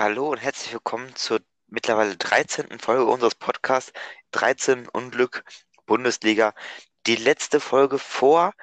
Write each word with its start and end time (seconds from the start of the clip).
Hallo 0.00 0.30
und 0.30 0.38
herzlich 0.38 0.72
willkommen 0.72 1.14
zur 1.14 1.42
mittlerweile 1.66 2.16
13. 2.16 2.78
Folge 2.78 3.04
unseres 3.04 3.34
Podcasts 3.34 3.92
13 4.30 4.88
Unglück 4.88 5.44
Bundesliga. 5.84 6.54
Die 7.06 7.16
letzte 7.16 7.60
Folge 7.60 7.98
vor 7.98 8.54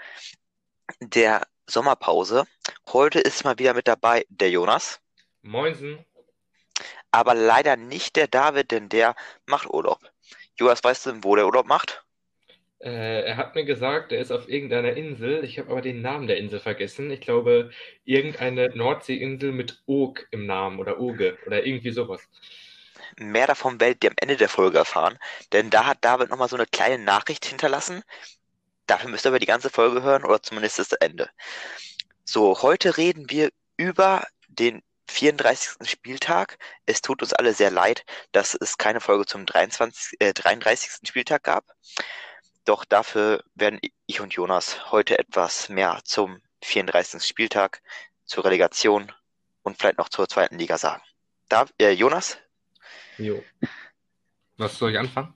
der 1.00 1.46
Sommerpause. 1.68 2.48
Heute 2.88 3.20
ist 3.20 3.44
mal 3.44 3.60
wieder 3.60 3.76
mit 3.76 3.88
dabei 3.88 4.26
der 4.30 4.50
Jonas, 4.50 5.00
Moinsen. 5.44 6.04
aber 7.12 7.36
leider 7.36 7.76
nicht 7.76 8.16
der 8.16 8.28
David, 8.28 8.72
denn 8.72 8.90
der 8.90 9.16
macht 9.46 9.70
Urlaub. 9.70 10.00
Jonas, 10.56 10.84
weißt 10.84 11.06
du, 11.06 11.24
wo 11.24 11.36
der 11.36 11.46
Urlaub 11.46 11.68
macht? 11.68 12.04
Äh, 12.80 13.24
er 13.24 13.38
hat 13.38 13.56
mir 13.56 13.66
gesagt, 13.66 14.12
er 14.12 14.20
ist 14.20 14.32
auf 14.32 14.48
irgendeiner 14.48 14.94
Insel. 14.94 15.44
Ich 15.44 15.58
habe 15.58 15.72
aber 15.72 15.82
den 15.82 16.02
Namen 16.02 16.28
der 16.28 16.38
Insel 16.38 16.60
vergessen. 16.60 17.10
Ich 17.10 17.22
glaube, 17.22 17.72
irgendeine 18.06 18.70
Nordseeinsel 18.76 19.52
mit 19.52 19.82
Og 19.88 20.28
im 20.32 20.46
Namen 20.46 20.80
oder 20.80 21.00
Oge 21.00 21.38
oder 21.46 21.66
irgendwie 21.66 21.92
sowas. 21.92 22.22
Mehr 23.20 23.48
davon 23.48 23.80
werdet 23.80 24.04
ihr 24.04 24.12
am 24.12 24.18
Ende 24.22 24.38
der 24.38 24.50
Folge 24.50 24.78
erfahren, 24.78 25.18
denn 25.52 25.72
da 25.72 25.86
hat 25.86 26.00
David 26.02 26.30
nochmal 26.30 26.50
so 26.50 26.56
eine 26.56 26.68
kleine 26.68 27.04
Nachricht 27.04 27.46
hinterlassen. 27.46 28.04
Dafür 28.86 29.10
müsst 29.10 29.26
ihr 29.26 29.30
aber 29.30 29.40
die 29.40 29.48
ganze 29.48 29.72
Folge 29.72 30.04
hören 30.04 30.24
oder 30.24 30.42
zumindest 30.42 30.78
das 30.78 30.92
Ende. 30.94 31.30
So, 32.26 32.62
heute 32.62 32.98
reden 32.98 33.30
wir 33.30 33.50
über 33.76 34.24
den 34.48 34.84
34. 35.10 35.90
Spieltag. 35.90 36.58
Es 36.86 37.02
tut 37.02 37.22
uns 37.22 37.34
alle 37.34 37.54
sehr 37.54 37.72
leid, 37.72 38.06
dass 38.34 38.54
es 38.54 38.78
keine 38.78 39.00
Folge 39.00 39.26
zum 39.26 39.46
23, 39.46 40.18
äh, 40.20 40.34
33. 40.34 41.08
Spieltag 41.08 41.44
gab. 41.44 41.66
Doch 42.68 42.84
dafür 42.84 43.44
werden 43.56 43.80
ich 44.08 44.20
und 44.20 44.34
Jonas 44.34 44.92
heute 44.92 45.18
etwas 45.18 45.70
mehr 45.70 46.02
zum 46.04 46.42
34. 46.64 47.24
Spieltag, 47.24 47.82
zur 48.26 48.44
Relegation 48.44 49.12
und 49.64 49.78
vielleicht 49.78 49.98
noch 49.98 50.10
zur 50.10 50.28
zweiten 50.28 50.60
Liga 50.60 50.78
sagen. 50.78 51.02
Da, 51.48 51.66
äh, 51.80 51.92
Jonas, 51.92 52.38
Jo. 53.18 53.42
Was 54.58 54.78
soll 54.78 54.92
ich 54.92 55.00
anfangen? 55.00 55.34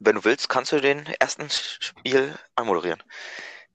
wenn 0.00 0.16
du 0.16 0.24
willst, 0.24 0.48
kannst 0.48 0.72
du 0.72 0.80
den 0.80 1.06
ersten 1.18 1.48
Spiel 1.50 2.34
anmoderieren. 2.54 3.02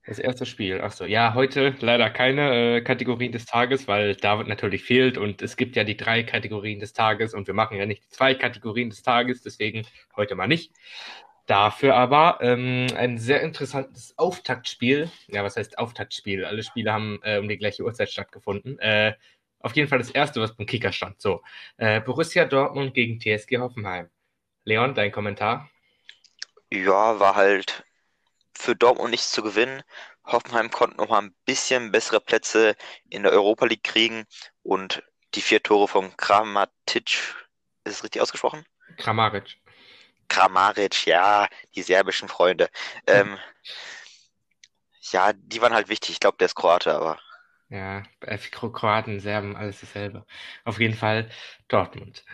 Das 0.06 0.18
erste 0.18 0.44
Spiel. 0.44 0.82
Achso, 0.82 1.06
ja, 1.06 1.32
heute 1.32 1.74
leider 1.80 2.10
keine 2.10 2.76
äh, 2.76 2.80
Kategorien 2.82 3.32
des 3.32 3.46
Tages, 3.46 3.88
weil 3.88 4.14
David 4.16 4.48
natürlich 4.48 4.84
fehlt 4.84 5.16
und 5.16 5.40
es 5.40 5.56
gibt 5.56 5.76
ja 5.76 5.84
die 5.84 5.96
drei 5.96 6.22
Kategorien 6.22 6.78
des 6.80 6.92
Tages 6.92 7.32
und 7.32 7.46
wir 7.46 7.54
machen 7.54 7.78
ja 7.78 7.86
nicht 7.86 8.04
die 8.04 8.08
zwei 8.10 8.34
Kategorien 8.34 8.90
des 8.90 9.02
Tages, 9.02 9.42
deswegen 9.42 9.86
heute 10.16 10.34
mal 10.34 10.46
nicht. 10.46 10.72
Dafür 11.46 11.94
aber 11.94 12.38
ähm, 12.40 12.86
ein 12.96 13.18
sehr 13.18 13.42
interessantes 13.42 14.16
Auftaktspiel. 14.16 15.10
Ja, 15.26 15.44
was 15.44 15.56
heißt 15.56 15.78
Auftaktspiel? 15.78 16.44
Alle 16.44 16.62
Spiele 16.62 16.92
haben 16.92 17.20
äh, 17.22 17.38
um 17.38 17.48
die 17.48 17.58
gleiche 17.58 17.84
Uhrzeit 17.84 18.10
stattgefunden. 18.10 18.78
Äh, 18.78 19.14
auf 19.60 19.76
jeden 19.76 19.88
Fall 19.88 19.98
das 19.98 20.10
erste, 20.10 20.40
was 20.40 20.56
beim 20.56 20.66
Kicker 20.66 20.92
stand. 20.92 21.20
So, 21.20 21.42
äh, 21.76 22.00
Borussia 22.00 22.46
Dortmund 22.46 22.94
gegen 22.94 23.20
TSG 23.20 23.58
Hoffenheim. 23.58 24.08
Leon, 24.64 24.94
dein 24.94 25.12
Kommentar? 25.12 25.70
Ja, 26.70 27.20
war 27.20 27.34
halt 27.34 27.84
für 28.56 28.74
Dortmund 28.74 29.10
nichts 29.10 29.32
zu 29.32 29.42
gewinnen. 29.42 29.82
Hoffenheim 30.24 30.70
konnte 30.70 30.96
noch 30.96 31.08
mal 31.08 31.22
ein 31.22 31.34
bisschen 31.44 31.92
bessere 31.92 32.20
Plätze 32.20 32.74
in 33.10 33.22
der 33.22 33.32
Europa 33.32 33.66
League 33.66 33.84
kriegen 33.84 34.24
und 34.62 35.02
die 35.34 35.42
vier 35.42 35.62
Tore 35.62 35.88
von 35.88 36.16
Kramaric, 36.16 36.70
ist 37.84 37.96
es 37.96 38.04
richtig 38.04 38.22
ausgesprochen? 38.22 38.64
Kramaric. 38.96 39.58
Kramaric, 40.28 41.06
ja, 41.06 41.48
die 41.74 41.82
serbischen 41.82 42.28
Freunde. 42.28 42.68
Ähm, 43.06 43.38
ja, 45.12 45.32
die 45.32 45.60
waren 45.60 45.72
halt 45.72 45.88
wichtig. 45.88 46.10
Ich 46.10 46.20
glaube, 46.20 46.36
der 46.38 46.46
ist 46.46 46.56
Kroate, 46.56 46.92
aber 46.94 47.20
Ja, 47.68 48.02
Kro- 48.20 48.70
Kroaten, 48.72 49.20
Serben, 49.20 49.56
alles 49.56 49.80
dasselbe. 49.80 50.26
Auf 50.64 50.80
jeden 50.80 50.94
Fall 50.94 51.28
Dortmund. 51.68 52.24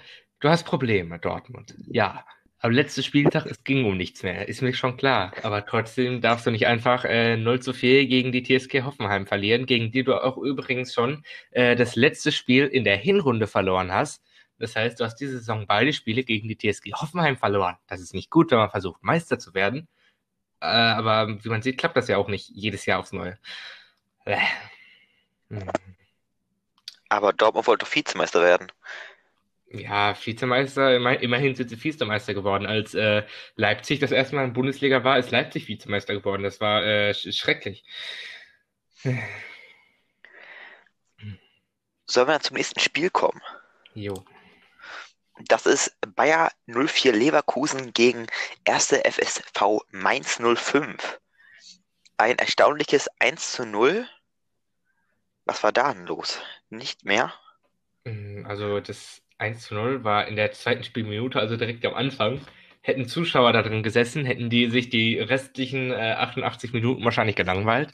Du 0.41 0.49
hast 0.49 0.65
Probleme, 0.65 1.19
Dortmund. 1.19 1.75
Ja. 1.87 2.25
Am 2.63 2.73
letzten 2.73 3.03
Spieltag, 3.03 3.47
es 3.47 3.65
ging 3.65 3.87
um 3.87 3.97
nichts 3.97 4.23
mehr, 4.23 4.47
ist 4.47 4.61
mir 4.61 4.75
schon 4.75 4.99
klar. 4.99 5.33
Aber 5.43 5.65
trotzdem 5.65 6.21
darfst 6.21 6.45
du 6.47 6.51
nicht 6.51 6.67
einfach 6.67 7.07
äh, 7.07 7.39
0 7.39 7.61
zu 7.61 7.73
4 7.73 8.07
gegen 8.07 8.33
die 8.33 8.43
TSG 8.43 8.83
Hoffenheim 8.83 9.27
verlieren, 9.27 9.65
gegen 9.65 9.91
die 9.93 10.05
du 10.05 10.15
auch 10.23 10.37
übrigens 10.37 10.93
schon 10.93 11.25
äh, 11.53 11.75
das 11.75 11.97
letzte 11.97 12.33
Spiel 12.33 12.67
in 12.67 12.85
der 12.85 12.99
Hinrunde 12.99 13.47
verloren 13.47 13.91
hast. 13.93 14.23
Das 14.61 14.77
heißt, 14.77 15.01
du 15.01 15.05
hast 15.05 15.17
diese 15.17 15.39
Saison 15.39 15.67
beide 15.67 15.93
Spiele 15.93 16.23
gegen 16.23 16.47
die 16.49 16.57
TSG 16.57 16.93
Hoffenheim 16.93 17.37
verloren. 17.37 17.77
Das 17.89 18.01
ist 18.01 18.15
nicht 18.15 18.31
gut, 18.31 18.51
wenn 18.51 18.59
man 18.59 18.71
versucht, 18.71 19.03
Meister 19.03 19.39
zu 19.39 19.55
werden. 19.55 19.89
Äh, 20.61 20.67
aber 20.67 21.43
wie 21.43 21.49
man 21.49 21.63
sieht, 21.63 21.79
klappt 21.79 21.97
das 21.97 22.09
ja 22.09 22.19
auch 22.19 22.29
nicht 22.29 22.49
jedes 22.51 22.87
Jahr 22.87 23.01
aufs 23.01 23.13
Neue. 23.13 23.39
Äh. 24.27 24.39
Hm. 25.49 25.69
aber 27.09 27.33
Dortmund 27.33 27.67
wollte 27.67 27.85
doch 27.85 27.95
Vizemeister 27.95 28.41
werden. 28.43 28.71
Ja, 29.73 30.15
Vizemeister, 30.15 30.95
immer- 30.97 31.21
immerhin 31.21 31.55
sind 31.55 31.71
sie 31.71 31.83
Vizemeister 31.83 32.35
geworden. 32.35 32.67
Als 32.67 32.95
äh, 32.95 33.25
Leipzig 33.57 33.99
das 34.01 34.13
erste 34.13 34.35
Mal 34.37 34.43
in 34.43 34.49
der 34.51 34.55
Bundesliga 34.55 35.03
war, 35.05 35.19
ist 35.19 35.31
Leipzig 35.31 35.69
Vizemeister 35.69 36.15
geworden. 36.15 36.43
Das 36.43 36.61
war 36.61 36.85
äh, 36.85 37.15
sch 37.15 37.33
schrecklich. 37.33 37.85
Sollen 42.07 42.29
wir 42.29 42.33
dann 42.33 42.43
zum 42.43 42.57
nächsten 42.57 42.81
Spiel 42.81 43.11
kommen? 43.11 43.41
Jo. 43.95 44.25
Das 45.49 45.67
ist 45.67 45.97
Bayer 46.15 46.51
04 46.67 47.13
Leverkusen 47.13 47.93
gegen 47.93 48.27
1. 48.67 48.93
FSV 49.05 49.81
Mainz 49.91 50.39
05. 50.41 51.21
Ein 52.17 52.39
erstaunliches 52.39 53.09
1 53.19 53.53
zu 53.53 53.67
0. 53.67 54.07
Was 55.47 55.63
war 55.63 55.73
da 55.73 55.93
denn 55.93 56.07
los? 56.07 56.41
Nicht 56.69 57.05
mehr? 57.05 57.35
Mm, 58.05 58.45
Also 58.47 58.81
das 58.81 59.23
1 59.39 59.63
zu 59.63 59.75
0 59.75 60.05
war 60.05 60.27
in 60.29 60.37
der 60.37 60.53
zweiten 60.53 60.85
Spielminute, 60.85 61.39
also 61.41 61.57
direkt 61.57 61.85
am 61.87 61.95
Anfang. 61.95 62.47
Hätten 62.83 63.07
Zuschauer 63.07 63.53
da 63.53 63.63
drin 63.63 63.83
gesessen, 63.83 64.25
hätten 64.25 64.49
die 64.51 64.71
sich 64.71 64.89
die 64.89 65.19
restlichen 65.19 65.91
äh, 65.93 66.15
88 66.19 66.73
Minuten 66.73 67.05
wahrscheinlich 67.05 67.37
gelangweilt. 67.37 67.93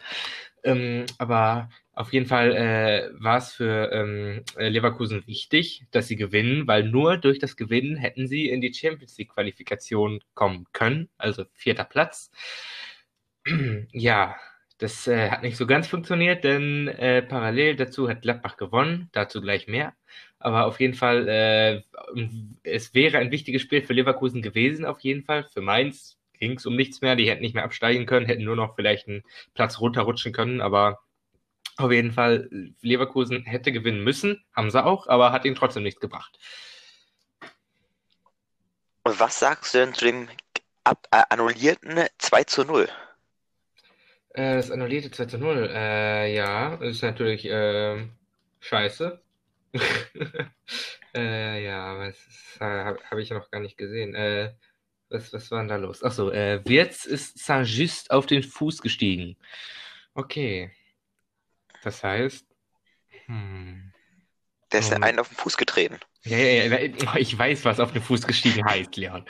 Ähm, 0.66 1.06
aber 1.18 1.68
auf 1.92 2.12
jeden 2.12 2.26
Fall 2.26 2.54
äh, 2.54 3.10
war 3.22 3.38
es 3.38 3.52
für 3.52 3.90
ähm, 3.92 4.42
äh, 4.56 4.68
Leverkusen 4.68 5.26
wichtig, 5.26 5.86
dass 5.92 6.08
sie 6.08 6.16
gewinnen, 6.16 6.66
weil 6.66 6.84
nur 6.84 7.16
durch 7.18 7.38
das 7.38 7.56
Gewinnen 7.56 7.96
hätten 7.96 8.26
sie 8.26 8.48
in 8.48 8.60
die 8.60 8.74
Champions 8.74 9.16
League 9.16 9.30
Qualifikation 9.30 10.20
kommen 10.34 10.66
können, 10.72 11.08
also 11.18 11.44
vierter 11.54 11.84
Platz. 11.84 12.30
Ja, 13.92 14.36
das 14.78 15.06
äh, 15.06 15.30
hat 15.30 15.42
nicht 15.42 15.56
so 15.56 15.66
ganz 15.66 15.86
funktioniert, 15.86 16.44
denn 16.44 16.88
äh, 16.88 17.22
parallel 17.22 17.76
dazu 17.76 18.08
hat 18.08 18.22
Gladbach 18.22 18.56
gewonnen, 18.56 19.08
dazu 19.12 19.40
gleich 19.40 19.68
mehr. 19.68 19.94
Aber 20.38 20.66
auf 20.66 20.80
jeden 20.80 20.94
Fall, 20.94 21.28
äh, 21.28 21.82
es 22.62 22.92
wäre 22.94 23.18
ein 23.18 23.30
wichtiges 23.30 23.62
Spiel 23.62 23.82
für 23.82 23.94
Leverkusen 23.94 24.42
gewesen, 24.42 24.84
auf 24.84 25.00
jeden 25.00 25.22
Fall. 25.24 25.44
Für 25.44 25.62
Mainz 25.62 26.18
ging 26.38 26.52
es 26.52 26.66
um 26.66 26.76
nichts 26.76 27.00
mehr, 27.00 27.16
die 27.16 27.28
hätten 27.28 27.42
nicht 27.42 27.54
mehr 27.54 27.64
absteigen 27.64 28.06
können, 28.06 28.26
hätten 28.26 28.44
nur 28.44 28.56
noch 28.56 28.74
vielleicht 28.76 29.08
einen 29.08 29.22
Platz 29.54 29.80
runterrutschen 29.80 30.32
können, 30.32 30.60
aber 30.60 31.00
auf 31.76 31.92
jeden 31.92 32.12
Fall, 32.12 32.48
Leverkusen 32.80 33.44
hätte 33.44 33.70
gewinnen 33.70 34.02
müssen, 34.02 34.42
haben 34.54 34.70
sie 34.70 34.82
auch, 34.84 35.08
aber 35.08 35.32
hat 35.32 35.44
ihnen 35.44 35.56
trotzdem 35.56 35.82
nichts 35.82 36.00
gebracht. 36.00 36.38
Und 39.02 39.20
was 39.20 39.38
sagst 39.38 39.74
du 39.74 39.78
denn 39.78 39.94
zu 39.94 40.06
dem 40.06 40.28
ab, 40.84 41.06
äh, 41.10 41.22
annullierten 41.28 42.06
2 42.18 42.44
zu 42.44 42.64
0? 42.64 42.88
Äh, 44.30 44.56
das 44.56 44.70
annullierte 44.70 45.10
2 45.10 45.26
zu 45.26 45.38
0, 45.38 45.70
äh, 45.72 46.34
ja, 46.34 46.74
ist 46.76 47.02
natürlich 47.02 47.44
äh, 47.44 48.08
scheiße. 48.60 49.20
äh, 51.14 51.64
ja, 51.64 51.98
was 51.98 52.16
äh, 52.60 52.64
habe 52.64 52.98
hab 53.10 53.18
ich 53.18 53.30
noch 53.30 53.50
gar 53.50 53.60
nicht 53.60 53.76
gesehen. 53.76 54.14
Was, 55.08 55.32
was 55.32 55.50
war 55.50 55.60
denn 55.60 55.68
da 55.68 55.76
los? 55.76 56.02
Achso, 56.02 56.30
äh, 56.30 56.60
Wirtz 56.64 57.04
ist 57.04 57.38
Saint-Just 57.38 58.10
auf 58.10 58.26
den 58.26 58.42
Fuß 58.42 58.82
gestiegen. 58.82 59.36
Okay. 60.14 60.72
Das 61.82 62.02
heißt, 62.02 62.46
hm. 63.26 63.92
Der 64.72 64.80
ist 64.80 64.92
Ähm. 64.92 65.02
einen 65.02 65.18
auf 65.20 65.28
den 65.28 65.36
Fuß 65.36 65.56
getreten. 65.56 66.00
Ja, 66.22 66.38
ja, 66.38 66.78
ja, 66.78 67.16
ich 67.16 67.38
weiß, 67.38 67.64
was 67.64 67.78
auf 67.78 67.92
den 67.92 68.02
Fuß 68.02 68.26
gestiegen 68.26 68.64
heißt, 68.64 68.96
Leon. 68.96 69.24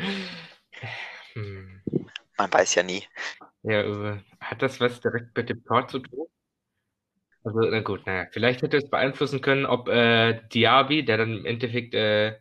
Hm. 1.34 1.82
Man 2.38 2.52
weiß 2.52 2.75
ja 2.76 2.82
nie. 2.82 3.05
Ja, 3.62 3.81
äh, 3.81 4.20
hat 4.40 4.62
das 4.62 4.81
was 4.81 5.00
direkt 5.00 5.37
mit 5.37 5.49
dem 5.49 5.64
Tor 5.64 5.88
zu 5.88 5.99
tun? 5.99 6.26
Also, 7.44 7.61
na 7.61 7.81
gut, 7.81 8.06
naja, 8.06 8.26
vielleicht 8.32 8.62
hätte 8.62 8.76
es 8.76 8.88
beeinflussen 8.90 9.40
können, 9.40 9.67
ob 9.67 9.88
äh, 9.88 10.40
Diaby, 10.49 11.05
der 11.05 11.19
dann 11.19 11.38
im 11.38 11.46
Endeffekt 11.46 11.94
äh, 11.94 12.38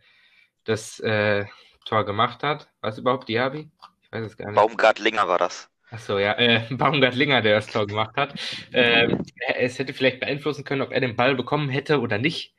das 0.64 1.00
äh, 1.00 1.46
Tor 1.86 2.06
gemacht 2.06 2.44
hat. 2.44 2.68
War 2.82 2.90
es 2.90 2.98
überhaupt 2.98 3.30
Diaby? 3.30 3.70
Ich 4.02 4.12
weiß 4.12 4.26
es 4.26 4.38
gar 4.38 4.48
nicht. 4.48 4.56
Baumgart 4.56 5.00
Linger 5.00 5.28
war 5.28 5.38
das. 5.38 5.70
Achso, 5.92 6.18
ja, 6.18 6.34
äh, 6.38 6.62
Baumgart-Linger, 6.72 7.42
der 7.42 7.56
das 7.56 7.68
Tor 7.68 7.88
gemacht 7.88 8.16
hat. 8.18 8.34
Ähm, 8.74 9.24
es 9.56 9.80
hätte 9.80 9.94
vielleicht 9.94 10.20
beeinflussen 10.20 10.64
können, 10.64 10.82
ob 10.82 10.92
er 10.92 11.00
den 11.00 11.16
Ball 11.16 11.36
bekommen 11.36 11.70
hätte 11.70 12.02
oder 12.02 12.18
nicht. 12.18 12.54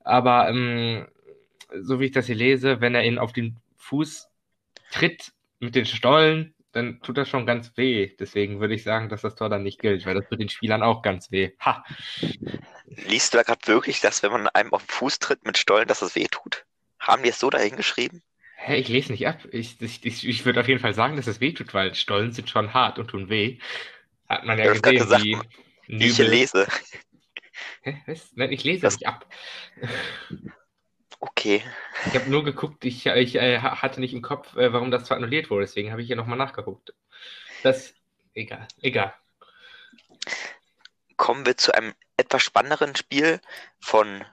Aber 0.00 0.48
ähm, 0.48 1.06
so 1.80 2.00
wie 2.00 2.06
ich 2.06 2.12
das 2.12 2.26
hier 2.26 2.34
lese, 2.34 2.80
wenn 2.80 2.94
er 2.94 3.04
ihn 3.04 3.18
auf 3.18 3.32
den 3.32 3.58
Fuß 3.76 4.28
tritt 4.90 5.32
mit 5.60 5.74
den 5.74 5.86
Stollen, 5.86 6.54
dann 6.72 7.00
tut 7.02 7.18
das 7.18 7.28
schon 7.28 7.46
ganz 7.46 7.72
weh. 7.76 8.14
Deswegen 8.18 8.60
würde 8.60 8.74
ich 8.74 8.82
sagen, 8.82 9.08
dass 9.08 9.22
das 9.22 9.36
Tor 9.36 9.48
dann 9.48 9.62
nicht 9.62 9.78
gilt, 9.78 10.04
weil 10.04 10.14
das 10.14 10.28
tut 10.28 10.40
den 10.40 10.48
Spielern 10.48 10.82
auch 10.82 11.02
ganz 11.02 11.30
weh. 11.30 11.52
Ha! 11.60 11.84
Liest 12.86 13.32
du 13.32 13.38
da 13.38 13.42
gerade 13.42 13.66
wirklich, 13.66 14.00
dass 14.00 14.22
wenn 14.22 14.32
man 14.32 14.48
einem 14.48 14.72
auf 14.72 14.84
den 14.84 14.90
Fuß 14.90 15.18
tritt 15.18 15.46
mit 15.46 15.56
Stollen, 15.56 15.88
dass 15.88 16.00
das 16.00 16.16
weh 16.16 16.26
tut? 16.30 16.64
Haben 16.98 17.22
die 17.22 17.28
es 17.28 17.38
so 17.38 17.50
dahin 17.50 17.76
geschrieben? 17.76 18.22
Hä, 18.64 18.76
ich 18.76 18.88
lese 18.88 19.10
nicht 19.12 19.26
ab. 19.26 19.38
Ich, 19.50 19.80
ich, 19.80 20.04
ich, 20.04 20.28
ich 20.28 20.44
würde 20.44 20.60
auf 20.60 20.68
jeden 20.68 20.80
Fall 20.80 20.94
sagen, 20.94 21.16
dass 21.16 21.26
es 21.26 21.40
weh 21.40 21.52
tut, 21.52 21.74
weil 21.74 21.94
Stollen 21.94 22.32
sind 22.32 22.48
schon 22.48 22.72
hart 22.74 22.98
und 22.98 23.08
tun 23.08 23.28
weh. 23.28 23.58
Hat 24.28 24.44
man 24.44 24.58
ja 24.58 24.72
Du 24.72 24.80
gesehen, 24.80 24.98
gesagt, 24.98 25.24
wie 25.24 25.36
wie 25.88 26.06
ich 26.06 26.18
Nübel. 26.18 26.30
lese. 26.30 26.68
Hä, 27.82 28.00
was? 28.06 28.30
Nein, 28.36 28.52
ich 28.52 28.62
lese 28.62 28.82
Das- 28.82 28.94
nicht 28.94 29.06
ab. 29.08 29.26
Okay. 31.20 31.62
Ich 32.06 32.14
habe 32.14 32.30
nur 32.30 32.44
geguckt, 32.44 32.84
ich, 32.84 33.06
ich 33.06 33.34
äh, 33.36 33.58
ha- 33.60 33.82
hatte 33.82 34.00
nicht 34.00 34.12
im 34.12 34.22
Kopf, 34.22 34.56
äh, 34.56 34.72
warum 34.72 34.90
das 34.90 35.04
zwar 35.04 35.16
annulliert 35.16 35.50
wurde, 35.50 35.66
deswegen 35.66 35.90
habe 35.90 36.00
ich 36.00 36.06
hier 36.06 36.16
nochmal 36.16 36.38
nachgeguckt. 36.38 36.94
Das, 37.62 37.94
egal, 38.34 38.66
egal. 38.80 39.14
Kommen 41.16 41.46
wir 41.46 41.56
zu 41.56 41.72
einem 41.74 41.92
etwas 42.16 42.42
spannenderen 42.42 42.96
Spiel 42.96 43.40
von 43.80 44.24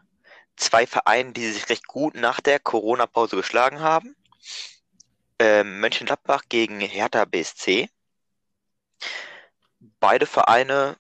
zwei 0.55 0.87
Vereinen, 0.87 1.33
die 1.33 1.45
sich 1.51 1.69
recht 1.69 1.87
gut 1.87 2.15
nach 2.15 2.41
der 2.41 2.59
Corona-Pause 2.59 3.35
geschlagen 3.35 3.79
haben. 3.81 4.15
Ähm, 5.39 5.79
Mönchengladbach 5.79 6.43
gegen 6.49 6.79
Hertha 6.79 7.25
BSC. 7.25 7.89
Beide 9.99 10.25
Vereine 10.25 10.97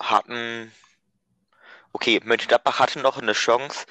hatten, 0.00 0.72
okay, 1.92 2.20
Mönchengladbach 2.24 2.78
hatte 2.78 3.00
noch 3.00 3.18
eine 3.18 3.32
Chance, 3.32 3.86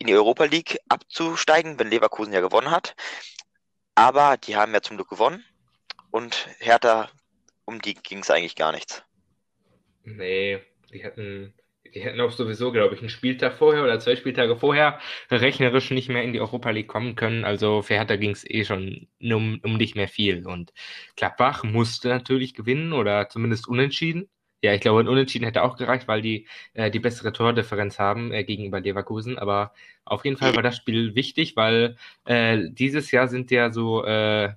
in 0.00 0.06
die 0.06 0.14
Europa 0.14 0.44
League 0.44 0.78
abzusteigen, 0.88 1.78
wenn 1.78 1.90
Leverkusen 1.90 2.32
ja 2.32 2.40
gewonnen 2.40 2.70
hat. 2.70 2.96
Aber 3.94 4.38
die 4.38 4.56
haben 4.56 4.72
ja 4.72 4.80
zum 4.80 4.96
Glück 4.96 5.10
gewonnen. 5.10 5.44
Und 6.10 6.48
Hertha, 6.58 7.10
um 7.66 7.80
die 7.80 7.94
ging 7.94 8.20
es 8.20 8.30
eigentlich 8.30 8.56
gar 8.56 8.72
nichts. 8.72 9.02
Nee, 10.04 10.64
die 10.90 11.04
hätten, 11.04 11.54
die 11.94 12.00
hätten 12.00 12.20
auch 12.20 12.30
sowieso, 12.30 12.72
glaube 12.72 12.94
ich, 12.94 13.00
einen 13.00 13.10
Spieltag 13.10 13.54
vorher 13.54 13.82
oder 13.84 13.98
zwei 13.98 14.16
Spieltage 14.16 14.56
vorher 14.56 14.98
rechnerisch 15.30 15.90
nicht 15.90 16.08
mehr 16.08 16.22
in 16.22 16.32
die 16.32 16.40
Europa 16.40 16.70
League 16.70 16.88
kommen 16.88 17.16
können. 17.16 17.44
Also 17.44 17.82
für 17.82 17.94
Hertha 17.94 18.16
ging 18.16 18.30
es 18.30 18.48
eh 18.48 18.64
schon 18.64 19.08
um, 19.20 19.60
um 19.62 19.76
nicht 19.76 19.96
mehr 19.96 20.08
viel. 20.08 20.46
Und 20.46 20.72
Gladbach 21.16 21.64
musste 21.64 22.08
natürlich 22.08 22.54
gewinnen 22.54 22.92
oder 22.92 23.28
zumindest 23.28 23.68
unentschieden. 23.68 24.28
Ja, 24.62 24.74
ich 24.74 24.82
glaube, 24.82 25.00
ein 25.00 25.08
Unentschieden 25.08 25.46
hätte 25.46 25.62
auch 25.62 25.76
gereicht, 25.76 26.06
weil 26.06 26.20
die 26.20 26.46
äh, 26.74 26.90
die 26.90 26.98
bessere 26.98 27.32
Tordifferenz 27.32 27.98
haben 27.98 28.30
äh, 28.32 28.44
gegenüber 28.44 28.80
Leverkusen. 28.80 29.38
Aber 29.38 29.72
auf 30.04 30.24
jeden 30.24 30.36
Fall 30.36 30.54
war 30.54 30.62
das 30.62 30.76
Spiel 30.76 31.14
wichtig, 31.14 31.56
weil 31.56 31.96
äh, 32.26 32.68
dieses 32.70 33.10
Jahr 33.10 33.28
sind 33.28 33.50
ja 33.50 33.72
so 33.72 34.04
äh, 34.04 34.52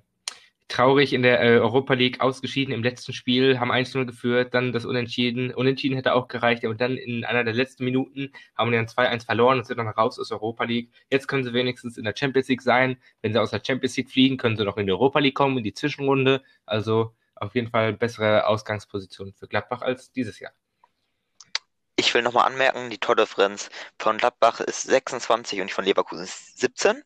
traurig 0.74 1.12
in 1.12 1.22
der 1.22 1.40
äh, 1.40 1.58
Europa 1.58 1.94
League 1.94 2.20
ausgeschieden 2.20 2.74
im 2.74 2.82
letzten 2.82 3.12
Spiel, 3.12 3.60
haben 3.60 3.70
1-0 3.70 4.06
geführt, 4.06 4.54
dann 4.54 4.72
das 4.72 4.84
Unentschieden. 4.84 5.54
Unentschieden 5.54 5.94
hätte 5.94 6.14
auch 6.14 6.26
gereicht, 6.26 6.64
aber 6.64 6.74
dann 6.74 6.96
in 6.96 7.24
einer 7.24 7.44
der 7.44 7.54
letzten 7.54 7.84
Minuten 7.84 8.32
haben 8.56 8.72
die 8.72 8.76
dann 8.76 8.86
2-1 8.86 9.24
verloren 9.24 9.58
und 9.58 9.66
sind 9.66 9.76
dann 9.76 9.88
raus 9.88 10.18
aus 10.18 10.28
der 10.28 10.38
Europa 10.38 10.64
League. 10.64 10.90
Jetzt 11.10 11.28
können 11.28 11.44
sie 11.44 11.52
wenigstens 11.52 11.96
in 11.96 12.04
der 12.04 12.14
Champions 12.16 12.48
League 12.48 12.62
sein. 12.62 12.96
Wenn 13.22 13.32
sie 13.32 13.40
aus 13.40 13.50
der 13.50 13.62
Champions 13.64 13.96
League 13.96 14.10
fliegen, 14.10 14.36
können 14.36 14.56
sie 14.56 14.64
noch 14.64 14.76
in 14.76 14.86
die 14.86 14.92
Europa 14.92 15.20
League 15.20 15.36
kommen, 15.36 15.58
in 15.58 15.64
die 15.64 15.74
Zwischenrunde. 15.74 16.42
Also 16.66 17.14
auf 17.36 17.54
jeden 17.54 17.70
Fall 17.70 17.92
bessere 17.92 18.48
Ausgangsposition 18.48 19.32
für 19.32 19.46
Gladbach 19.46 19.82
als 19.82 20.10
dieses 20.10 20.40
Jahr. 20.40 20.52
Ich 21.94 22.12
will 22.14 22.22
nochmal 22.22 22.48
anmerken, 22.48 22.90
die 22.90 22.98
Tordifferenz 22.98 23.70
von 23.96 24.18
Gladbach 24.18 24.58
ist 24.58 24.82
26 24.82 25.60
und 25.60 25.68
die 25.68 25.72
von 25.72 25.84
Leverkusen 25.84 26.24
ist 26.24 26.58
17. 26.58 27.04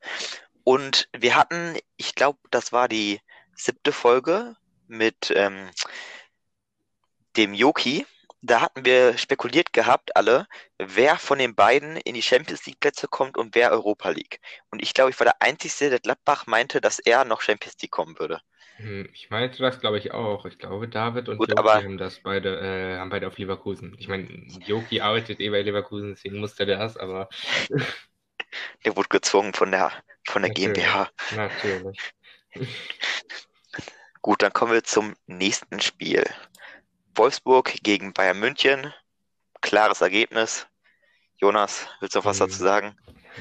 Und 0.65 1.09
wir 1.15 1.37
hatten, 1.37 1.77
ich 1.97 2.15
glaube, 2.15 2.39
das 2.51 2.73
war 2.73 2.89
die 2.89 3.21
siebte 3.59 3.93
Folge 3.93 4.57
mit 4.87 5.33
ähm, 5.35 5.69
dem 7.37 7.55
Joki. 7.55 8.07
Da 8.41 8.61
hatten 8.61 8.85
wir 8.85 9.19
spekuliert 9.19 9.73
gehabt, 9.73 10.15
alle, 10.17 10.47
wer 10.79 11.17
von 11.19 11.39
den 11.41 11.57
beiden 11.57 11.97
in 11.97 12.15
die 12.15 12.23
Champions 12.23 12.65
League 12.67 12.79
Plätze 12.79 13.09
kommt 13.09 13.37
und 13.37 13.57
wer 13.57 13.73
Europa 13.73 14.11
League. 14.11 14.41
Und 14.71 14.81
ich 14.81 14.95
glaube, 14.95 15.11
ich 15.11 15.19
war 15.19 15.25
der 15.25 15.43
Einzige, 15.43 15.91
der 15.91 15.99
Gladbach 15.99 16.47
meinte, 16.47 16.81
dass 16.81 17.01
er 17.01 17.25
noch 17.25 17.41
Champions 17.41 17.77
League 17.83 17.91
kommen 17.91 18.17
würde. 18.21 18.41
Hm, 18.77 19.09
Ich 19.13 19.29
meinte 19.31 19.59
das, 19.61 19.81
glaube 19.81 19.99
ich, 19.99 20.13
auch. 20.13 20.47
Ich 20.47 20.57
glaube, 20.57 20.87
David 20.87 21.29
und 21.29 21.39
Gut, 21.39 21.49
Joki 21.49 21.59
aber- 21.59 21.75
haben 21.83 21.99
das 21.99 22.21
beide, 22.21 22.61
äh, 22.61 22.99
haben 22.99 23.11
beide 23.11 23.27
auf 23.27 23.39
Leverkusen. 23.39 23.97
Ich 23.99 24.07
meine, 24.07 24.29
Joki 24.67 25.01
arbeitet 25.01 25.41
eh 25.41 25.51
bei 25.51 25.63
Leverkusen, 25.63 26.11
deswegen 26.15 26.39
musste 26.39 26.65
der 26.65 26.79
das, 26.79 26.97
aber 26.97 27.29
Der 28.85 28.97
wurde 28.97 29.09
gezwungen 29.09 29.53
von 29.53 29.73
der, 29.73 29.93
von 30.29 30.43
der 30.43 30.51
Natürlich. 30.51 30.75
GmbH. 30.75 31.11
natürlich. 31.35 31.99
Gut, 34.23 34.43
dann 34.43 34.53
kommen 34.53 34.73
wir 34.73 34.85
zum 34.85 35.15
nächsten 35.27 35.81
Spiel. 35.81 36.25
Wolfsburg 37.17 37.75
gegen 37.83 38.13
Bayern 38.13 38.41
München. 38.41 38.93
Klares 39.63 40.01
Ergebnis. 40.03 40.67
Jonas, 41.39 41.89
willst 42.01 42.15
du 42.15 42.21
noch 42.21 42.27
was 42.27 42.39
Hm. 42.39 42.49
dazu 42.49 42.63
sagen? 42.63 42.97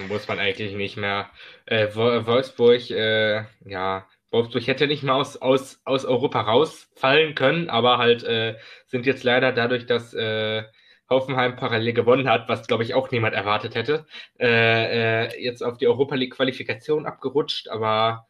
Muss 0.09 0.27
man 0.27 0.39
eigentlich 0.39 0.73
nicht 0.75 0.97
mehr. 0.97 1.31
Äh, 1.65 1.89
Wo- 1.95 2.25
Wolfsburg, 2.27 2.89
äh, 2.91 3.45
ja, 3.65 4.07
Wolfsburg 4.31 4.67
hätte 4.67 4.87
nicht 4.87 5.03
mal 5.03 5.13
aus, 5.15 5.37
aus, 5.37 5.81
aus 5.85 6.05
Europa 6.05 6.41
rausfallen 6.41 7.35
können, 7.35 7.69
aber 7.69 7.97
halt 7.97 8.23
äh, 8.23 8.57
sind 8.87 9.05
jetzt 9.05 9.23
leider 9.23 9.51
dadurch, 9.53 9.85
dass 9.87 10.13
äh, 10.13 10.63
Hoffenheim 11.09 11.55
parallel 11.55 11.93
gewonnen 11.93 12.29
hat, 12.29 12.49
was 12.49 12.67
glaube 12.67 12.83
ich 12.83 12.93
auch 12.93 13.11
niemand 13.11 13.33
erwartet 13.35 13.75
hätte, 13.75 14.05
äh, 14.39 15.25
äh, 15.27 15.43
jetzt 15.43 15.63
auf 15.63 15.77
die 15.77 15.87
Europa 15.87 16.15
League 16.15 16.33
Qualifikation 16.35 17.05
abgerutscht, 17.05 17.69
aber 17.69 18.27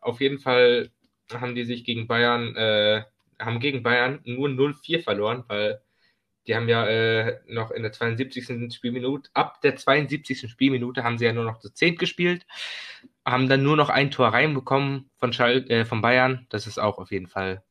auf 0.00 0.20
jeden 0.20 0.38
Fall 0.38 0.90
haben 1.32 1.54
die 1.54 1.64
sich 1.64 1.84
gegen 1.84 2.06
Bayern, 2.06 2.56
äh, 2.56 3.04
haben 3.38 3.60
gegen 3.60 3.82
Bayern 3.82 4.20
nur 4.24 4.48
0-4 4.48 5.02
verloren, 5.02 5.44
weil 5.48 5.80
die 6.46 6.56
haben 6.56 6.68
ja 6.68 6.86
äh, 6.86 7.40
noch 7.46 7.70
in 7.70 7.82
der 7.82 7.92
72. 7.92 8.74
Spielminute, 8.74 9.30
ab 9.34 9.60
der 9.60 9.76
72. 9.76 10.50
Spielminute 10.50 11.04
haben 11.04 11.18
sie 11.18 11.26
ja 11.26 11.32
nur 11.32 11.44
noch 11.44 11.58
zu 11.58 11.70
10 11.70 11.96
gespielt, 11.96 12.46
haben 13.24 13.48
dann 13.48 13.62
nur 13.62 13.76
noch 13.76 13.90
ein 13.90 14.10
Tor 14.10 14.28
reinbekommen 14.28 15.10
von, 15.18 15.32
Schal 15.32 15.70
äh, 15.70 15.84
von 15.84 16.00
Bayern. 16.00 16.46
Das 16.48 16.66
ist 16.66 16.78
auch 16.78 16.98
auf 16.98 17.10
jeden 17.10 17.26
Fall 17.26 17.62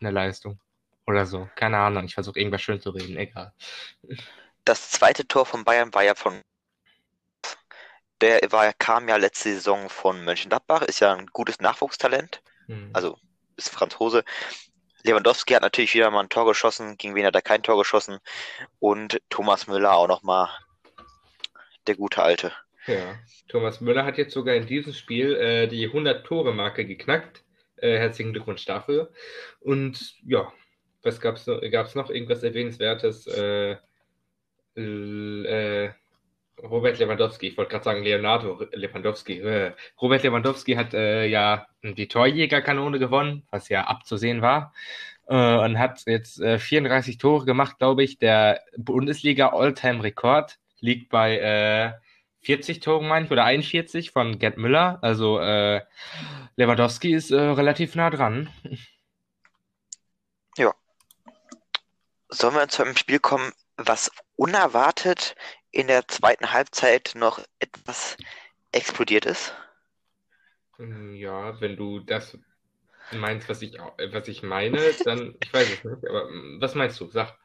eine 0.00 0.10
Leistung. 0.10 0.58
Oder 1.06 1.26
so. 1.26 1.48
Keine 1.56 1.78
Ahnung. 1.78 2.04
Ich 2.04 2.14
versuche 2.14 2.38
irgendwas 2.38 2.62
schön 2.62 2.80
zu 2.80 2.90
reden. 2.90 3.16
Egal. 3.16 3.52
Das 4.64 4.90
zweite 4.90 5.26
Tor 5.26 5.44
von 5.44 5.64
Bayern 5.64 5.92
war 5.92 6.04
ja 6.04 6.14
von. 6.14 6.40
Der 8.20 8.40
war, 8.50 8.72
kam 8.72 9.08
ja 9.08 9.16
letzte 9.16 9.52
Saison 9.52 9.88
von 9.88 10.24
Mönchengladbach, 10.24 10.82
ist 10.82 11.00
ja 11.00 11.12
ein 11.12 11.26
gutes 11.26 11.58
Nachwuchstalent, 11.58 12.40
Hm. 12.72 12.90
also 12.92 13.18
ist 13.56 13.68
Franzose. 13.68 14.24
Lewandowski 15.04 15.52
hat 15.52 15.62
natürlich 15.62 15.94
wieder 15.94 16.10
mal 16.10 16.20
ein 16.20 16.28
Tor 16.28 16.46
geschossen, 16.46 16.96
gegen 16.96 17.14
wen 17.14 17.26
hat 17.26 17.34
er 17.34 17.42
kein 17.42 17.62
Tor 17.62 17.76
geschossen. 17.76 18.18
Und 18.78 19.20
Thomas 19.28 19.66
Müller 19.66 19.94
auch 19.94 20.08
nochmal 20.08 20.48
der 21.86 21.96
gute 21.96 22.22
Alte. 22.22 22.52
Ja. 22.86 23.16
Thomas 23.48 23.80
Müller 23.80 24.04
hat 24.04 24.18
jetzt 24.18 24.32
sogar 24.32 24.54
in 24.54 24.66
diesem 24.66 24.92
Spiel 24.92 25.34
äh, 25.34 25.66
die 25.66 25.88
100-Tore-Marke 25.88 26.86
geknackt. 26.86 27.44
Äh, 27.76 27.98
herzlichen 27.98 28.32
Glückwunsch 28.32 28.64
dafür. 28.64 29.12
Und 29.60 30.14
ja, 30.24 30.52
was 31.02 31.20
gab's 31.20 31.46
noch? 31.46 31.60
Gab's 31.70 31.94
noch 31.94 32.10
irgendwas 32.10 32.42
Erwähnenswertes? 32.42 33.26
Äh, 33.26 33.76
äh, 34.76 35.90
Robert 36.62 36.98
Lewandowski, 36.98 37.48
ich 37.48 37.56
wollte 37.56 37.72
gerade 37.72 37.84
sagen 37.84 38.02
Leonardo 38.02 38.66
Lewandowski. 38.72 39.40
Äh, 39.40 39.72
Robert 40.00 40.22
Lewandowski 40.22 40.74
hat 40.74 40.94
äh, 40.94 41.26
ja 41.26 41.66
die 41.82 42.08
Torjägerkanone 42.08 42.98
gewonnen, 42.98 43.46
was 43.50 43.68
ja 43.68 43.84
abzusehen 43.84 44.42
war. 44.42 44.72
Äh, 45.26 45.34
und 45.34 45.78
hat 45.78 46.02
jetzt 46.06 46.40
äh, 46.40 46.58
34 46.58 47.18
Tore 47.18 47.44
gemacht, 47.44 47.78
glaube 47.78 48.04
ich. 48.04 48.18
Der 48.18 48.62
Bundesliga 48.76 49.48
All-Time-Rekord 49.48 50.58
liegt 50.80 51.10
bei 51.10 51.38
äh, 51.38 51.92
40 52.44 52.80
Toren, 52.80 53.08
meine 53.08 53.26
ich, 53.26 53.32
oder 53.32 53.44
41 53.44 54.10
von 54.10 54.38
Gerd 54.38 54.56
Müller. 54.56 54.98
Also 55.02 55.38
äh, 55.40 55.82
Lewandowski 56.56 57.12
ist 57.12 57.30
äh, 57.30 57.40
relativ 57.40 57.94
nah 57.94 58.10
dran. 58.10 58.48
Sollen 62.34 62.54
wir 62.54 62.68
zu 62.68 62.82
einem 62.82 62.96
Spiel 62.96 63.18
kommen, 63.18 63.52
was 63.76 64.10
unerwartet 64.36 65.36
in 65.72 65.86
der 65.88 66.06
zweiten 66.06 66.52
Halbzeit 66.52 67.12
noch 67.16 67.40
etwas 67.58 68.16
explodiert 68.70 69.26
ist? 69.26 69.54
Hm, 70.76 71.14
Ja, 71.14 71.60
wenn 71.60 71.76
du 71.76 72.00
das 72.00 72.38
meinst, 73.10 73.48
was 73.48 73.60
ich, 73.62 73.78
äh, 73.78 74.12
was 74.12 74.28
ich 74.28 74.42
meine, 74.42 74.78
dann, 75.04 75.34
ich 75.42 75.52
weiß 75.52 75.68
es 75.70 75.84
nicht, 75.84 76.08
aber 76.08 76.30
mm, 76.30 76.60
was 76.60 76.74
meinst 76.74 77.00
du? 77.00 77.10
Sag, 77.10 77.36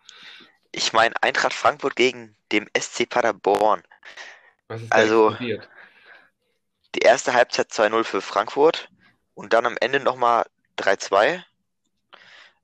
Ich 0.72 0.93
meine 0.93 1.15
Eintracht 1.24 1.53
Frankfurt 1.53 1.96
gegen 1.96 2.36
dem 2.51 2.67
SC 2.74 3.05
Paderborn. 3.05 3.84
was 4.67 4.81
ist 4.81 4.91
da 4.91 4.96
Also- 4.96 5.29
explodiert? 5.29 5.67
Die 6.96 7.00
erste 7.00 7.34
Halbzeit 7.34 7.72
2-0 7.72 8.03
für 8.03 8.22
Frankfurt 8.22 8.89
und 9.36 9.53
dann 9.53 9.65
am 9.65 9.77
Ende 9.79 10.00
nochmal 10.00 10.46
3-2. 10.77 11.43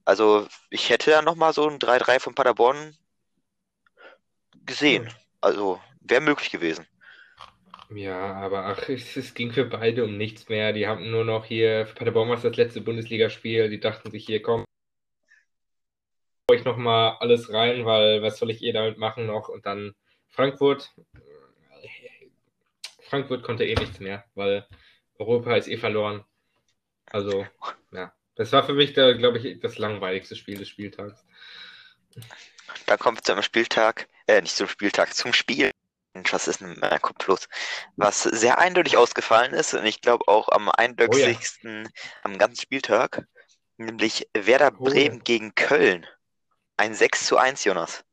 Also 0.05 0.48
ich 0.70 0.89
hätte 0.89 1.12
ja 1.12 1.22
nochmal 1.22 1.53
so 1.53 1.67
ein 1.70 1.77
3-3 1.79 2.20
von 2.20 2.34
Paderborn 2.34 2.98
gesehen. 4.65 5.13
Also 5.43 5.81
wäre 6.00 6.21
möglich 6.21 6.51
gewesen. 6.51 6.88
Ja, 7.93 8.33
aber 8.35 8.65
ach, 8.65 8.88
es, 8.88 9.17
es 9.17 9.33
ging 9.33 9.51
für 9.51 9.65
beide 9.65 10.05
um 10.05 10.17
nichts 10.17 10.47
mehr. 10.47 10.71
Die 10.71 10.88
haben 10.88 11.12
nur 11.12 11.25
noch 11.25 11.43
hier, 11.43 11.85
für 11.85 11.95
Paderborn 11.95 12.29
war 12.29 12.38
es 12.38 12.43
das 12.43 12.55
letzte 12.55 12.79
Bundesligaspiel. 12.79 13.69
Die 13.69 13.81
dachten 13.81 14.09
sich 14.09 14.25
hier, 14.25 14.41
komm, 14.41 14.63
ich 16.53 16.63
noch 16.63 16.77
mal 16.77 17.17
alles 17.19 17.51
rein, 17.51 17.83
weil 17.85 18.21
was 18.21 18.38
soll 18.38 18.51
ich 18.51 18.63
eh 18.63 18.71
damit 18.71 18.97
machen 18.97 19.25
noch? 19.25 19.50
Und 19.50 19.65
dann 19.65 19.93
Frankfurt. 20.29 20.93
Frankfurt 23.01 23.43
konnte 23.43 23.65
eh 23.65 23.75
nichts 23.75 24.00
mehr, 24.00 24.23
weil 24.35 24.65
Europa 25.19 25.57
ist 25.57 25.67
eh 25.67 25.77
verloren. 25.77 26.23
Also, 27.07 27.45
ja. 27.91 28.13
Das 28.35 28.53
war 28.53 28.63
für 28.63 28.73
mich, 28.73 28.93
glaube 28.93 29.39
ich, 29.39 29.59
das 29.59 29.77
langweiligste 29.77 30.38
Spiel 30.38 30.57
des 30.57 30.69
Spieltags. 30.69 31.25
Dann 32.85 32.97
kommen 32.97 33.17
wir 33.17 33.23
zum 33.23 33.41
Spieltag, 33.41 34.07
äh, 34.27 34.42
nicht 34.42 34.56
zum 34.56 34.68
Spieltag, 34.68 35.13
zum 35.13 35.34
Spiel. 35.34 35.72
Was 36.32 36.48
ist 36.48 36.62
mein 36.62 37.01
Kopf 37.01 37.25
los? 37.27 37.48
Was 37.96 38.22
sehr 38.22 38.60
eindeutig 38.60 38.98
ausgefallen 38.98 39.53
ist 39.53 39.74
und 39.74 39.86
ich 39.86 40.00
glaube 40.01 40.27
auch 40.27 40.50
am 40.50 40.70
eindeutigsten 40.70 41.86
oh 41.86 41.89
ja. 41.89 42.12
am 42.22 42.38
ganzen 42.38 42.62
Spieltag, 42.62 43.25
nämlich 43.77 44.27
Werder 44.34 44.72
Bremen 44.72 45.15
oh 45.15 45.18
ja. 45.18 45.24
gegen 45.24 45.56
Köln. 45.56 46.06
Ein 46.77 46.94
6 46.94 47.25
zu 47.25 47.38
1, 47.38 47.63
Jonas. 47.63 48.03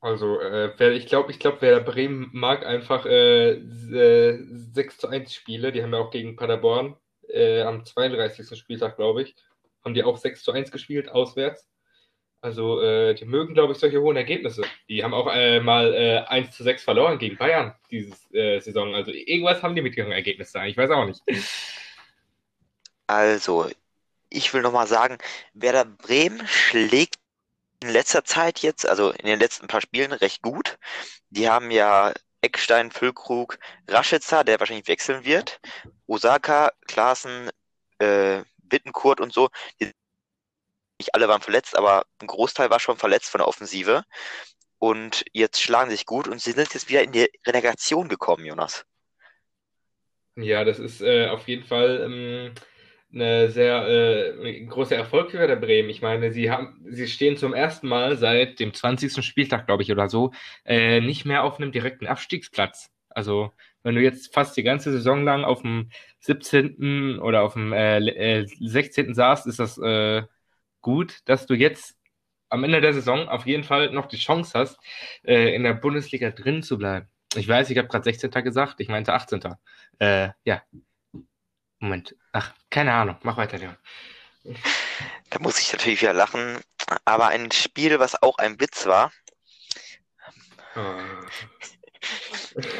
Also, 0.00 0.40
äh, 0.40 0.90
ich 0.94 1.06
glaube, 1.06 1.30
ich 1.30 1.38
glaube, 1.38 1.62
Werder 1.62 1.84
Bremen 1.84 2.28
mag 2.32 2.66
einfach 2.66 3.06
äh, 3.06 3.52
äh, 3.52 4.38
6 4.72 4.98
zu 4.98 5.08
1 5.08 5.32
Spiele. 5.32 5.72
Die 5.72 5.82
haben 5.82 5.92
ja 5.92 6.00
auch 6.00 6.10
gegen 6.10 6.36
Paderborn 6.36 6.96
äh, 7.28 7.62
am 7.62 7.84
32. 7.84 8.58
Spieltag, 8.58 8.96
glaube 8.96 9.22
ich, 9.22 9.36
haben 9.84 9.94
die 9.94 10.04
auch 10.04 10.16
6 10.16 10.42
zu 10.42 10.52
1 10.52 10.70
gespielt, 10.70 11.08
auswärts. 11.08 11.68
Also, 12.42 12.82
äh, 12.82 13.14
die 13.14 13.24
mögen, 13.24 13.54
glaube 13.54 13.72
ich, 13.72 13.78
solche 13.78 14.00
hohen 14.00 14.16
Ergebnisse. 14.16 14.62
Die 14.88 15.04
haben 15.04 15.14
auch 15.14 15.32
äh, 15.32 15.60
mal 15.60 15.94
äh, 15.94 16.24
1 16.26 16.50
zu 16.56 16.64
6 16.64 16.82
verloren 16.82 17.16
gegen 17.16 17.36
Bayern 17.36 17.72
diese 17.88 18.14
äh, 18.34 18.58
Saison. 18.58 18.96
Also, 18.96 19.12
irgendwas 19.12 19.62
haben 19.62 19.76
die 19.76 19.80
mit 19.80 19.96
ihren 19.96 20.10
Ergebnissen. 20.10 20.64
Ich 20.64 20.76
weiß 20.76 20.90
auch 20.90 21.06
nicht. 21.06 21.22
Also, 23.06 23.70
ich 24.28 24.52
will 24.52 24.62
nochmal 24.62 24.88
sagen, 24.88 25.18
Werder 25.54 25.84
Bremen 25.84 26.44
schlägt 26.48 27.16
in 27.80 27.90
letzter 27.90 28.24
Zeit 28.24 28.58
jetzt, 28.60 28.88
also 28.88 29.10
in 29.10 29.26
den 29.26 29.38
letzten 29.38 29.68
paar 29.68 29.80
Spielen, 29.80 30.12
recht 30.12 30.42
gut. 30.42 30.78
Die 31.30 31.48
haben 31.48 31.70
ja 31.70 32.12
Eckstein, 32.40 32.90
Füllkrug, 32.90 33.58
Raschitzer, 33.86 34.42
der 34.42 34.58
wahrscheinlich 34.58 34.88
wechseln 34.88 35.24
wird, 35.24 35.60
Osaka, 36.06 36.72
Klaassen, 36.88 37.50
äh, 37.98 38.42
Bittenkurt 38.64 39.20
und 39.20 39.32
so. 39.32 39.48
Die, 39.80 39.92
nicht 41.02 41.14
alle 41.14 41.28
waren 41.28 41.42
verletzt, 41.42 41.76
aber 41.76 42.04
ein 42.20 42.28
Großteil 42.28 42.70
war 42.70 42.78
schon 42.78 42.96
verletzt 42.96 43.30
von 43.30 43.40
der 43.40 43.48
Offensive. 43.48 44.04
Und 44.78 45.24
jetzt 45.32 45.60
schlagen 45.60 45.90
sie 45.90 45.96
sich 45.96 46.06
gut 46.06 46.28
und 46.28 46.40
sie 46.40 46.52
sind 46.52 46.72
jetzt 46.72 46.88
wieder 46.88 47.02
in 47.02 47.12
die 47.12 47.28
Relegation 47.46 48.08
gekommen, 48.08 48.44
Jonas. 48.44 48.84
Ja, 50.36 50.64
das 50.64 50.78
ist 50.78 51.02
äh, 51.02 51.28
auf 51.28 51.46
jeden 51.46 51.64
Fall 51.64 52.00
ähm, 52.04 52.54
eine 53.12 53.50
sehr 53.50 53.86
äh, 53.86 54.64
großer 54.64 54.96
Erfolg 54.96 55.30
für 55.30 55.38
Werder 55.38 55.56
Bremen. 55.56 55.90
Ich 55.90 56.02
meine, 56.02 56.32
sie 56.32 56.50
haben, 56.50 56.84
sie 56.88 57.06
stehen 57.06 57.36
zum 57.36 57.52
ersten 57.52 57.86
Mal 57.88 58.16
seit 58.16 58.60
dem 58.60 58.72
20. 58.72 59.24
Spieltag, 59.24 59.66
glaube 59.66 59.82
ich, 59.82 59.92
oder 59.92 60.08
so, 60.08 60.32
äh, 60.64 61.00
nicht 61.00 61.24
mehr 61.26 61.44
auf 61.44 61.58
einem 61.58 61.72
direkten 61.72 62.06
Abstiegsplatz. 62.06 62.90
Also, 63.10 63.52
wenn 63.82 63.94
du 63.94 64.00
jetzt 64.00 64.32
fast 64.32 64.56
die 64.56 64.62
ganze 64.62 64.92
Saison 64.92 65.24
lang 65.24 65.44
auf 65.44 65.62
dem 65.62 65.90
17. 66.20 67.18
oder 67.18 67.42
auf 67.42 67.54
dem 67.54 67.72
äh, 67.72 68.46
16. 68.46 69.10
Äh, 69.10 69.14
saßt, 69.14 69.46
ist 69.46 69.58
das 69.58 69.76
äh, 69.78 70.22
gut, 70.82 71.20
dass 71.24 71.46
du 71.46 71.54
jetzt 71.54 71.96
am 72.48 72.64
Ende 72.64 72.80
der 72.80 72.92
Saison 72.92 73.28
auf 73.28 73.46
jeden 73.46 73.64
Fall 73.64 73.90
noch 73.92 74.06
die 74.06 74.18
Chance 74.18 74.58
hast, 74.58 74.78
äh, 75.24 75.54
in 75.54 75.62
der 75.62 75.72
Bundesliga 75.72 76.30
drin 76.30 76.62
zu 76.62 76.76
bleiben. 76.76 77.08
Ich 77.34 77.48
weiß, 77.48 77.70
ich 77.70 77.78
habe 77.78 77.88
gerade 77.88 78.04
16. 78.04 78.30
gesagt, 78.44 78.80
ich 78.80 78.88
meinte 78.88 79.14
18. 79.14 79.56
Äh, 79.98 80.30
ja, 80.44 80.62
Moment. 81.78 82.14
Ach, 82.32 82.52
keine 82.70 82.92
Ahnung. 82.92 83.16
Mach 83.22 83.36
weiter, 83.36 83.58
Leon. 83.58 83.76
Da 85.30 85.38
muss 85.38 85.58
ich 85.58 85.72
natürlich 85.72 86.02
wieder 86.02 86.12
lachen. 86.12 86.58
Aber 87.04 87.28
ein 87.28 87.50
Spiel, 87.50 87.98
was 87.98 88.22
auch 88.22 88.38
ein 88.38 88.60
Witz 88.60 88.86
war. 88.86 89.12
Oh. 90.76 90.80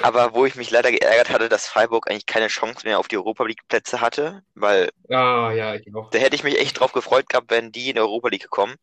Aber 0.02 0.34
wo 0.34 0.46
ich 0.46 0.54
mich 0.54 0.70
leider 0.70 0.90
geärgert 0.90 1.30
hatte, 1.30 1.48
dass 1.48 1.66
Freiburg 1.66 2.10
eigentlich 2.10 2.26
keine 2.26 2.48
Chance 2.48 2.80
mehr 2.84 2.98
auf 2.98 3.08
die 3.08 3.16
Europa 3.16 3.44
League 3.44 3.66
Plätze 3.68 4.00
hatte, 4.00 4.42
weil 4.54 4.90
ah, 5.10 5.52
ja, 5.52 5.76
da 5.78 6.18
hätte 6.18 6.36
ich 6.36 6.44
mich 6.44 6.58
echt 6.58 6.80
drauf 6.80 6.92
gefreut 6.92 7.28
gehabt, 7.28 7.50
wenn 7.50 7.72
die 7.72 7.90
in 7.90 7.94
die 7.94 8.00
Europa 8.00 8.28
League 8.28 8.42
gekommen. 8.42 8.76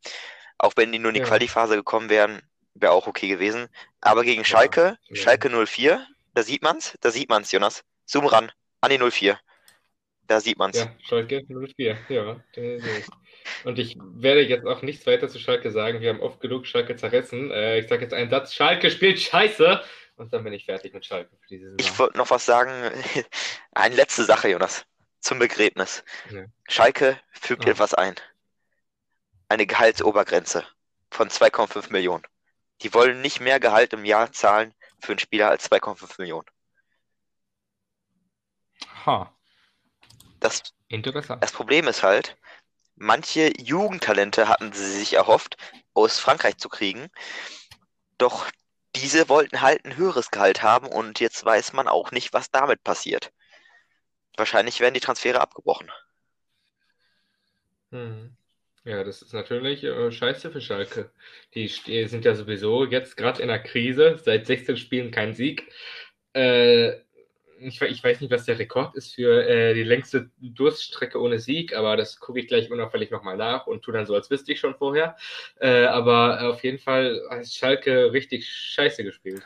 Auch 0.57 0.73
wenn 0.75 0.91
die 0.91 0.99
nur 0.99 1.09
in 1.09 1.15
die 1.15 1.21
ja. 1.21 1.25
Qualiphase 1.25 1.75
gekommen 1.75 2.09
wären, 2.09 2.41
wäre 2.73 2.91
auch 2.91 3.07
okay 3.07 3.27
gewesen. 3.27 3.67
Aber 4.01 4.23
gegen 4.23 4.43
Schalke, 4.43 4.97
ja. 5.07 5.15
Schalke 5.15 5.49
04, 5.49 6.05
da 6.33 6.43
sieht 6.43 6.61
man's, 6.61 6.97
da 7.01 7.11
sieht 7.11 7.29
man's, 7.29 7.51
Jonas. 7.51 7.83
Zoom 8.05 8.25
ran, 8.25 8.51
an 8.81 8.91
die 8.91 8.97
04. 8.97 9.39
Da 10.27 10.39
sieht 10.39 10.59
man 10.59 10.69
es. 10.71 10.77
Ja, 10.77 10.95
Schalke 11.01 11.43
04, 11.47 11.97
ja. 12.09 12.39
Und 13.63 13.79
ich 13.79 13.97
werde 13.99 14.41
jetzt 14.41 14.65
auch 14.65 14.83
nichts 14.83 15.07
weiter 15.07 15.27
zu 15.27 15.39
Schalke 15.39 15.71
sagen. 15.71 16.01
Wir 16.01 16.09
haben 16.09 16.19
oft 16.19 16.39
genug 16.39 16.67
Schalke 16.67 16.95
zerrissen. 16.95 17.49
Äh, 17.49 17.79
ich 17.79 17.87
sage 17.87 18.03
jetzt 18.03 18.13
einen 18.13 18.29
Satz: 18.29 18.53
Schalke 18.53 18.91
spielt 18.91 19.19
scheiße. 19.19 19.81
Und 20.19 20.33
dann 20.33 20.43
bin 20.43 20.51
ich 20.51 20.65
fertig 20.65 20.93
mit 20.93 21.05
Schalke 21.05 21.33
für 21.37 21.47
diese 21.47 21.69
Saison. 21.69 21.79
Ich 21.79 21.97
wollte 21.97 22.17
noch 22.17 22.29
was 22.29 22.45
sagen. 22.45 22.71
Eine 23.71 23.95
letzte 23.95 24.25
Sache, 24.25 24.49
Jonas. 24.49 24.85
Zum 25.21 25.39
Begräbnis. 25.39 26.03
Ja. 26.29 26.43
Schalke 26.67 27.17
fügt 27.31 27.65
oh. 27.65 27.69
etwas 27.69 27.93
ein. 27.93 28.15
Eine 29.47 29.65
Gehaltsobergrenze 29.65 30.67
von 31.09 31.29
2,5 31.29 31.93
Millionen. 31.93 32.23
Die 32.81 32.93
wollen 32.93 33.21
nicht 33.21 33.39
mehr 33.39 33.61
Gehalt 33.61 33.93
im 33.93 34.03
Jahr 34.03 34.33
zahlen 34.33 34.73
für 34.99 35.13
einen 35.13 35.19
Spieler 35.19 35.49
als 35.49 35.71
2,5 35.71 36.15
Millionen. 36.17 36.47
Ha. 39.05 39.33
Das, 40.41 40.63
Interessant. 40.89 41.41
das 41.41 41.53
Problem 41.53 41.87
ist 41.87 42.03
halt, 42.03 42.35
manche 42.95 43.53
Jugendtalente 43.57 44.49
hatten 44.49 44.73
sie 44.73 44.99
sich 44.99 45.13
erhofft, 45.13 45.55
aus 45.93 46.19
Frankreich 46.19 46.57
zu 46.57 46.67
kriegen. 46.67 47.09
Doch 48.17 48.49
diese 48.95 49.29
wollten 49.29 49.61
halt 49.61 49.85
ein 49.85 49.97
höheres 49.97 50.31
Gehalt 50.31 50.63
haben 50.63 50.87
und 50.87 51.19
jetzt 51.19 51.43
weiß 51.45 51.73
man 51.73 51.87
auch 51.87 52.11
nicht, 52.11 52.33
was 52.33 52.51
damit 52.51 52.83
passiert. 52.83 53.31
Wahrscheinlich 54.37 54.79
werden 54.79 54.93
die 54.93 54.99
Transfere 54.99 55.41
abgebrochen. 55.41 55.91
Hm. 57.91 58.35
Ja, 58.85 59.03
das 59.03 59.21
ist 59.21 59.33
natürlich 59.33 59.83
äh, 59.83 60.11
scheiße 60.11 60.51
für 60.51 60.61
Schalke. 60.61 61.11
Die, 61.53 61.67
die 61.85 62.07
sind 62.07 62.25
ja 62.25 62.33
sowieso 62.33 62.85
jetzt 62.85 63.17
gerade 63.17 63.41
in 63.41 63.49
der 63.49 63.61
Krise, 63.61 64.17
seit 64.23 64.47
16 64.47 64.77
Spielen 64.77 65.11
kein 65.11 65.33
Sieg. 65.33 65.71
Äh, 66.33 66.93
ich, 67.59 67.81
ich, 67.81 68.03
weiß 68.03 68.21
nicht, 68.21 68.31
was 68.31 68.45
der 68.45 68.59
Rekord 68.59 68.95
ist 68.95 69.15
für 69.15 69.47
äh, 69.47 69.73
die 69.73 69.83
längste 69.83 70.29
Durststrecke 70.37 71.19
ohne 71.19 71.39
Sieg, 71.39 71.75
aber 71.75 71.97
das 71.97 72.19
gucke 72.19 72.39
ich 72.39 72.47
gleich 72.47 72.71
unauffällig 72.71 73.11
nochmal 73.11 73.37
nach 73.37 73.67
und 73.67 73.81
tue 73.81 73.93
dann 73.93 74.05
so, 74.05 74.15
als 74.15 74.29
wüsste 74.29 74.51
ich 74.51 74.59
schon 74.59 74.75
vorher. 74.75 75.15
Äh, 75.59 75.85
aber 75.85 76.49
auf 76.49 76.63
jeden 76.63 76.79
Fall 76.79 77.21
hat 77.29 77.47
Schalke 77.47 78.11
richtig 78.11 78.47
scheiße 78.49 79.03
gespielt. 79.03 79.43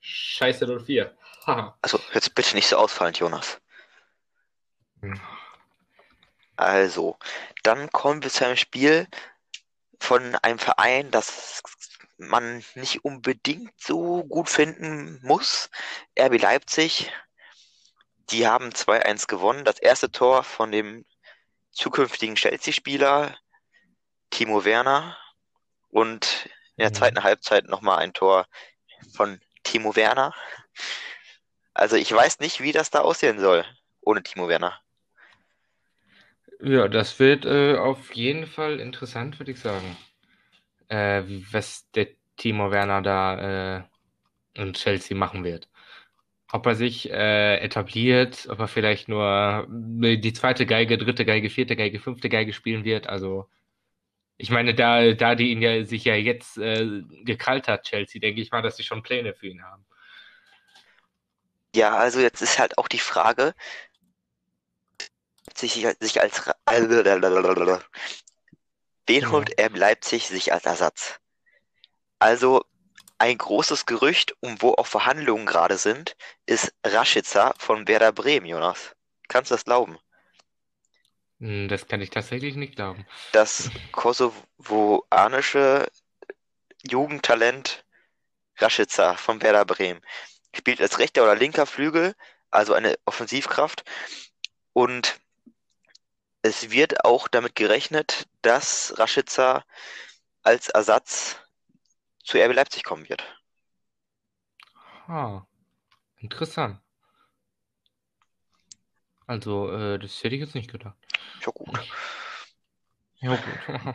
Scheiße 0.00 0.66
04. 0.66 1.16
Haha. 1.46 1.76
Also, 1.82 2.00
jetzt 2.12 2.34
bitte 2.34 2.54
nicht 2.54 2.68
so 2.68 2.76
ausfallend, 2.76 3.18
Jonas. 3.18 3.60
Also, 6.56 7.18
dann 7.62 7.90
kommen 7.90 8.22
wir 8.22 8.30
zu 8.30 8.46
einem 8.46 8.56
Spiel 8.56 9.06
von 10.00 10.34
einem 10.36 10.58
Verein, 10.58 11.10
das 11.10 11.62
man 12.18 12.64
nicht 12.74 13.04
unbedingt 13.04 13.72
so 13.78 14.24
gut 14.24 14.48
finden 14.48 15.20
muss. 15.22 15.70
RB 16.18 16.40
Leipzig 16.40 17.12
die 18.30 18.46
haben 18.46 18.70
2-1 18.70 19.28
gewonnen. 19.28 19.64
Das 19.64 19.78
erste 19.78 20.10
Tor 20.10 20.42
von 20.42 20.72
dem 20.72 21.04
zukünftigen 21.72 22.34
Chelsea-Spieler 22.34 23.36
Timo 24.30 24.64
Werner 24.64 25.16
und 25.88 26.48
in 26.76 26.82
der 26.82 26.90
mhm. 26.90 26.94
zweiten 26.94 27.22
Halbzeit 27.22 27.66
nochmal 27.68 27.98
ein 27.98 28.12
Tor 28.12 28.46
von 29.14 29.40
Timo 29.62 29.94
Werner. 29.96 30.34
Also 31.74 31.96
ich 31.96 32.10
weiß 32.10 32.40
nicht, 32.40 32.60
wie 32.60 32.72
das 32.72 32.90
da 32.90 33.00
aussehen 33.00 33.38
soll 33.38 33.64
ohne 34.00 34.22
Timo 34.22 34.48
Werner. 34.48 34.80
Ja, 36.60 36.88
das 36.88 37.18
wird 37.18 37.44
äh, 37.44 37.76
auf 37.76 38.14
jeden 38.14 38.46
Fall 38.46 38.80
interessant, 38.80 39.38
würde 39.38 39.52
ich 39.52 39.60
sagen. 39.60 39.96
Äh, 40.88 41.22
was 41.50 41.90
der 41.90 42.08
Timo 42.36 42.70
Werner 42.70 43.02
da 43.02 43.76
äh, 43.76 43.82
in 44.54 44.72
Chelsea 44.72 45.16
machen 45.16 45.44
wird 45.44 45.68
ob 46.52 46.66
er 46.66 46.74
sich 46.74 47.10
äh, 47.10 47.58
etabliert, 47.58 48.46
ob 48.48 48.60
er 48.60 48.68
vielleicht 48.68 49.08
nur 49.08 49.68
äh, 50.02 50.16
die 50.16 50.32
zweite 50.32 50.66
Geige, 50.66 50.98
dritte 50.98 51.24
Geige, 51.24 51.50
vierte 51.50 51.76
Geige, 51.76 51.98
fünfte 51.98 52.28
Geige 52.28 52.52
spielen 52.52 52.84
wird. 52.84 53.08
Also 53.08 53.48
ich 54.38 54.50
meine, 54.50 54.74
da, 54.74 55.12
da 55.12 55.34
die 55.34 55.50
ihn 55.50 55.62
ja 55.62 55.84
sich 55.84 56.04
ja 56.04 56.14
jetzt 56.14 56.58
äh, 56.58 57.02
gekrallt 57.24 57.68
hat, 57.68 57.84
Chelsea, 57.84 58.20
denke 58.20 58.40
ich 58.40 58.50
mal, 58.50 58.62
dass 58.62 58.76
sie 58.76 58.84
schon 58.84 59.02
Pläne 59.02 59.34
für 59.34 59.48
ihn 59.48 59.62
haben. 59.62 59.86
Ja, 61.74 61.96
also 61.96 62.20
jetzt 62.20 62.42
ist 62.42 62.58
halt 62.58 62.78
auch 62.78 62.88
die 62.88 62.98
Frage, 62.98 63.54
sich, 65.54 65.86
sich 66.00 66.20
als 66.20 66.42
wen 69.06 69.30
holt 69.30 69.58
er 69.58 69.70
Leipzig 69.70 70.26
sich 70.28 70.52
als 70.52 70.64
Ersatz? 70.64 71.18
Also 72.18 72.64
ein 73.18 73.38
großes 73.38 73.86
Gerücht, 73.86 74.34
um 74.40 74.62
wo 74.62 74.72
auch 74.74 74.86
Verhandlungen 74.86 75.46
gerade 75.46 75.78
sind, 75.78 76.16
ist 76.46 76.74
Rashica 76.84 77.54
von 77.58 77.88
Werder 77.88 78.12
Bremen, 78.12 78.46
Jonas. 78.46 78.94
Kannst 79.28 79.50
du 79.50 79.54
das 79.54 79.64
glauben? 79.64 79.98
Hm, 81.40 81.68
Das 81.68 81.86
kann 81.88 82.00
ich 82.02 82.10
tatsächlich 82.10 82.56
nicht 82.56 82.76
glauben. 82.76 83.06
Das 83.30 83.70
kosovoanische 83.92 85.86
Jugendtalent 86.88 87.84
Rashica 88.58 89.16
von 89.16 89.42
Werder 89.42 89.64
Bremen 89.66 90.02
spielt 90.56 90.80
als 90.82 90.98
rechter 90.98 91.24
oder 91.24 91.36
linker 91.36 91.66
Flügel, 91.66 92.14
also 92.50 92.74
eine 92.74 92.96
Offensivkraft. 93.06 93.84
Und 94.74 95.20
es 96.42 96.70
wird 96.70 97.04
auch 97.04 97.28
damit 97.28 97.54
gerechnet, 97.54 98.26
dass 98.42 98.94
Rashica 98.98 99.64
als 100.42 100.68
Ersatz 100.70 101.36
zu 102.26 102.38
RB 102.38 102.54
Leipzig 102.54 102.84
kommen 102.84 103.08
wird. 103.08 103.24
Ah, 105.06 105.42
interessant. 106.18 106.80
Also, 109.26 109.70
äh, 109.72 109.98
das 109.98 110.22
hätte 110.22 110.34
ich 110.34 110.40
jetzt 110.40 110.54
nicht 110.54 110.70
gedacht. 110.70 110.96
Ja, 111.44 111.52
gut. 111.52 111.78
Ja, 113.20 113.36
gut. 113.36 113.94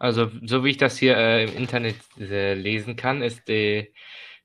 Also, 0.00 0.28
so 0.42 0.64
wie 0.64 0.70
ich 0.70 0.76
das 0.76 0.98
hier 0.98 1.16
äh, 1.16 1.44
im 1.44 1.56
Internet 1.56 1.96
äh, 2.18 2.54
lesen 2.54 2.96
kann, 2.96 3.22
ist 3.22 3.46
die, 3.46 3.94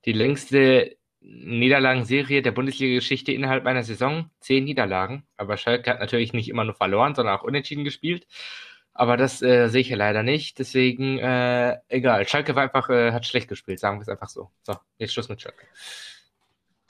die 0.05 0.13
längste 0.13 0.95
Niederlagenserie 1.21 2.43
der 2.43 2.51
Bundesliga-Geschichte 2.51 3.31
innerhalb 3.31 3.65
einer 3.65 3.83
Saison 3.83 4.29
zehn 4.39 4.63
Niederlagen. 4.63 5.27
Aber 5.37 5.57
Schalke 5.57 5.89
hat 5.89 5.99
natürlich 5.99 6.33
nicht 6.33 6.49
immer 6.49 6.63
nur 6.63 6.75
verloren, 6.75 7.15
sondern 7.15 7.35
auch 7.35 7.43
unentschieden 7.43 7.83
gespielt. 7.83 8.27
Aber 8.99 9.15
das 9.15 9.41
äh, 9.41 9.69
sehe 9.69 9.79
ich 9.79 9.87
hier 9.87 9.95
leider 9.95 10.23
nicht. 10.23 10.59
Deswegen, 10.59 11.19
äh, 11.19 11.77
egal. 11.87 12.27
Schalke 12.27 12.53
war 12.55 12.63
einfach, 12.63 12.89
äh, 12.89 13.13
hat 13.13 13.25
schlecht 13.25 13.47
gespielt, 13.47 13.79
sagen 13.79 13.97
wir 13.97 14.01
es 14.01 14.09
einfach 14.09 14.27
so. 14.27 14.51
So, 14.63 14.75
jetzt 14.97 15.13
Schluss 15.13 15.29
mit 15.29 15.41
Schalke. 15.41 15.65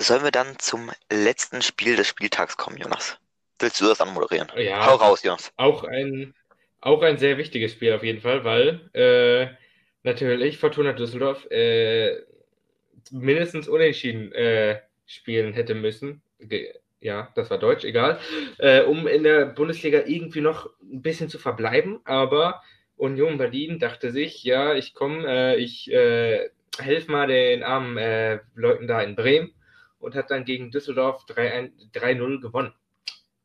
Sollen 0.01 0.23
wir 0.23 0.31
dann 0.31 0.57
zum 0.57 0.89
letzten 1.11 1.61
Spiel 1.61 1.95
des 1.95 2.07
Spieltags 2.07 2.57
kommen, 2.57 2.77
Jonas? 2.77 3.19
Willst 3.59 3.79
du 3.79 3.85
das 3.85 4.01
anmoderieren? 4.01 4.47
Ja. 4.57 4.87
Hau 4.87 4.95
raus, 4.95 5.21
Jonas. 5.21 5.53
Auch 5.57 5.83
ein, 5.83 6.33
auch 6.81 7.03
ein 7.03 7.19
sehr 7.19 7.37
wichtiges 7.37 7.73
Spiel 7.73 7.93
auf 7.93 8.03
jeden 8.03 8.21
Fall, 8.21 8.43
weil 8.43 8.89
äh, 8.93 9.53
natürlich 10.01 10.57
Fortuna 10.57 10.93
Düsseldorf 10.93 11.45
äh, 11.51 12.23
mindestens 13.11 13.67
unentschieden 13.67 14.31
äh, 14.31 14.81
spielen 15.05 15.53
hätte 15.53 15.75
müssen. 15.75 16.23
Ge 16.39 16.73
ja, 17.01 17.29
das 17.35 17.49
war 17.49 17.57
Deutsch, 17.57 17.85
egal. 17.85 18.19
Äh, 18.57 18.83
um 18.83 19.07
in 19.07 19.23
der 19.23 19.45
Bundesliga 19.45 20.03
irgendwie 20.05 20.41
noch 20.41 20.69
ein 20.81 21.01
bisschen 21.01 21.29
zu 21.29 21.39
verbleiben. 21.39 21.99
Aber 22.03 22.61
Union 22.97 23.37
Berlin 23.37 23.79
dachte 23.79 24.11
sich, 24.11 24.43
ja, 24.43 24.73
ich 24.75 24.93
komme, 24.93 25.25
äh, 25.27 25.55
ich 25.57 25.91
äh, 25.91 26.49
helfe 26.77 27.11
mal 27.11 27.27
den 27.27 27.63
armen 27.63 27.97
äh, 27.97 28.39
Leuten 28.55 28.87
da 28.87 29.01
in 29.01 29.15
Bremen 29.15 29.53
und 29.99 30.15
hat 30.15 30.31
dann 30.31 30.45
gegen 30.45 30.71
Düsseldorf 30.71 31.25
3-0 31.27 32.41
gewonnen. 32.41 32.73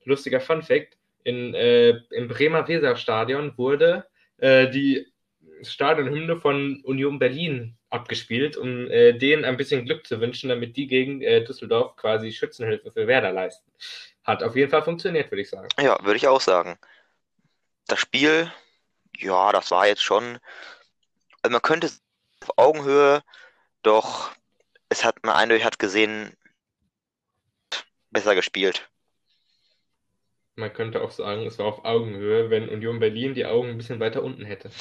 Lustiger 0.05 0.41
Fun 0.41 0.63
Fact: 0.63 0.97
in, 1.23 1.55
äh, 1.55 1.91
Im 2.11 2.29
Bremer 2.29 2.67
Weserstadion 2.67 3.57
wurde 3.57 4.07
äh, 4.39 4.69
die 4.71 5.07
Stadionhymne 5.63 6.41
von 6.41 6.81
Union 6.85 7.19
Berlin 7.19 7.77
abgespielt, 7.91 8.57
um 8.57 8.91
äh, 8.91 9.13
denen 9.13 9.45
ein 9.45 9.57
bisschen 9.57 9.85
Glück 9.85 10.07
zu 10.07 10.21
wünschen, 10.21 10.49
damit 10.49 10.77
die 10.77 10.87
gegen 10.87 11.23
äh, 11.23 11.45
Düsseldorf 11.45 11.97
quasi 11.97 12.33
Schützenhilfe 12.33 12.91
für 12.91 13.07
Werder 13.07 13.33
leisten. 13.33 13.71
Hat 14.25 14.43
auf 14.43 14.57
jeden 14.57 14.71
Fall 14.71 14.83
funktioniert, 14.83 15.31
würde 15.31 15.43
ich 15.43 15.51
sagen. 15.51 15.69
Ja, 15.81 15.99
würde 16.03 16.17
ich 16.17 16.29
auch 16.29 16.41
sagen. 16.41 16.79
Das 17.87 18.01
Spiel, 18.01 18.51
ja, 19.19 19.53
das 19.53 19.71
war 19.71 19.87
jetzt 19.87 20.03
schon, 20.03 20.39
also 21.43 21.53
man 21.53 21.63
könnte 21.63 21.89
es 21.89 22.03
auf 22.43 22.59
Augenhöhe, 22.59 23.23
doch 23.83 24.33
es 24.89 25.05
hat 25.05 25.23
man 25.25 25.37
eindeutig 25.37 25.65
hat 25.65 25.79
gesehen, 25.79 26.33
besser 28.11 28.35
gespielt. 28.35 28.89
Man 30.57 30.73
könnte 30.73 31.03
auch 31.03 31.11
sagen, 31.11 31.47
es 31.47 31.59
war 31.59 31.67
auf 31.67 31.85
Augenhöhe, 31.85 32.51
wenn 32.51 32.69
Union 32.69 33.01
Berlin 33.01 33.35
die 33.35 33.47
Augen 33.47 33.71
ein 33.71 33.77
bisschen 33.77 34.01
weiter 34.01 34.23
unten 34.23 34.45
hätte. 34.45 34.71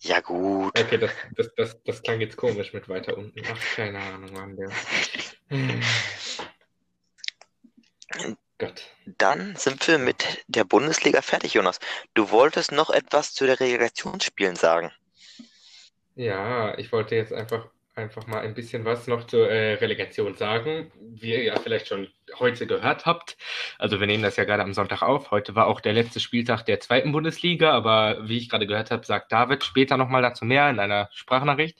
Ja, 0.00 0.20
gut. 0.20 0.78
Okay, 0.78 0.96
das, 0.96 1.10
das, 1.34 1.52
das, 1.56 1.82
das 1.82 2.02
klang 2.04 2.20
jetzt 2.20 2.36
komisch 2.36 2.72
mit 2.72 2.88
weiter 2.88 3.18
unten. 3.18 3.42
Ach, 3.50 3.74
keine 3.74 3.98
Ahnung, 3.98 4.32
Mann, 4.32 4.56
der. 4.56 4.70
Gott. 8.58 8.90
Dann 9.06 9.54
sind 9.56 9.86
wir 9.86 9.98
mit 9.98 10.44
der 10.48 10.64
Bundesliga 10.64 11.22
fertig, 11.22 11.54
Jonas. 11.54 11.78
Du 12.14 12.30
wolltest 12.30 12.72
noch 12.72 12.90
etwas 12.90 13.32
zu 13.32 13.46
der 13.46 13.60
Relegationsspielen 13.60 14.56
sagen. 14.56 14.92
Ja, 16.16 16.76
ich 16.76 16.90
wollte 16.90 17.14
jetzt 17.14 17.32
einfach, 17.32 17.70
einfach 17.98 18.26
mal 18.26 18.40
ein 18.40 18.54
bisschen 18.54 18.84
was 18.84 19.06
noch 19.06 19.24
zur 19.24 19.50
äh, 19.50 19.74
Relegation 19.74 20.34
sagen. 20.34 20.90
Wie 21.00 21.32
ihr 21.32 21.42
ja 21.42 21.56
vielleicht 21.58 21.88
schon 21.88 22.08
heute 22.38 22.66
gehört 22.66 23.04
habt. 23.04 23.36
Also 23.78 24.00
wir 24.00 24.06
nehmen 24.06 24.22
das 24.22 24.36
ja 24.36 24.44
gerade 24.44 24.62
am 24.62 24.72
Sonntag 24.72 25.02
auf. 25.02 25.30
Heute 25.30 25.54
war 25.54 25.66
auch 25.66 25.80
der 25.80 25.92
letzte 25.92 26.20
Spieltag 26.20 26.64
der 26.64 26.80
zweiten 26.80 27.12
Bundesliga, 27.12 27.72
aber 27.72 28.28
wie 28.28 28.38
ich 28.38 28.48
gerade 28.48 28.66
gehört 28.66 28.90
habe, 28.90 29.04
sagt 29.04 29.32
David 29.32 29.64
später 29.64 29.96
nochmal 29.96 30.22
dazu 30.22 30.44
mehr 30.44 30.70
in 30.70 30.78
einer 30.78 31.10
Sprachnachricht. 31.12 31.78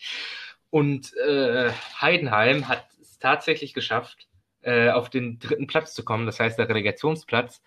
Und 0.71 1.17
äh, 1.17 1.71
Heidenheim 2.01 2.69
hat 2.69 2.85
es 3.01 3.19
tatsächlich 3.19 3.73
geschafft, 3.73 4.29
äh, 4.63 4.91
auf 4.91 5.09
den 5.09 5.39
dritten 5.39 5.67
Platz 5.67 5.95
zu 5.95 6.05
kommen, 6.05 6.27
das 6.27 6.41
heißt 6.41 6.59
der 6.59 6.69
Relegationsplatz, 6.69 7.63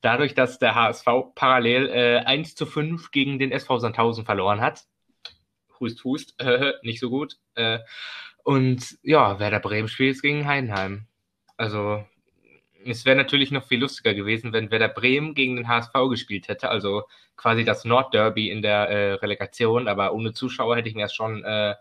dadurch, 0.00 0.34
dass 0.34 0.58
der 0.58 0.74
HSV 0.74 1.06
parallel 1.34 1.88
äh, 1.88 2.18
1 2.24 2.54
zu 2.54 2.66
5 2.66 3.10
gegen 3.10 3.38
den 3.38 3.52
SV 3.52 3.78
Sandhausen 3.78 4.24
verloren 4.24 4.60
hat. 4.60 4.84
Hust, 5.80 6.04
hust, 6.04 6.34
äh, 6.40 6.72
nicht 6.82 7.00
so 7.00 7.10
gut. 7.10 7.36
Äh, 7.54 7.80
und 8.44 8.98
ja, 9.02 9.38
Werder 9.40 9.60
Bremen 9.60 9.88
spielt 9.88 10.22
gegen 10.22 10.46
Heidenheim. 10.46 11.06
Also 11.56 12.04
es 12.84 13.04
wäre 13.04 13.16
natürlich 13.16 13.50
noch 13.50 13.66
viel 13.66 13.80
lustiger 13.80 14.14
gewesen, 14.14 14.52
wenn 14.52 14.70
Werder 14.70 14.88
Bremen 14.88 15.34
gegen 15.34 15.56
den 15.56 15.68
HSV 15.68 15.92
gespielt 16.10 16.48
hätte, 16.48 16.68
also 16.68 17.04
quasi 17.36 17.64
das 17.64 17.84
Nordderby 17.84 18.50
in 18.50 18.62
der 18.62 18.88
äh, 18.88 19.12
Relegation, 19.14 19.88
aber 19.88 20.12
ohne 20.12 20.32
Zuschauer 20.32 20.76
hätte 20.76 20.88
ich 20.88 20.94
mir 20.94 21.02
das 21.02 21.14
schon 21.14 21.44
äh, 21.44 21.74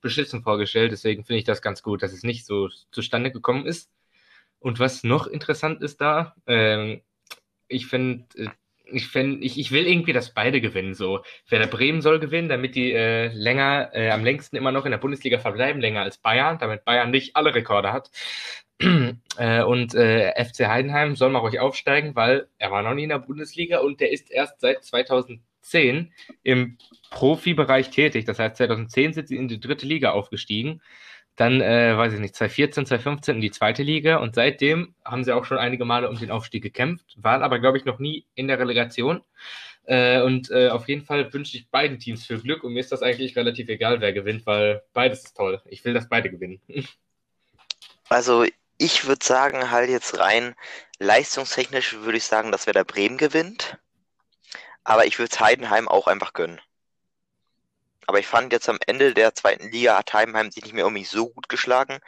beschissen 0.00 0.42
vorgestellt, 0.42 0.92
deswegen 0.92 1.24
finde 1.24 1.38
ich 1.38 1.44
das 1.44 1.62
ganz 1.62 1.82
gut, 1.82 2.02
dass 2.02 2.12
es 2.12 2.22
nicht 2.22 2.44
so 2.44 2.68
zustande 2.90 3.30
gekommen 3.30 3.66
ist. 3.66 3.90
Und 4.60 4.78
was 4.78 5.04
noch 5.04 5.26
interessant 5.26 5.82
ist 5.82 6.00
da, 6.00 6.34
ähm, 6.46 7.00
ich 7.68 7.86
finde, 7.86 8.26
ich, 8.84 9.08
find, 9.08 9.42
ich, 9.42 9.58
ich 9.58 9.72
will 9.72 9.86
irgendwie, 9.86 10.12
dass 10.12 10.34
beide 10.34 10.60
gewinnen. 10.60 10.94
So, 10.94 11.20
Werder 11.48 11.66
Bremen 11.66 12.02
soll 12.02 12.20
gewinnen, 12.20 12.48
damit 12.48 12.74
die 12.74 12.92
äh, 12.92 13.28
länger, 13.28 13.90
äh, 13.94 14.10
am 14.10 14.24
längsten 14.24 14.56
immer 14.56 14.72
noch 14.72 14.84
in 14.84 14.90
der 14.90 14.98
Bundesliga 14.98 15.38
verbleiben, 15.38 15.80
länger 15.80 16.02
als 16.02 16.18
Bayern, 16.18 16.58
damit 16.58 16.84
Bayern 16.84 17.10
nicht 17.10 17.36
alle 17.36 17.54
Rekorde 17.54 17.92
hat. 17.92 18.10
äh, 19.38 19.62
und 19.62 19.94
äh, 19.94 20.32
FC 20.44 20.66
Heidenheim 20.66 21.16
soll 21.16 21.30
mal 21.30 21.38
ruhig 21.38 21.60
aufsteigen, 21.60 22.16
weil 22.16 22.48
er 22.58 22.70
war 22.70 22.82
noch 22.82 22.94
nie 22.94 23.04
in 23.04 23.10
der 23.10 23.18
Bundesliga 23.18 23.78
und 23.78 24.00
der 24.00 24.12
ist 24.12 24.30
erst 24.30 24.60
seit 24.60 24.84
2010 24.84 26.12
im 26.42 26.78
Profibereich 27.10 27.90
tätig. 27.90 28.24
Das 28.24 28.38
heißt, 28.38 28.56
2010 28.56 29.12
sind 29.12 29.28
sie 29.28 29.36
in 29.36 29.48
die 29.48 29.60
dritte 29.60 29.86
Liga 29.86 30.12
aufgestiegen. 30.12 30.80
Dann, 31.36 31.60
äh, 31.60 31.96
weiß 31.96 32.12
ich 32.12 32.20
nicht, 32.20 32.36
2014, 32.36 32.86
2015 32.86 33.34
in 33.36 33.40
die 33.40 33.50
zweite 33.50 33.82
Liga 33.82 34.16
und 34.18 34.34
seitdem 34.34 34.94
haben 35.04 35.24
sie 35.24 35.32
auch 35.32 35.44
schon 35.44 35.58
einige 35.58 35.84
Male 35.84 36.08
um 36.10 36.18
den 36.18 36.30
Aufstieg 36.30 36.62
gekämpft, 36.62 37.16
waren 37.16 37.42
aber, 37.42 37.58
glaube 37.58 37.78
ich, 37.78 37.84
noch 37.84 37.98
nie 37.98 38.26
in 38.34 38.48
der 38.48 38.58
Relegation. 38.58 39.22
Äh, 39.84 40.20
und 40.22 40.50
äh, 40.50 40.68
auf 40.68 40.88
jeden 40.88 41.04
Fall 41.04 41.32
wünsche 41.32 41.56
ich 41.56 41.68
beiden 41.70 41.98
Teams 41.98 42.26
viel 42.26 42.40
Glück 42.40 42.62
und 42.62 42.72
mir 42.72 42.80
ist 42.80 42.92
das 42.92 43.02
eigentlich 43.02 43.34
relativ 43.36 43.68
egal, 43.68 44.00
wer 44.00 44.12
gewinnt, 44.12 44.46
weil 44.46 44.82
beides 44.92 45.24
ist 45.24 45.36
toll. 45.36 45.60
Ich 45.66 45.84
will, 45.84 45.94
dass 45.94 46.08
beide 46.08 46.30
gewinnen. 46.30 46.60
Also 48.08 48.44
ich 48.76 49.06
würde 49.06 49.24
sagen, 49.24 49.70
halt 49.70 49.88
jetzt 49.88 50.18
rein 50.18 50.54
leistungstechnisch 50.98 51.94
würde 52.00 52.18
ich 52.18 52.24
sagen, 52.24 52.52
dass 52.52 52.66
Werder 52.66 52.84
Bremen 52.84 53.16
gewinnt. 53.16 53.78
Aber 54.84 55.06
ich 55.06 55.18
würde 55.18 55.40
Heidenheim 55.40 55.88
auch 55.88 56.08
einfach 56.08 56.34
gönnen. 56.34 56.60
Aber 58.06 58.18
ich 58.18 58.26
fand 58.26 58.52
jetzt 58.52 58.68
am 58.68 58.78
Ende 58.86 59.14
der 59.14 59.34
zweiten 59.34 59.70
Liga 59.70 59.98
hat 59.98 60.12
Heidenheim 60.12 60.50
sich 60.50 60.64
nicht 60.64 60.74
mehr 60.74 60.84
irgendwie 60.84 61.04
so 61.04 61.30
gut 61.30 61.48
geschlagen 61.48 61.98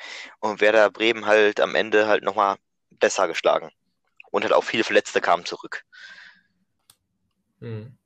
und 0.40 0.60
Werder 0.60 0.90
Bremen 0.90 1.26
halt 1.26 1.60
am 1.60 1.74
Ende 1.74 2.06
halt 2.06 2.24
nochmal 2.24 2.56
besser 2.90 3.28
geschlagen. 3.28 3.70
Und 4.30 4.42
halt 4.42 4.52
auch 4.52 4.64
viele 4.64 4.84
Verletzte 4.84 5.20
kamen 5.20 5.44
zurück. 5.44 5.84
Hm. 7.60 7.96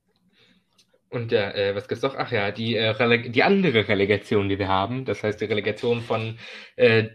Und 1.11 1.33
ja, 1.33 1.51
äh, 1.53 1.75
was 1.75 1.89
gibt's 1.89 2.03
noch? 2.03 2.17
Ach 2.17 2.31
ja, 2.31 2.51
die, 2.51 2.77
äh, 2.77 3.31
die 3.31 3.43
andere 3.43 3.89
Relegation, 3.89 4.51
die 4.51 4.59
wir 4.59 4.69
haben, 4.69 5.07
das 5.07 5.23
heißt 5.23 5.41
die 5.41 5.47
Relegation 5.47 6.03
von 6.03 6.39
äh, 6.77 7.09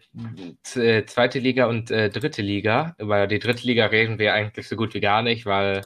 z- 0.63 1.07
zweite 1.07 1.37
Liga 1.37 1.67
und 1.67 1.91
äh, 1.91 2.09
dritte 2.09 2.41
Liga. 2.41 2.95
Über 2.97 3.27
die 3.27 3.37
dritte 3.37 3.67
Liga 3.67 3.85
reden 3.85 4.17
wir 4.17 4.33
eigentlich 4.33 4.67
so 4.67 4.75
gut 4.75 4.95
wie 4.95 4.99
gar 4.99 5.21
nicht, 5.21 5.45
weil 5.45 5.81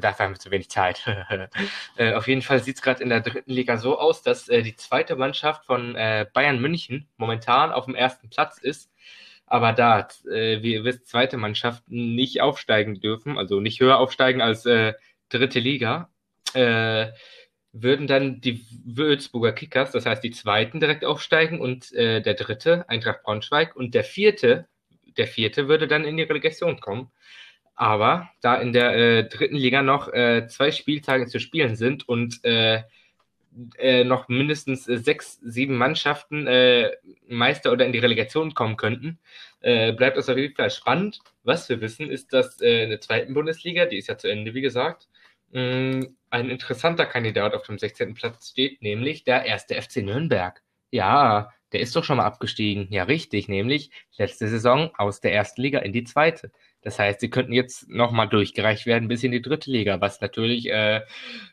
dafür 0.00 0.24
haben 0.24 0.34
wir 0.34 0.38
zu 0.38 0.50
wenig 0.50 0.70
Zeit. 0.70 1.06
äh, 1.96 2.14
auf 2.14 2.28
jeden 2.28 2.42
Fall 2.42 2.62
sieht's 2.62 2.82
gerade 2.82 3.02
in 3.02 3.08
der 3.08 3.20
dritten 3.20 3.52
Liga 3.52 3.76
so 3.76 3.98
aus, 3.98 4.22
dass 4.22 4.48
äh, 4.48 4.62
die 4.62 4.76
zweite 4.76 5.16
Mannschaft 5.16 5.64
von 5.66 5.94
äh, 5.96 6.26
Bayern 6.32 6.60
München 6.60 7.08
momentan 7.16 7.72
auf 7.72 7.84
dem 7.84 7.94
ersten 7.94 8.30
Platz 8.30 8.58
ist. 8.58 8.90
Aber 9.48 9.72
da, 9.72 10.08
wie 10.24 10.72
ihr 10.72 10.82
wisst, 10.82 11.06
zweite 11.06 11.36
Mannschaften 11.36 12.16
nicht 12.16 12.40
aufsteigen 12.40 13.00
dürfen, 13.00 13.38
also 13.38 13.60
nicht 13.60 13.78
höher 13.78 13.98
aufsteigen 13.98 14.40
als 14.40 14.64
dritte 14.64 15.60
Liga, 15.60 16.10
würden 16.52 18.06
dann 18.08 18.40
die 18.40 18.66
Würzburger 18.84 19.52
Kickers, 19.52 19.92
das 19.92 20.04
heißt 20.04 20.24
die 20.24 20.32
zweiten, 20.32 20.80
direkt 20.80 21.04
aufsteigen 21.04 21.60
und 21.60 21.92
der 21.94 22.34
dritte, 22.34 22.88
Eintracht 22.88 23.22
Braunschweig, 23.22 23.76
und 23.76 23.94
der 23.94 24.02
vierte, 24.02 24.66
der 25.16 25.28
vierte 25.28 25.68
würde 25.68 25.86
dann 25.86 26.04
in 26.04 26.16
die 26.16 26.24
Relegation 26.24 26.80
kommen. 26.80 27.12
Aber 27.76 28.30
da 28.40 28.56
in 28.56 28.72
der 28.72 28.94
äh, 28.96 29.28
dritten 29.28 29.56
Liga 29.56 29.82
noch 29.82 30.12
äh, 30.12 30.46
zwei 30.48 30.70
Spieltage 30.72 31.26
zu 31.26 31.38
spielen 31.38 31.76
sind 31.76 32.08
und 32.08 32.42
äh, 32.44 32.82
äh, 33.78 34.04
noch 34.04 34.28
mindestens 34.28 34.88
äh, 34.88 34.98
sechs, 34.98 35.38
sieben 35.42 35.76
Mannschaften 35.76 36.46
äh, 36.46 36.92
Meister 37.28 37.72
oder 37.72 37.86
in 37.86 37.92
die 37.92 37.98
Relegation 37.98 38.54
kommen 38.54 38.76
könnten, 38.76 39.18
bleibt 39.62 40.16
das 40.16 40.28
auf 40.28 40.36
jeden 40.36 40.54
Fall 40.54 40.70
spannend. 40.70 41.18
Was 41.42 41.68
wir 41.68 41.80
wissen, 41.80 42.08
ist, 42.08 42.32
dass 42.32 42.60
in 42.60 42.90
der 42.90 43.00
zweiten 43.00 43.34
Bundesliga, 43.34 43.86
die 43.86 43.98
ist 43.98 44.06
ja 44.06 44.16
zu 44.16 44.28
Ende, 44.28 44.54
wie 44.54 44.60
gesagt, 44.60 45.08
mh, 45.50 46.06
ein 46.30 46.50
interessanter 46.50 47.06
Kandidat 47.06 47.52
auf 47.54 47.64
dem 47.66 47.76
16. 47.76 48.14
Platz 48.14 48.50
steht, 48.50 48.80
nämlich 48.80 49.24
der 49.24 49.44
erste 49.44 49.74
FC 49.80 49.96
Nürnberg. 50.04 50.62
Ja, 50.92 51.52
der 51.72 51.80
ist 51.80 51.96
doch 51.96 52.04
schon 52.04 52.18
mal 52.18 52.26
abgestiegen. 52.26 52.86
Ja, 52.90 53.04
richtig, 53.04 53.48
nämlich 53.48 53.90
letzte 54.16 54.46
Saison 54.46 54.90
aus 54.98 55.20
der 55.20 55.32
ersten 55.32 55.62
Liga 55.62 55.80
in 55.80 55.92
die 55.92 56.04
zweite. 56.04 56.52
Das 56.86 57.00
heißt, 57.00 57.18
sie 57.18 57.30
könnten 57.30 57.52
jetzt 57.52 57.88
nochmal 57.88 58.28
durchgereicht 58.28 58.86
werden 58.86 59.08
bis 59.08 59.24
in 59.24 59.32
die 59.32 59.42
dritte 59.42 59.72
Liga, 59.72 60.00
was 60.00 60.20
natürlich 60.20 60.70
äh, 60.70 61.00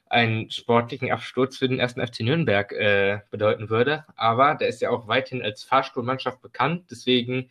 einen 0.05 0.51
sportlichen 0.51 1.11
Absturz 1.11 1.57
für 1.57 1.67
den 1.67 1.79
ersten 1.79 2.05
FC 2.05 2.19
Nürnberg 2.19 2.71
äh, 2.71 3.21
bedeuten 3.31 3.71
würde. 3.71 4.05
Aber 4.15 4.53
der 4.53 4.67
ist 4.67 4.79
ja 4.79 4.91
auch 4.91 5.07
weithin 5.07 5.41
als 5.41 5.63
Fahrstuhlmannschaft 5.63 6.39
bekannt. 6.43 6.91
Deswegen 6.91 7.49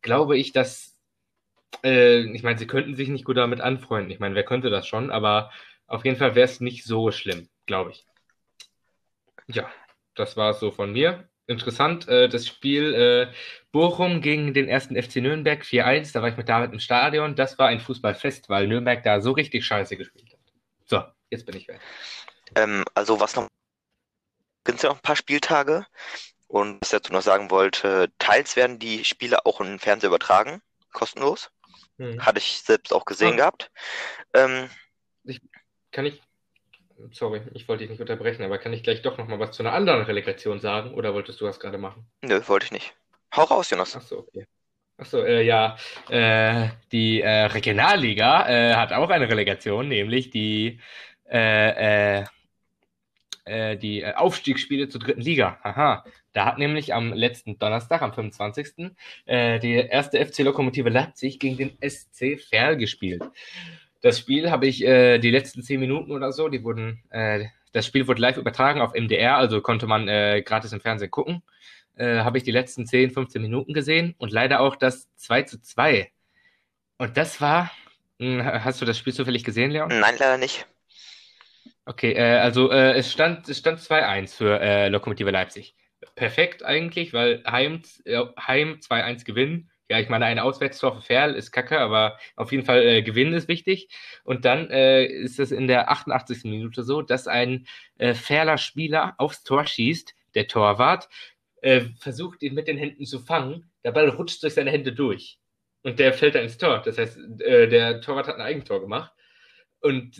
glaube 0.00 0.38
ich, 0.38 0.52
dass, 0.52 0.96
äh, 1.82 2.20
ich 2.20 2.44
meine, 2.44 2.56
sie 2.56 2.68
könnten 2.68 2.94
sich 2.94 3.08
nicht 3.08 3.24
gut 3.24 3.36
damit 3.36 3.60
anfreunden. 3.60 4.12
Ich 4.12 4.20
meine, 4.20 4.36
wer 4.36 4.44
könnte 4.44 4.70
das 4.70 4.86
schon? 4.86 5.10
Aber 5.10 5.50
auf 5.88 6.04
jeden 6.04 6.16
Fall 6.16 6.36
wäre 6.36 6.44
es 6.44 6.60
nicht 6.60 6.84
so 6.84 7.10
schlimm, 7.10 7.48
glaube 7.66 7.90
ich. 7.90 8.06
Ja, 9.48 9.68
das 10.14 10.36
war 10.36 10.50
es 10.50 10.60
so 10.60 10.70
von 10.70 10.92
mir 10.92 11.28
interessant, 11.46 12.08
äh, 12.08 12.28
das 12.28 12.46
Spiel 12.46 12.94
äh, 12.94 13.32
Bochum 13.72 14.20
gegen 14.20 14.54
den 14.54 14.68
ersten 14.68 15.00
FC 15.00 15.16
Nürnberg 15.16 15.62
4-1, 15.62 16.12
da 16.12 16.22
war 16.22 16.28
ich 16.28 16.36
mit 16.36 16.48
David 16.48 16.72
im 16.72 16.80
Stadion. 16.80 17.34
Das 17.36 17.58
war 17.58 17.68
ein 17.68 17.80
Fußballfest, 17.80 18.48
weil 18.48 18.68
Nürnberg 18.68 19.02
da 19.02 19.20
so 19.20 19.32
richtig 19.32 19.64
scheiße 19.64 19.96
gespielt 19.96 20.32
hat. 20.32 20.52
So, 20.86 21.02
jetzt 21.30 21.46
bin 21.46 21.56
ich 21.56 21.68
weg. 21.68 21.80
Ähm, 22.54 22.84
also 22.94 23.20
was 23.20 23.36
noch, 23.36 23.48
sind 24.66 24.82
ja 24.82 24.90
noch 24.90 24.96
ein 24.96 25.02
paar 25.02 25.16
Spieltage 25.16 25.86
und 26.46 26.80
was 26.80 26.92
ich 26.92 26.98
dazu 26.98 27.12
noch 27.12 27.22
sagen 27.22 27.50
wollte, 27.50 28.12
teils 28.18 28.56
werden 28.56 28.78
die 28.78 29.04
Spiele 29.04 29.44
auch 29.44 29.60
im 29.60 29.78
Fernsehen 29.78 30.08
übertragen, 30.08 30.62
kostenlos. 30.92 31.50
Hm. 31.98 32.24
Hatte 32.24 32.38
ich 32.38 32.62
selbst 32.62 32.92
auch 32.92 33.04
gesehen 33.04 33.34
ah. 33.34 33.36
gehabt. 33.36 33.70
Ähm, 34.34 34.68
ich, 35.24 35.40
kann 35.90 36.06
ich 36.06 36.20
sorry, 37.12 37.42
ich 37.54 37.68
wollte 37.68 37.82
dich 37.82 37.90
nicht 37.90 38.00
unterbrechen, 38.00 38.42
aber 38.42 38.58
kann 38.58 38.72
ich 38.72 38.82
gleich 38.82 39.02
doch 39.02 39.18
nochmal 39.18 39.38
was 39.38 39.52
zu 39.52 39.62
einer 39.62 39.72
anderen 39.72 40.02
Relegation 40.02 40.60
sagen 40.60 40.94
oder 40.94 41.14
wolltest 41.14 41.40
du 41.40 41.46
das 41.46 41.60
gerade 41.60 41.78
machen? 41.78 42.06
Nö, 42.22 42.40
wollte 42.46 42.66
ich 42.66 42.72
nicht. 42.72 42.94
Hau 43.34 43.44
raus, 43.44 43.70
Jonas. 43.70 43.96
Achso, 43.96 44.18
okay. 44.18 44.46
Achso, 44.96 45.22
äh, 45.24 45.42
ja, 45.42 45.76
äh, 46.08 46.68
die 46.92 47.20
äh, 47.20 47.46
Regionalliga 47.46 48.48
äh, 48.48 48.74
hat 48.74 48.92
auch 48.92 49.10
eine 49.10 49.28
Relegation, 49.28 49.88
nämlich 49.88 50.30
die, 50.30 50.78
äh, 51.28 52.24
äh, 53.44 53.76
die 53.76 54.06
Aufstiegsspiele 54.06 54.88
zur 54.88 55.00
dritten 55.00 55.20
Liga. 55.20 55.58
Aha, 55.62 56.04
da 56.32 56.46
hat 56.46 56.58
nämlich 56.58 56.94
am 56.94 57.12
letzten 57.12 57.58
Donnerstag, 57.58 58.02
am 58.02 58.12
25. 58.12 58.92
Äh, 59.26 59.58
die 59.58 59.74
erste 59.74 60.24
FC 60.24 60.40
Lokomotive 60.40 60.90
Leipzig 60.90 61.38
gegen 61.40 61.56
den 61.56 61.78
SC 61.80 62.38
Verl 62.38 62.76
gespielt. 62.76 63.22
Das 64.04 64.18
Spiel 64.18 64.50
habe 64.50 64.66
ich 64.66 64.84
äh, 64.84 65.18
die 65.18 65.30
letzten 65.30 65.62
zehn 65.62 65.80
Minuten 65.80 66.12
oder 66.12 66.30
so, 66.30 66.50
die 66.50 66.62
wurden, 66.62 67.02
äh, 67.08 67.46
das 67.72 67.86
Spiel 67.86 68.06
wurde 68.06 68.20
live 68.20 68.36
übertragen 68.36 68.82
auf 68.82 68.92
MDR, 68.92 69.38
also 69.38 69.62
konnte 69.62 69.86
man 69.86 70.08
äh, 70.08 70.42
gratis 70.42 70.74
im 70.74 70.80
Fernsehen 70.82 71.10
gucken. 71.10 71.42
Äh, 71.96 72.18
habe 72.18 72.36
ich 72.36 72.44
die 72.44 72.50
letzten 72.50 72.84
10, 72.84 73.12
15 73.12 73.40
Minuten 73.40 73.72
gesehen 73.72 74.14
und 74.18 74.30
leider 74.30 74.60
auch 74.60 74.76
das 74.76 75.08
2 75.16 75.44
zu 75.44 75.62
2. 75.62 76.12
Und 76.98 77.16
das 77.16 77.40
war, 77.40 77.70
mh, 78.18 78.44
hm, 78.44 78.64
hast 78.64 78.82
du 78.82 78.84
das 78.84 78.98
Spiel 78.98 79.14
zufällig 79.14 79.42
gesehen, 79.42 79.70
Leon? 79.70 79.88
Nein, 79.88 80.16
leider 80.18 80.36
nicht. 80.36 80.66
Okay, 81.86 82.12
äh, 82.12 82.40
also 82.40 82.70
äh, 82.70 82.92
es 82.98 83.10
stand, 83.10 83.48
es 83.48 83.56
stand 83.56 83.80
2-1 83.80 84.36
für 84.36 84.60
äh, 84.60 84.88
Lokomotive 84.90 85.30
Leipzig. 85.30 85.74
Perfekt 86.14 86.62
eigentlich, 86.62 87.14
weil 87.14 87.42
Heim, 87.50 87.80
äh, 88.04 88.22
Heim 88.38 88.80
2-1 88.82 89.24
gewinnen 89.24 89.70
ja, 89.90 89.98
ich 89.98 90.08
meine, 90.08 90.24
ein 90.24 90.38
Auswärtstor 90.38 90.94
für 90.94 91.02
Ferl 91.02 91.34
ist 91.34 91.52
kacke, 91.52 91.78
aber 91.78 92.18
auf 92.36 92.52
jeden 92.52 92.64
Fall 92.64 92.82
äh, 92.82 93.02
gewinnen 93.02 93.34
ist 93.34 93.48
wichtig. 93.48 93.88
Und 94.24 94.44
dann 94.46 94.70
äh, 94.70 95.04
ist 95.04 95.38
es 95.38 95.52
in 95.52 95.68
der 95.68 95.90
88. 95.90 96.44
Minute 96.44 96.82
so, 96.82 97.02
dass 97.02 97.28
ein 97.28 97.66
äh, 97.98 98.14
Ferler 98.14 98.56
Spieler 98.56 99.14
aufs 99.18 99.42
Tor 99.44 99.66
schießt, 99.66 100.14
der 100.34 100.46
Torwart, 100.48 101.08
äh, 101.60 101.82
versucht 101.98 102.42
ihn 102.42 102.54
mit 102.54 102.66
den 102.66 102.78
Händen 102.78 103.04
zu 103.04 103.18
fangen, 103.20 103.70
der 103.84 103.92
Ball 103.92 104.08
rutscht 104.08 104.42
durch 104.42 104.54
seine 104.54 104.70
Hände 104.70 104.92
durch. 104.92 105.38
Und 105.82 105.98
der 105.98 106.14
fällt 106.14 106.34
dann 106.34 106.44
ins 106.44 106.56
Tor. 106.56 106.80
Das 106.82 106.96
heißt, 106.96 107.18
äh, 107.40 107.68
der 107.68 108.00
Torwart 108.00 108.26
hat 108.26 108.36
ein 108.36 108.40
Eigentor 108.40 108.80
gemacht. 108.80 109.12
Und 109.80 110.16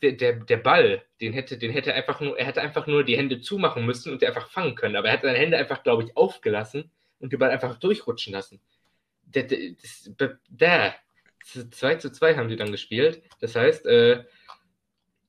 der, 0.00 0.12
der, 0.12 0.32
der 0.34 0.56
Ball, 0.58 1.02
den 1.20 1.32
hätte, 1.32 1.58
den 1.58 1.72
hätte 1.72 1.92
einfach 1.92 2.20
nur, 2.20 2.38
er 2.38 2.46
hätte 2.46 2.62
einfach 2.62 2.86
nur 2.86 3.02
die 3.02 3.16
Hände 3.16 3.40
zumachen 3.40 3.84
müssen 3.84 4.12
und 4.12 4.22
der 4.22 4.28
einfach 4.28 4.48
fangen 4.48 4.76
können. 4.76 4.94
Aber 4.94 5.08
er 5.08 5.14
hat 5.14 5.22
seine 5.22 5.38
Hände 5.38 5.58
einfach, 5.58 5.82
glaube 5.82 6.04
ich, 6.04 6.16
aufgelassen 6.16 6.92
und 7.18 7.32
den 7.32 7.40
Ball 7.40 7.50
einfach 7.50 7.80
durchrutschen 7.80 8.32
lassen 8.32 8.60
der, 9.34 9.44
der, 9.44 10.38
der, 10.48 10.94
2 11.44 11.96
zu 11.96 12.12
2 12.12 12.36
haben 12.36 12.48
die 12.48 12.56
dann 12.56 12.70
gespielt. 12.70 13.22
Das 13.40 13.56
heißt, 13.56 13.86
äh, 13.86 14.24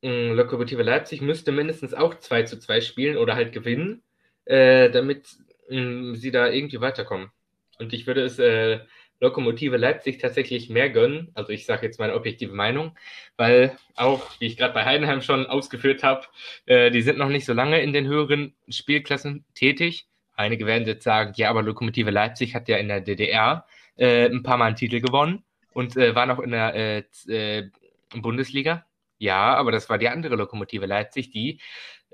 Lokomotive 0.01 0.83
Leipzig 0.83 1.21
müsste 1.21 1.51
mindestens 1.51 1.93
auch 1.93 2.15
2 2.15 2.43
zu 2.43 2.59
2 2.59 2.81
spielen 2.81 3.17
oder 3.17 3.35
halt 3.35 3.53
gewinnen, 3.53 4.03
äh, 4.45 4.89
damit 4.89 5.27
mh, 5.69 6.15
sie 6.15 6.31
da 6.31 6.49
irgendwie 6.49 6.81
weiterkommen. 6.81 7.31
Und 7.79 7.93
ich 7.93 8.05
würde 8.05 8.23
es 8.23 8.37
äh, 8.37 8.79
Lokomotive 9.19 9.77
Leipzig 9.77 10.17
tatsächlich 10.17 10.69
mehr 10.69 10.89
gönnen, 10.89 11.31
also 11.33 11.53
ich 11.53 11.65
sage 11.65 11.85
jetzt 11.85 11.97
meine 11.97 12.13
objektive 12.13 12.53
Meinung, 12.53 12.97
weil 13.37 13.77
auch, 13.95 14.29
wie 14.39 14.47
ich 14.47 14.57
gerade 14.57 14.73
bei 14.73 14.83
Heidenheim 14.83 15.21
schon 15.21 15.45
ausgeführt 15.45 16.03
habe, 16.03 16.27
äh, 16.65 16.91
die 16.91 17.01
sind 17.01 17.17
noch 17.17 17.29
nicht 17.29 17.45
so 17.45 17.53
lange 17.53 17.81
in 17.81 17.93
den 17.93 18.05
höheren 18.05 18.53
Spielklassen 18.67 19.45
tätig. 19.55 20.07
Einige 20.35 20.65
werden 20.65 20.87
jetzt 20.87 21.03
sagen, 21.03 21.33
ja, 21.35 21.49
aber 21.49 21.61
Lokomotive 21.61 22.11
Leipzig 22.11 22.55
hat 22.55 22.67
ja 22.67 22.77
in 22.77 22.87
der 22.87 23.01
DDR 23.01 23.65
äh, 23.95 24.25
ein 24.25 24.41
paar 24.43 24.57
Mal 24.57 24.65
einen 24.67 24.75
Titel 24.75 24.99
gewonnen 24.99 25.43
und 25.71 25.95
äh, 25.97 26.15
war 26.15 26.25
noch 26.25 26.39
in 26.39 26.51
der 26.51 26.75
äh, 26.75 27.03
äh 27.27 27.69
Bundesliga. 28.15 28.85
Ja, 29.17 29.55
aber 29.55 29.71
das 29.71 29.89
war 29.89 29.97
die 29.97 30.09
andere 30.09 30.35
Lokomotive 30.35 30.85
Leipzig, 30.85 31.31
die 31.31 31.59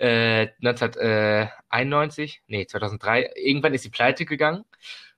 1991, 0.02 2.36
äh, 2.36 2.40
nee, 2.48 2.66
2003, 2.66 3.32
irgendwann 3.36 3.74
ist 3.74 3.84
sie 3.84 3.90
pleite 3.90 4.24
gegangen 4.24 4.64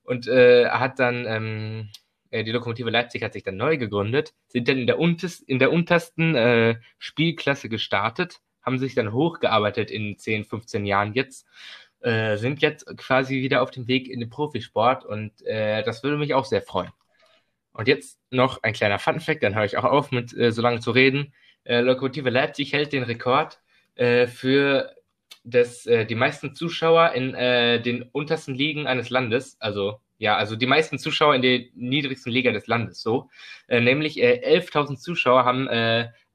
und 0.02 0.28
äh, 0.28 0.70
hat 0.70 0.98
dann, 0.98 1.28
ähm, 1.28 1.90
die 2.32 2.50
Lokomotive 2.50 2.90
Leipzig 2.90 3.22
hat 3.22 3.34
sich 3.34 3.44
dann 3.44 3.58
neu 3.58 3.78
gegründet, 3.78 4.34
sind 4.48 4.68
dann 4.68 4.80
in 4.80 4.88
der, 4.88 4.98
unters, 4.98 5.40
in 5.42 5.60
der 5.60 5.72
untersten 5.72 6.80
Spielklasse 6.98 7.70
gestartet, 7.70 8.42
haben 8.64 8.80
sich 8.80 8.96
dann 8.96 9.12
hochgearbeitet 9.12 9.92
in 9.92 10.18
10, 10.18 10.46
15 10.46 10.88
Jahren 10.88 11.14
jetzt 11.14 11.46
äh, 12.02 12.38
sind 12.38 12.62
jetzt 12.62 12.86
quasi 12.98 13.42
wieder 13.42 13.62
auf 13.62 13.72
dem 13.72 13.88
Weg 13.88 14.10
in 14.10 14.20
den 14.20 14.30
Profisport 14.30 15.06
und 15.06 15.32
äh, 15.46 15.84
das 15.84 16.04
würde 16.04 16.18
mich 16.18 16.34
auch 16.34 16.46
sehr 16.46 16.62
freuen. 16.62 16.92
Und 17.74 17.88
jetzt 17.88 18.20
noch 18.30 18.64
ein 18.64 18.74
kleiner 18.74 19.00
Funfact, 19.00 19.44
dann 19.44 19.56
höre 19.56 19.66
ich 19.66 19.78
auch 19.78 19.84
auf, 19.84 20.12
mit 20.12 20.36
äh, 20.38 20.52
so 20.52 20.62
lange 20.62 20.80
zu 20.80 20.92
reden. 20.92 21.34
Äh, 21.64 21.82
Lokomotive 21.82 22.30
Leipzig 22.30 22.74
hält 22.74 22.94
den 22.94 23.04
Rekord 23.04 23.60
äh, 23.96 24.28
für 24.28 24.94
das, 25.44 25.86
äh, 25.86 26.06
die 26.06 26.16
meisten 26.16 26.54
Zuschauer 26.54 27.12
in 27.12 27.32
den 27.84 28.04
untersten 28.12 28.56
Ligen 28.56 28.88
eines 28.88 29.10
Landes, 29.10 29.58
also 29.60 30.00
ja, 30.18 30.38
also 30.38 30.56
die 30.56 30.68
meisten 30.68 31.00
Zuschauer 31.00 31.34
in 31.34 31.42
der 31.42 31.62
niedrigsten 31.74 32.32
Liga 32.32 32.52
des 32.52 32.68
Landes, 32.68 33.02
so. 33.02 33.30
nämlich 33.68 34.18
11.000 34.18 34.98
Zuschauer 34.98 35.46
haben 35.46 35.68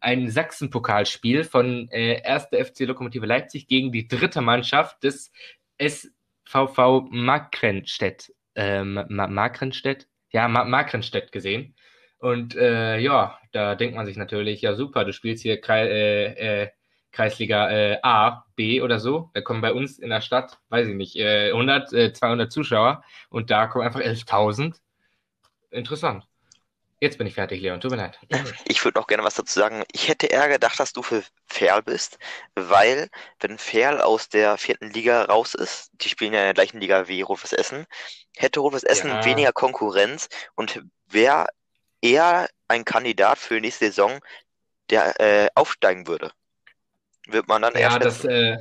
ein 0.00 0.30
Sachsenpokalspiel 0.30 1.44
von 1.44 1.88
äh, 1.90 2.22
1. 2.22 2.48
FC 2.52 2.80
Lokomotive 2.80 3.26
Leipzig 3.26 3.66
gegen 3.66 3.92
die 3.92 4.08
dritte 4.08 4.40
Mannschaft 4.40 5.02
des 5.02 5.32
SVV 5.78 7.08
Markranstädt. 7.10 8.32
Ähm, 8.54 9.04
Markranstädt? 9.08 10.08
Ja, 10.30 10.48
Ma 10.48 10.64
Markranstädt 10.64 11.32
gesehen. 11.32 11.74
Und 12.18 12.56
äh, 12.56 12.98
ja, 12.98 13.38
da 13.52 13.74
denkt 13.74 13.94
man 13.96 14.06
sich 14.06 14.16
natürlich, 14.16 14.62
ja 14.62 14.74
super, 14.74 15.04
du 15.04 15.12
spielst 15.12 15.42
hier 15.42 15.60
Kre 15.60 15.88
äh, 15.88 16.62
äh, 16.62 16.68
Kreisliga 17.12 17.70
äh, 17.70 17.98
A, 18.02 18.44
B 18.56 18.82
oder 18.82 18.98
so. 18.98 19.30
Da 19.34 19.40
kommen 19.40 19.60
bei 19.60 19.72
uns 19.72 19.98
in 19.98 20.10
der 20.10 20.20
Stadt, 20.20 20.58
weiß 20.68 20.88
ich 20.88 20.94
nicht, 20.94 21.18
100, 21.18 22.16
200 22.16 22.52
Zuschauer 22.52 23.02
und 23.30 23.50
da 23.50 23.66
kommen 23.66 23.86
einfach 23.86 24.00
11.000. 24.00 24.76
Interessant. 25.70 26.26
Jetzt 26.98 27.18
bin 27.18 27.26
ich 27.26 27.34
fertig, 27.34 27.60
Leon. 27.60 27.80
Tut 27.80 27.90
mir 27.90 27.98
leid. 27.98 28.18
Ich 28.66 28.82
würde 28.82 28.98
noch 28.98 29.06
gerne 29.06 29.22
was 29.22 29.34
dazu 29.34 29.58
sagen. 29.58 29.84
Ich 29.92 30.08
hätte 30.08 30.28
eher 30.28 30.48
gedacht, 30.48 30.80
dass 30.80 30.94
du 30.94 31.02
für 31.02 31.22
Ferl 31.46 31.82
bist, 31.82 32.18
weil, 32.54 33.10
wenn 33.40 33.58
Ferl 33.58 34.00
aus 34.00 34.30
der 34.30 34.56
vierten 34.56 34.90
Liga 34.90 35.24
raus 35.24 35.54
ist, 35.54 35.90
die 36.00 36.08
spielen 36.08 36.32
ja 36.32 36.40
in 36.40 36.46
der 36.46 36.54
gleichen 36.54 36.80
Liga 36.80 37.06
wie 37.06 37.20
Rufus 37.20 37.52
Essen, 37.52 37.86
hätte 38.34 38.60
Rufus 38.60 38.82
Essen 38.82 39.10
ja. 39.10 39.24
weniger 39.26 39.52
Konkurrenz 39.52 40.28
und 40.54 40.82
wäre 41.06 41.46
eher 42.00 42.48
ein 42.68 42.86
Kandidat 42.86 43.38
für 43.38 43.60
nächste 43.60 43.86
Saison, 43.86 44.18
der 44.88 45.20
äh, 45.20 45.48
aufsteigen 45.54 46.06
würde. 46.06 46.32
wird 47.26 47.46
man 47.48 47.60
dann 47.60 47.74
eher 47.74 47.90
Ja, 47.90 47.98
das, 47.98 48.24
äh, 48.24 48.56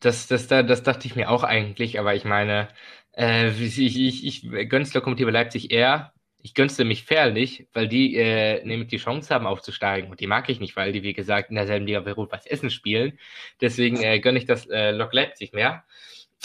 das, 0.00 0.26
das, 0.26 0.48
das, 0.48 0.66
das 0.66 0.82
dachte 0.82 1.06
ich 1.06 1.16
mir 1.16 1.30
auch 1.30 1.44
eigentlich, 1.44 1.98
aber 1.98 2.14
ich 2.14 2.24
meine, 2.24 2.68
äh, 3.16 3.48
ich, 3.50 3.78
ich, 3.78 4.26
ich 4.26 4.68
gönn's 4.68 4.92
Lokomotive 4.92 5.30
Leipzig 5.30 5.70
eher. 5.70 6.12
Ich 6.40 6.54
gönn's 6.54 6.78
nämlich 6.78 7.04
fair 7.04 7.30
nicht, 7.30 7.66
weil 7.72 7.88
die 7.88 8.16
äh, 8.16 8.64
nämlich 8.64 8.88
die 8.88 8.98
Chance 8.98 9.34
haben 9.34 9.46
aufzusteigen. 9.46 10.10
Und 10.10 10.20
die 10.20 10.26
mag 10.26 10.48
ich 10.48 10.60
nicht, 10.60 10.76
weil 10.76 10.92
die, 10.92 11.02
wie 11.02 11.12
gesagt, 11.12 11.50
in 11.50 11.56
derselben 11.56 11.86
Liga 11.86 12.06
wie 12.06 12.10
Rot-Weiß 12.10 12.46
Essen 12.46 12.70
spielen. 12.70 13.18
Deswegen 13.60 14.00
äh, 14.02 14.20
gönne 14.20 14.38
ich 14.38 14.44
das 14.46 14.66
äh, 14.68 14.92
Lok 14.92 15.12
Leipzig 15.12 15.52
mehr. 15.52 15.84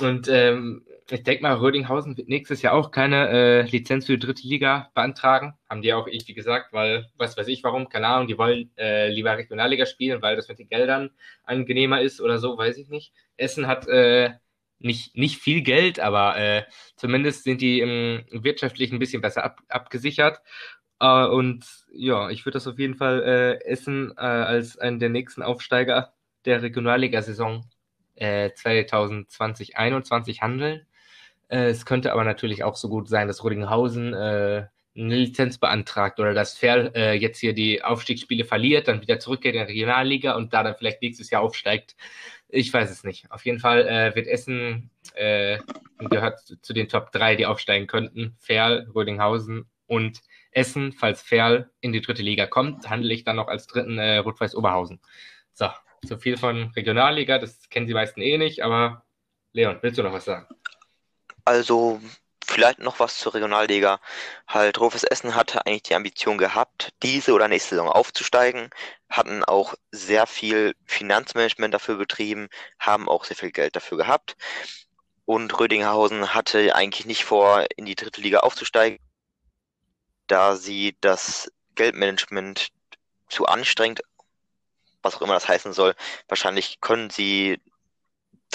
Und 0.02 0.28
ähm, 0.28 0.86
ich 1.12 1.24
denke 1.24 1.44
mal, 1.44 1.54
Rödinghausen 1.56 2.18
wird 2.18 2.28
nächstes 2.28 2.62
Jahr 2.62 2.74
auch 2.74 2.92
keine 2.92 3.30
äh, 3.30 3.62
Lizenz 3.64 4.06
für 4.08 4.18
die 4.18 4.26
dritte 4.26 4.48
Liga 4.48 4.90
beantragen. 4.96 5.54
Haben 5.70 5.82
die 5.82 5.94
auch 5.94 6.08
irgendwie 6.08 6.34
gesagt, 6.34 6.74
weil, 6.74 7.08
was 7.18 7.38
weiß 7.38 7.48
ich 7.48 7.64
warum, 7.64 7.90
keine 7.90 8.08
Ahnung, 8.08 8.28
die 8.28 8.38
wollen 8.38 8.72
äh, 8.78 9.10
lieber 9.10 9.38
Regionalliga 9.38 9.86
spielen, 9.86 10.22
weil 10.22 10.36
das 10.36 10.48
mit 10.48 10.60
den 10.60 10.70
Geldern 10.70 11.12
angenehmer 11.44 12.02
ist 12.02 12.22
oder 12.22 12.40
so, 12.40 12.58
weiß 12.58 12.78
ich 12.78 12.90
nicht. 12.90 13.14
Essen 13.38 13.68
hat 13.68 13.88
äh, 13.88 14.32
nicht, 14.84 15.16
nicht 15.16 15.38
viel 15.40 15.62
Geld, 15.62 16.00
aber 16.00 16.38
äh, 16.38 16.64
zumindest 16.96 17.44
sind 17.44 17.62
die 17.62 17.80
im 17.80 18.26
wirtschaftlich 18.32 18.92
ein 18.92 19.00
bisschen 19.00 19.22
besser 19.22 19.44
ab, 19.44 19.62
abgesichert. 19.70 20.42
Äh, 21.00 21.26
und 21.26 21.66
ja, 21.94 22.30
ich 22.30 22.46
würde 22.46 22.58
das 22.58 22.68
auf 22.68 22.80
jeden 22.80 22.96
Fall 22.96 23.24
äh, 23.24 23.64
Essen 23.66 24.14
äh, 24.18 24.22
als 24.22 24.78
einen 24.78 25.00
der 25.00 25.10
nächsten 25.10 25.42
Aufsteiger 25.44 26.14
der 26.46 26.62
Regionalliga-Saison 26.62 27.66
äh, 28.16 28.50
2020-21 28.50 30.42
handeln. 30.42 30.86
Äh, 31.48 31.70
es 31.70 31.86
könnte 31.86 32.12
aber 32.12 32.24
natürlich 32.24 32.64
auch 32.64 32.76
so 32.76 32.90
gut 32.90 33.08
sein, 33.10 33.28
dass 33.28 33.44
Rudinghausen 33.44 34.14
äh, 34.14 34.68
eine 34.96 35.16
Lizenz 35.16 35.58
beantragt 35.58 36.20
oder 36.20 36.34
dass 36.34 36.58
Ferl 36.58 36.92
äh, 36.96 37.14
jetzt 37.14 37.40
hier 37.40 37.54
die 37.54 37.84
Aufstiegsspiele 37.84 38.46
verliert, 38.46 38.88
dann 38.88 39.02
wieder 39.02 39.20
zurückgeht 39.20 39.56
in 39.56 39.62
die 39.62 39.72
Regionalliga 39.72 40.36
und 40.36 40.54
da 40.54 40.64
dann 40.64 40.76
vielleicht 40.76 41.02
nächstes 41.02 41.30
Jahr 41.32 41.42
aufsteigt. 41.42 41.96
Ich 42.48 42.72
weiß 42.72 42.92
es 42.92 43.04
nicht. 43.04 43.32
Auf 43.32 43.46
jeden 43.46 43.60
Fall 43.60 43.88
äh, 43.88 44.16
wird 44.16 44.28
Essen 44.28 44.92
äh, 45.16 45.58
gehört 45.98 46.40
zu 46.62 46.74
den 46.74 46.88
Top 46.88 47.12
3, 47.12 47.36
die 47.36 47.46
aufsteigen 47.48 47.88
könnten. 47.88 48.36
Ferl, 48.40 48.88
Rödinghausen 48.94 49.66
und 49.88 50.22
Essen. 50.52 50.92
Falls 50.92 51.22
Ferl 51.24 51.72
in 51.82 51.92
die 51.92 52.02
dritte 52.02 52.22
Liga 52.22 52.46
kommt, 52.46 52.90
handle 52.90 53.14
ich 53.14 53.24
dann 53.24 53.38
noch 53.38 53.48
als 53.48 53.66
dritten 53.66 53.98
äh, 53.98 54.18
Rot-Weiß 54.18 54.56
Oberhausen. 54.56 55.00
So, 55.54 55.70
so 56.04 56.18
viel 56.18 56.38
von 56.38 56.72
Regionalliga, 56.76 57.40
das 57.40 57.70
kennen 57.70 57.88
die 57.88 57.94
meisten 57.94 58.22
eh 58.22 58.38
nicht, 58.38 58.64
aber 58.64 59.04
Leon, 59.54 59.80
willst 59.82 59.98
du 59.98 60.04
noch 60.04 60.14
was 60.14 60.26
sagen? 60.26 60.48
Also, 61.46 62.00
vielleicht 62.54 62.80
noch 62.80 63.00
was 63.00 63.18
zur 63.18 63.34
Regionalliga. 63.34 64.00
Halt, 64.48 64.80
Rufus 64.80 65.04
Essen 65.04 65.36
hatte 65.36 65.66
eigentlich 65.66 65.84
die 65.84 65.96
Ambition 65.96 66.38
gehabt, 66.38 66.94
diese 67.02 67.34
oder 67.34 67.48
nächste 67.48 67.72
Saison 67.72 67.90
aufzusteigen, 67.90 68.70
hatten 69.10 69.44
auch 69.44 69.74
sehr 69.92 70.28
viel 70.28 70.76
Finanzmanagement 70.86 71.74
dafür 71.74 71.96
betrieben, 71.96 72.50
haben 72.80 73.10
auch 73.10 73.26
sehr 73.26 73.38
viel 73.38 73.52
Geld 73.52 73.76
dafür 73.76 73.98
gehabt. 73.98 74.36
Und 75.26 75.58
Rödinghausen 75.60 76.34
hatte 76.34 76.76
eigentlich 76.76 77.06
nicht 77.06 77.24
vor, 77.24 77.66
in 77.76 77.86
die 77.86 77.96
dritte 77.96 78.22
Liga 78.22 78.40
aufzusteigen, 78.40 79.00
da 80.28 80.56
sie 80.56 80.96
das 81.02 81.52
Geldmanagement 81.76 82.70
zu 83.30 83.46
anstrengend, 83.46 84.02
was 85.02 85.16
auch 85.16 85.22
immer 85.22 85.34
das 85.34 85.48
heißen 85.48 85.74
soll. 85.74 85.96
Wahrscheinlich 86.28 86.82
können 86.82 87.10
sie 87.10 87.60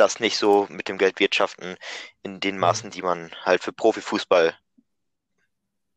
das 0.01 0.21
nicht 0.21 0.37
so 0.37 0.67
mit 0.71 0.89
dem 0.89 0.99
Geld 0.99 1.21
wirtschaften 1.21 1.77
in 2.23 2.41
den 2.41 2.57
mhm. 2.57 2.61
Maßen, 2.61 2.91
die 2.91 3.03
man 3.03 3.31
halt 3.45 3.63
für 3.63 3.73
Profifußball 3.73 4.55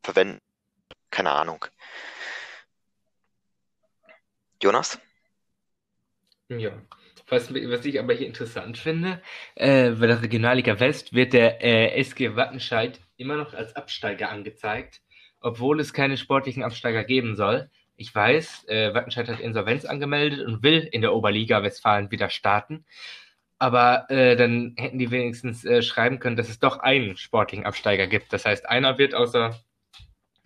verwendet. 0.04 0.42
Keine 1.10 1.32
Ahnung. 1.32 1.66
Jonas? 4.62 5.00
Ja. 6.50 6.72
Was, 7.28 7.54
was 7.54 7.86
ich 7.86 7.98
aber 7.98 8.14
hier 8.14 8.28
interessant 8.28 8.78
finde, 8.78 9.22
äh, 9.56 9.92
bei 9.92 10.08
der 10.08 10.22
Regionalliga 10.22 10.82
West 10.82 11.14
wird 11.14 11.32
der 11.32 11.64
äh, 11.64 11.98
SG 12.02 12.36
Wattenscheid 12.36 13.00
immer 13.16 13.38
noch 13.38 13.54
als 13.54 13.74
Absteiger 13.78 14.30
angezeigt, 14.30 15.02
obwohl 15.40 15.80
es 15.80 15.94
keine 15.94 16.18
sportlichen 16.18 16.62
Absteiger 16.62 17.06
geben 17.06 17.38
soll. 17.38 17.70
Ich 17.96 18.14
weiß, 18.14 18.66
äh, 18.68 18.94
Wattenscheid 18.94 19.30
hat 19.30 19.40
Insolvenz 19.40 19.86
angemeldet 19.86 20.46
und 20.46 20.62
will 20.62 20.90
in 20.92 21.02
der 21.02 21.14
Oberliga 21.14 21.64
Westfalen 21.64 22.12
wieder 22.12 22.30
starten. 22.30 22.86
Aber 23.62 24.10
äh, 24.10 24.36
dann 24.36 24.74
hätten 24.76 24.98
die 24.98 25.12
wenigstens 25.12 25.64
äh, 25.66 25.84
schreiben 25.84 26.18
können, 26.18 26.36
dass 26.36 26.50
es 26.50 26.58
doch 26.58 26.80
einen 26.80 27.16
sportlichen 27.16 27.64
Absteiger 27.64 28.08
gibt. 28.08 28.34
Das 28.34 28.44
heißt, 28.44 28.68
einer 28.68 28.98
wird 28.98 29.14
außer, 29.14 29.56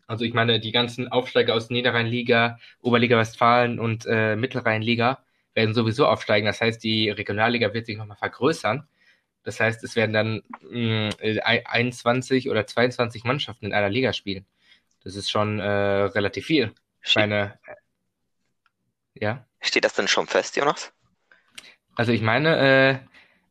also 0.06 0.26
ich 0.26 0.34
meine, 0.34 0.60
die 0.60 0.74
ganzen 0.74 1.08
Aufsteiger 1.08 1.54
aus 1.54 1.70
Niederrheinliga, 1.70 2.60
Oberliga 2.82 3.18
Westfalen 3.18 3.80
und 3.80 4.06
äh, 4.06 4.36
Mittelrheinliga 4.36 5.24
werden 5.54 5.74
sowieso 5.74 6.08
aufsteigen. 6.08 6.46
Das 6.46 6.60
heißt, 6.60 6.84
die 6.84 7.10
Regionalliga 7.10 7.74
wird 7.74 7.86
sich 7.86 7.96
nochmal 7.96 8.18
vergrößern. 8.18 8.86
Das 9.44 9.62
heißt, 9.62 9.82
es 9.86 9.96
werden 9.96 10.12
dann 10.12 10.44
mh, 10.70 11.12
mm, 11.22 11.40
21 11.64 12.50
oder 12.50 12.68
22 12.68 13.24
Mannschaften 13.24 13.68
in 13.68 13.74
einer 13.74 13.90
Liga 13.90 14.12
spielen. 14.12 14.46
Das 15.06 15.16
ist 15.16 15.32
schon 15.32 15.62
äh, 15.62 15.64
relativ 15.64 16.48
viel. 16.48 16.74
Ich 17.02 17.16
meine, 17.16 17.58
äh, 17.66 19.24
ja. 19.24 19.46
Steht 19.62 19.86
das 19.86 19.94
denn 19.94 20.10
schon 20.10 20.28
fest, 20.28 20.58
Jonas? 20.58 20.92
Also 21.96 22.12
ich 22.12 22.22
meine, 22.22 22.58
äh, 22.58 22.98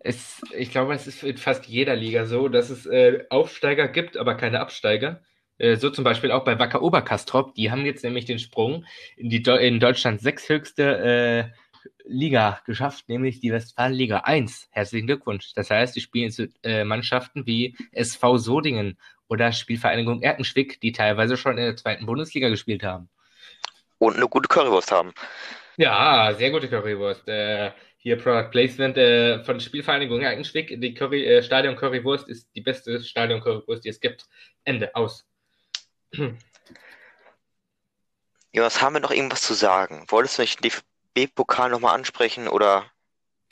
es, 0.00 0.42
ich 0.56 0.70
glaube, 0.70 0.94
es 0.94 1.06
ist 1.06 1.22
in 1.22 1.38
fast 1.38 1.66
jeder 1.66 1.96
Liga 1.96 2.26
so, 2.26 2.48
dass 2.48 2.70
es 2.70 2.86
äh, 2.86 3.24
Aufsteiger 3.30 3.88
gibt, 3.88 4.16
aber 4.16 4.34
keine 4.36 4.60
Absteiger. 4.60 5.22
Äh, 5.58 5.76
so 5.76 5.90
zum 5.90 6.04
Beispiel 6.04 6.30
auch 6.30 6.44
bei 6.44 6.58
Wacker 6.58 6.82
Oberkastrop. 6.82 7.54
Die 7.54 7.70
haben 7.70 7.86
jetzt 7.86 8.04
nämlich 8.04 8.26
den 8.26 8.38
Sprung 8.38 8.84
in 9.16 9.30
die 9.30 9.42
Do 9.42 9.54
in 9.56 9.80
Deutschland 9.80 10.20
sechshöchste 10.20 11.52
äh, 11.52 11.64
Liga 12.04 12.60
geschafft, 12.66 13.08
nämlich 13.08 13.40
die 13.40 13.52
Westfalenliga 13.52 14.18
1. 14.18 14.68
Herzlichen 14.70 15.06
Glückwunsch. 15.06 15.52
Das 15.54 15.70
heißt, 15.70 15.96
die 15.96 16.00
spielen 16.00 16.30
jetzt 16.30 16.40
äh, 16.62 16.84
Mannschaften 16.84 17.46
wie 17.46 17.76
SV 17.92 18.36
Sodingen 18.38 18.98
oder 19.28 19.52
Spielvereinigung 19.52 20.20
Erkenschwick, 20.22 20.80
die 20.80 20.92
teilweise 20.92 21.36
schon 21.36 21.56
in 21.56 21.64
der 21.64 21.76
zweiten 21.76 22.04
Bundesliga 22.04 22.50
gespielt 22.50 22.82
haben. 22.82 23.08
Und 23.98 24.16
eine 24.16 24.28
gute 24.28 24.48
Currywurst 24.48 24.92
haben. 24.92 25.12
Ja, 25.76 26.34
sehr 26.34 26.50
gute 26.50 26.68
Currywurst. 26.68 27.26
Äh, 27.26 27.72
hier 28.04 28.18
Product 28.18 28.50
Placement 28.50 28.96
äh, 28.98 29.42
von 29.44 29.58
Spielvereinigung 29.58 30.20
Erkenschwick. 30.20 30.78
Die 30.78 30.92
Curry, 30.92 31.24
äh, 31.24 31.42
Stadion 31.42 31.74
Currywurst 31.74 32.28
ist 32.28 32.54
die 32.54 32.60
beste 32.60 33.02
Stadion 33.02 33.40
Currywurst, 33.40 33.82
die 33.82 33.88
es 33.88 33.98
gibt. 33.98 34.26
Ende, 34.62 34.94
aus. 34.94 35.26
Jonas, 38.52 38.82
haben 38.82 38.94
wir 38.94 39.00
noch 39.00 39.10
irgendwas 39.10 39.40
zu 39.40 39.54
sagen? 39.54 40.04
Wolltest 40.08 40.36
du 40.36 40.42
nicht 40.42 40.62
den 40.62 40.70
DFB-Pokal 41.16 41.70
nochmal 41.70 41.94
ansprechen 41.94 42.46
oder? 42.46 42.84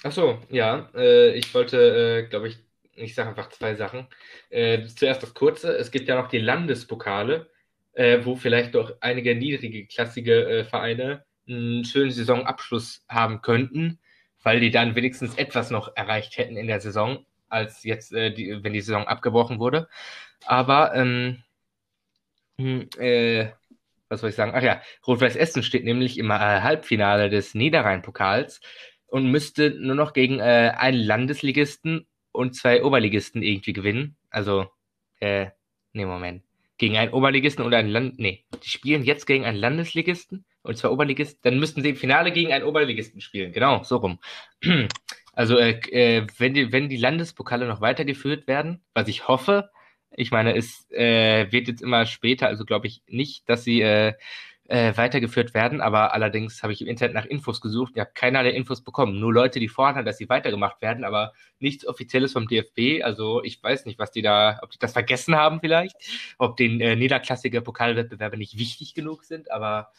Ach 0.02 0.12
so, 0.12 0.38
ja. 0.50 0.90
Äh, 0.94 1.32
ich 1.32 1.54
wollte, 1.54 2.24
äh, 2.24 2.28
glaube 2.28 2.48
ich, 2.48 2.58
ich 2.92 3.14
sage 3.14 3.30
einfach 3.30 3.48
zwei 3.48 3.74
Sachen. 3.74 4.06
Äh, 4.50 4.86
zuerst 4.86 5.22
das 5.22 5.32
Kurze. 5.32 5.74
Es 5.78 5.90
gibt 5.90 6.08
ja 6.08 6.20
noch 6.20 6.28
die 6.28 6.40
Landespokale, 6.40 7.50
äh, 7.94 8.18
wo 8.22 8.36
vielleicht 8.36 8.74
doch 8.74 8.92
einige 9.00 9.34
niedrige 9.34 9.86
klassige 9.86 10.46
äh, 10.46 10.64
Vereine 10.64 11.24
einen 11.48 11.86
schönen 11.86 12.10
Saisonabschluss 12.10 13.02
haben 13.08 13.40
könnten 13.40 13.98
weil 14.42 14.60
die 14.60 14.70
dann 14.70 14.94
wenigstens 14.94 15.36
etwas 15.36 15.70
noch 15.70 15.96
erreicht 15.96 16.36
hätten 16.38 16.56
in 16.56 16.66
der 16.66 16.80
Saison, 16.80 17.24
als 17.48 17.84
jetzt, 17.84 18.12
äh, 18.12 18.32
die, 18.32 18.62
wenn 18.62 18.72
die 18.72 18.80
Saison 18.80 19.06
abgebrochen 19.06 19.58
wurde. 19.58 19.88
Aber, 20.46 20.94
ähm, 20.94 21.42
hm, 22.58 22.88
äh, 22.98 23.50
was 24.08 24.20
soll 24.20 24.30
ich 24.30 24.36
sagen? 24.36 24.52
Ach 24.54 24.62
ja, 24.62 24.82
Rot-Weiß 25.06 25.36
Essen 25.36 25.62
steht 25.62 25.84
nämlich 25.84 26.18
im 26.18 26.30
äh, 26.30 26.34
Halbfinale 26.34 27.30
des 27.30 27.54
Niederrhein-Pokals 27.54 28.60
und 29.06 29.30
müsste 29.30 29.70
nur 29.70 29.94
noch 29.94 30.12
gegen 30.12 30.38
äh, 30.38 30.72
einen 30.76 30.98
Landesligisten 30.98 32.06
und 32.32 32.54
zwei 32.54 32.84
Oberligisten 32.84 33.42
irgendwie 33.42 33.72
gewinnen. 33.72 34.16
Also, 34.30 34.70
äh, 35.20 35.50
nee, 35.92 36.04
Moment. 36.04 36.42
Gegen 36.82 36.96
einen 36.96 37.12
Oberligisten 37.12 37.64
und 37.64 37.72
einen 37.74 37.90
Land. 37.90 38.18
Nee, 38.18 38.44
die 38.60 38.68
spielen 38.68 39.04
jetzt 39.04 39.28
gegen 39.28 39.44
einen 39.44 39.56
Landesligisten 39.56 40.44
und 40.62 40.76
zwar 40.76 40.90
Oberligisten, 40.90 41.38
dann 41.44 41.60
müssten 41.60 41.80
sie 41.80 41.90
im 41.90 41.96
Finale 41.96 42.32
gegen 42.32 42.52
einen 42.52 42.64
Oberligisten 42.64 43.20
spielen. 43.20 43.52
Genau, 43.52 43.84
so 43.84 43.98
rum. 43.98 44.18
Also, 45.34 45.56
äh, 45.56 45.78
äh, 45.92 46.26
wenn, 46.38 46.54
die, 46.54 46.72
wenn 46.72 46.88
die 46.90 46.98
Landespokale 46.98 47.66
noch 47.66 47.80
weitergeführt 47.80 48.48
werden, 48.48 48.82
was 48.94 49.08
ich 49.08 49.28
hoffe, 49.28 49.70
ich 50.14 50.30
meine, 50.32 50.56
es 50.56 50.90
äh, 50.90 51.50
wird 51.52 51.68
jetzt 51.68 51.82
immer 51.82 52.04
später, 52.04 52.48
also 52.48 52.64
glaube 52.64 52.88
ich 52.88 53.02
nicht, 53.06 53.48
dass 53.48 53.64
sie 53.64 53.80
äh, 54.68 54.96
weitergeführt 54.96 55.54
werden, 55.54 55.80
aber 55.80 56.14
allerdings 56.14 56.62
habe 56.62 56.72
ich 56.72 56.80
im 56.80 56.88
Internet 56.88 57.14
nach 57.14 57.26
Infos 57.26 57.60
gesucht. 57.60 57.92
Ich 57.94 58.00
habe 58.00 58.12
keinerlei 58.14 58.50
Infos 58.50 58.82
bekommen. 58.82 59.18
Nur 59.18 59.32
Leute, 59.32 59.58
die 59.60 59.68
fordern, 59.68 60.04
dass 60.04 60.18
sie 60.18 60.28
weitergemacht 60.28 60.80
werden, 60.80 61.04
aber 61.04 61.32
nichts 61.58 61.86
Offizielles 61.86 62.32
vom 62.32 62.46
DFB. 62.46 63.02
Also 63.04 63.42
ich 63.42 63.62
weiß 63.62 63.86
nicht, 63.86 63.98
was 63.98 64.12
die 64.12 64.22
da, 64.22 64.60
ob 64.62 64.70
die 64.70 64.78
das 64.78 64.92
vergessen 64.92 65.36
haben 65.36 65.60
vielleicht, 65.60 65.96
ob 66.38 66.56
den 66.56 66.80
äh, 66.80 66.96
niederklassige 66.96 67.60
Pokalwettbewerbe 67.60 68.36
nicht 68.36 68.56
wichtig 68.56 68.94
genug 68.94 69.24
sind, 69.24 69.50
aber 69.50 69.90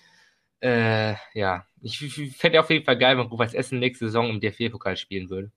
äh, 0.62 1.16
ja, 1.34 1.66
ich, 1.82 2.02
ich 2.02 2.38
fände 2.38 2.60
auf 2.60 2.70
jeden 2.70 2.86
Fall 2.86 2.98
geil, 2.98 3.18
wenn 3.18 3.28
Rufus 3.28 3.54
Essen 3.54 3.80
nächste 3.80 4.06
Saison 4.06 4.30
im 4.30 4.40
DFB-Pokal 4.40 4.96
spielen 4.96 5.30
würde. 5.30 5.52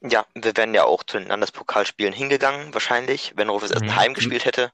Ja, 0.00 0.24
wir 0.34 0.56
wären 0.56 0.74
ja 0.74 0.84
auch 0.84 1.02
zu 1.02 1.18
den 1.18 1.26
Landespokalspielen 1.26 2.12
hingegangen, 2.12 2.72
wahrscheinlich, 2.72 3.32
wenn 3.34 3.48
Rufus 3.48 3.72
Essen 3.72 3.88
mhm. 3.88 3.96
heimgespielt 3.96 4.44
hätte. 4.44 4.70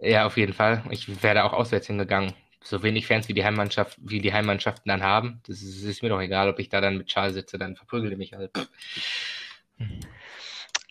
Ja, 0.00 0.26
auf 0.26 0.36
jeden 0.36 0.52
Fall. 0.52 0.82
Ich 0.90 1.22
wäre 1.22 1.36
da 1.36 1.44
auch 1.44 1.52
auswärts 1.52 1.86
hingegangen. 1.86 2.34
So 2.62 2.82
wenig 2.82 3.06
Fans 3.06 3.28
wie 3.28 3.34
die 3.34 3.44
Heimmannschaft, 3.44 3.98
wie 4.00 4.20
die 4.20 4.32
Heimmannschaften 4.32 4.88
dann 4.88 5.02
haben. 5.02 5.40
Das 5.46 5.62
ist, 5.62 5.82
ist 5.82 6.02
mir 6.02 6.08
doch 6.08 6.20
egal, 6.20 6.48
ob 6.48 6.58
ich 6.58 6.68
da 6.68 6.80
dann 6.80 6.98
mit 6.98 7.08
Charles 7.08 7.34
sitze, 7.34 7.58
dann 7.58 7.76
verprügele 7.76 8.16
mich 8.16 8.32
halt. 8.32 8.50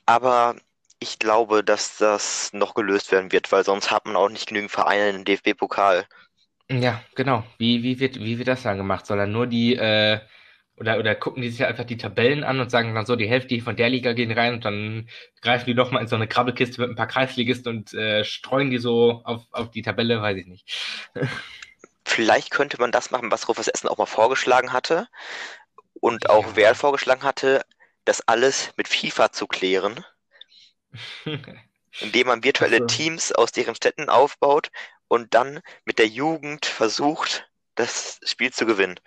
Aber 0.05 0.55
ich 0.99 1.19
glaube, 1.19 1.63
dass 1.63 1.97
das 1.97 2.51
noch 2.53 2.75
gelöst 2.75 3.12
werden 3.12 3.31
wird, 3.31 3.51
weil 3.51 3.63
sonst 3.63 3.91
hat 3.91 4.05
man 4.05 4.15
auch 4.15 4.29
nicht 4.29 4.47
genügend 4.47 4.71
Vereine 4.71 5.10
im 5.10 5.25
DFB-Pokal. 5.25 6.05
Ja, 6.69 7.01
genau. 7.15 7.43
Wie, 7.57 7.84
wie, 7.84 7.99
wird, 7.99 8.19
wie 8.19 8.38
wird 8.38 8.47
das 8.47 8.63
dann 8.63 8.77
gemacht? 8.77 9.05
Soll 9.05 9.17
dann 9.17 9.31
nur 9.31 9.47
die, 9.47 9.75
äh, 9.75 10.19
oder, 10.77 10.97
oder 10.97 11.15
gucken 11.15 11.41
die 11.41 11.49
sich 11.49 11.65
einfach 11.65 11.84
die 11.84 11.97
Tabellen 11.97 12.43
an 12.43 12.60
und 12.60 12.71
sagen 12.71 12.95
dann 12.95 13.05
so, 13.05 13.15
die 13.15 13.27
Hälfte 13.27 13.60
von 13.62 13.75
der 13.75 13.89
Liga 13.89 14.13
gehen 14.13 14.31
rein 14.31 14.53
und 14.53 14.65
dann 14.65 15.10
greifen 15.41 15.65
die 15.65 15.73
nochmal 15.73 16.01
in 16.01 16.07
so 16.07 16.15
eine 16.15 16.27
Krabbelkiste 16.27 16.81
mit 16.81 16.89
ein 16.89 16.95
paar 16.95 17.07
Kreisligisten 17.07 17.75
und 17.75 17.93
äh, 17.93 18.23
streuen 18.23 18.71
die 18.71 18.79
so 18.79 19.21
auf, 19.23 19.43
auf 19.51 19.71
die 19.71 19.81
Tabelle, 19.81 20.21
weiß 20.21 20.38
ich 20.38 20.47
nicht. 20.47 21.10
Vielleicht 22.05 22.51
könnte 22.51 22.77
man 22.79 22.91
das 22.91 23.12
machen, 23.12 23.31
was 23.31 23.47
Rufus 23.47 23.67
Essen 23.67 23.88
auch 23.88 23.97
mal 23.97 24.05
vorgeschlagen 24.05 24.73
hatte 24.73 25.07
und 25.99 26.29
auch 26.29 26.47
ja. 26.47 26.55
Werl 26.55 26.75
vorgeschlagen 26.75 27.23
hatte, 27.23 27.63
das 28.05 28.27
alles 28.27 28.73
mit 28.75 28.88
FIFA 28.88 29.31
zu 29.31 29.45
klären. 29.47 30.03
indem 31.99 32.27
man 32.27 32.43
virtuelle 32.43 32.77
also. 32.77 32.88
Teams 32.88 33.31
aus 33.31 33.51
deren 33.51 33.75
Städten 33.75 34.10
aufbaut 34.10 34.69
und 35.07 35.34
dann 35.34 35.62
mit 35.86 35.99
der 35.99 36.07
Jugend 36.07 36.65
versucht, 36.65 37.49
das 37.75 38.19
Spiel 38.23 38.51
zu 38.51 38.65
gewinnen. 38.65 38.99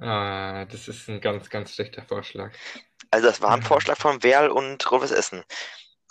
Ah, 0.00 0.64
das 0.66 0.88
ist 0.88 1.08
ein 1.08 1.20
ganz, 1.20 1.50
ganz 1.50 1.74
schlechter 1.74 2.02
Vorschlag. 2.02 2.52
Also 3.10 3.26
das 3.26 3.40
war 3.40 3.50
ein 3.50 3.62
Vorschlag 3.62 3.96
von 3.96 4.22
Werl 4.22 4.50
und 4.50 4.90
Rufus 4.90 5.10
Essen. 5.10 5.44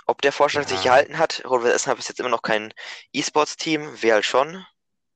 Ob 0.05 0.21
der 0.21 0.31
Vorschlag 0.31 0.63
ja. 0.63 0.69
sich 0.69 0.83
gehalten 0.83 1.17
hat, 1.17 1.43
Rufus 1.45 1.69
Essen 1.69 1.89
hat 1.89 1.97
bis 1.97 2.07
jetzt 2.07 2.19
immer 2.19 2.29
noch 2.29 2.41
kein 2.41 2.73
E-Sports-Team, 3.13 4.01
Werl 4.01 4.23
schon. 4.23 4.65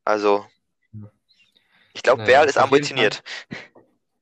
Also, 0.03 0.45
ich 1.93 2.03
glaube, 2.03 2.23
naja, 2.23 2.34
Werl 2.34 2.49
ist 2.49 2.57
ambitioniert. 2.57 3.23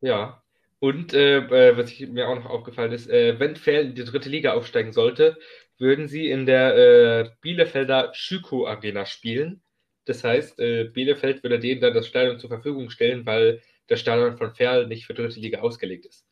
Ja, 0.01 0.41
und 0.79 1.13
äh, 1.13 1.39
äh, 1.39 1.77
was 1.77 1.91
ich, 1.91 2.07
mir 2.07 2.27
auch 2.27 2.35
noch 2.35 2.45
aufgefallen 2.45 2.93
ist, 2.93 3.09
äh, 3.09 3.39
wenn 3.39 3.55
Fair 3.55 3.81
in 3.81 3.95
die 3.95 4.05
dritte 4.05 4.29
Liga 4.29 4.53
aufsteigen 4.53 4.93
sollte, 4.93 5.37
würden 5.77 6.07
sie 6.07 6.29
in 6.29 6.45
der 6.45 6.75
äh, 6.75 7.29
Bielefelder 7.41 8.11
Schüko 8.13 8.65
Arena 8.67 9.05
spielen. 9.05 9.61
Das 10.05 10.23
heißt, 10.23 10.59
äh, 10.59 10.85
Bielefeld 10.85 11.43
würde 11.43 11.59
denen 11.59 11.81
dann 11.81 11.93
das 11.93 12.07
Stadion 12.07 12.39
zur 12.39 12.49
Verfügung 12.49 12.89
stellen, 12.89 13.25
weil 13.25 13.61
das 13.89 13.99
Stadion 13.99 14.37
von 14.37 14.53
Ferl 14.53 14.87
nicht 14.87 15.05
für 15.05 15.13
dritte 15.13 15.39
Liga 15.39 15.59
ausgelegt 15.59 16.05
ist. 16.05 16.25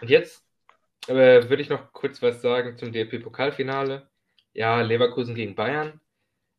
Und 0.00 0.10
jetzt 0.10 0.44
äh, 1.08 1.48
würde 1.48 1.62
ich 1.62 1.68
noch 1.68 1.92
kurz 1.92 2.20
was 2.22 2.42
sagen 2.42 2.76
zum 2.76 2.92
DFB-Pokalfinale. 2.92 4.08
Ja, 4.52 4.80
Leverkusen 4.80 5.34
gegen 5.34 5.54
Bayern. 5.54 6.00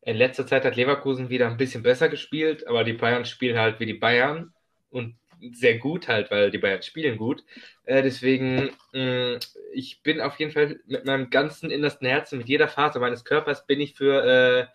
In 0.02 0.16
letzter 0.16 0.46
Zeit 0.46 0.64
hat 0.64 0.76
Leverkusen 0.76 1.30
wieder 1.30 1.48
ein 1.48 1.56
bisschen 1.56 1.82
besser 1.82 2.08
gespielt, 2.08 2.66
aber 2.66 2.84
die 2.84 2.92
Bayern 2.92 3.24
spielen 3.24 3.58
halt 3.58 3.80
wie 3.80 3.86
die 3.86 3.94
Bayern 3.94 4.52
und 4.90 5.16
sehr 5.52 5.78
gut 5.78 6.08
halt, 6.08 6.30
weil 6.30 6.50
die 6.50 6.58
Bayern 6.58 6.82
spielen 6.82 7.18
gut. 7.18 7.44
Äh, 7.84 8.02
deswegen, 8.02 8.70
mh, 8.92 9.36
mm, 9.36 9.38
ich 9.72 10.02
bin 10.02 10.20
auf 10.20 10.38
jeden 10.38 10.52
Fall 10.52 10.80
mit 10.86 11.04
meinem 11.04 11.30
ganzen 11.30 11.70
innersten 11.70 12.06
Herzen, 12.06 12.38
mit 12.38 12.48
jeder 12.48 12.68
Phase 12.68 13.00
meines 13.00 13.24
Körpers 13.24 13.66
bin 13.66 13.80
ich 13.80 13.94
für, 13.94 14.24
äh, 14.24 14.66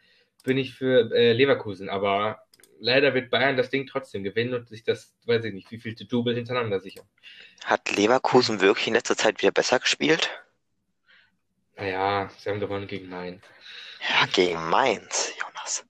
bin 0.44 0.58
ich 0.58 0.74
für 0.74 1.12
äh, 1.14 1.34
Leverkusen. 1.34 1.90
Aber 1.90 2.42
leider 2.82 3.14
wird 3.14 3.30
Bayern 3.30 3.56
das 3.56 3.70
Ding 3.70 3.88
trotzdem 3.88 4.24
gewinnen 4.24 4.54
und 4.54 4.68
sich 4.68 4.84
das, 4.84 5.16
weiß 5.26 5.46
ich 5.46 5.54
nicht, 5.54 5.72
wie 5.72 5.80
viel 5.80 5.96
Double 5.96 6.36
hintereinander 6.36 6.80
sichern. 6.80 7.08
Hat 7.64 7.96
Leverkusen 7.96 8.60
wirklich 8.60 8.88
in 8.88 8.96
letzter 8.96 9.16
Zeit 9.16 9.42
wieder 9.42 9.52
besser 9.52 9.80
gespielt? 9.80 10.30
Naja, 11.78 12.30
sie 12.38 12.50
haben 12.50 12.60
gewonnen 12.60 12.88
gegen 12.88 13.08
Mainz. 13.08 13.44
Ja, 14.10 14.26
gegen 14.26 14.70
Mainz, 14.70 15.34
Jonas. 15.40 15.86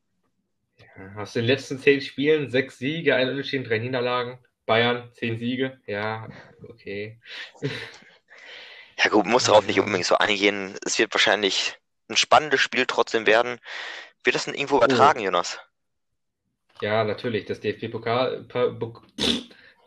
Ja, 0.77 1.21
aus 1.21 1.33
den 1.33 1.45
letzten 1.45 1.79
zehn 1.79 2.01
Spielen 2.01 2.51
sechs 2.51 2.77
Siege, 2.77 3.15
ein 3.15 3.29
Unentschieden, 3.29 3.65
drei 3.65 3.79
Niederlagen. 3.79 4.39
Bayern, 4.65 5.11
zehn 5.13 5.37
Siege, 5.37 5.81
ja, 5.87 6.29
okay. 6.69 7.19
Ja 8.97 9.09
gut, 9.09 9.25
muss 9.25 9.45
darauf 9.45 9.65
nicht 9.65 9.79
unbedingt 9.79 10.05
so 10.05 10.17
eingehen. 10.17 10.77
Es 10.85 10.99
wird 10.99 11.13
wahrscheinlich 11.13 11.77
ein 12.09 12.17
spannendes 12.17 12.61
Spiel 12.61 12.85
trotzdem 12.85 13.25
werden. 13.25 13.59
Wird 14.23 14.35
das 14.35 14.45
denn 14.45 14.53
irgendwo 14.53 14.77
übertragen, 14.77 15.21
oh. 15.21 15.23
Jonas? 15.23 15.59
Ja, 16.81 17.03
natürlich. 17.03 17.45
Das 17.45 17.59
DFB-Pokal, 17.59 18.45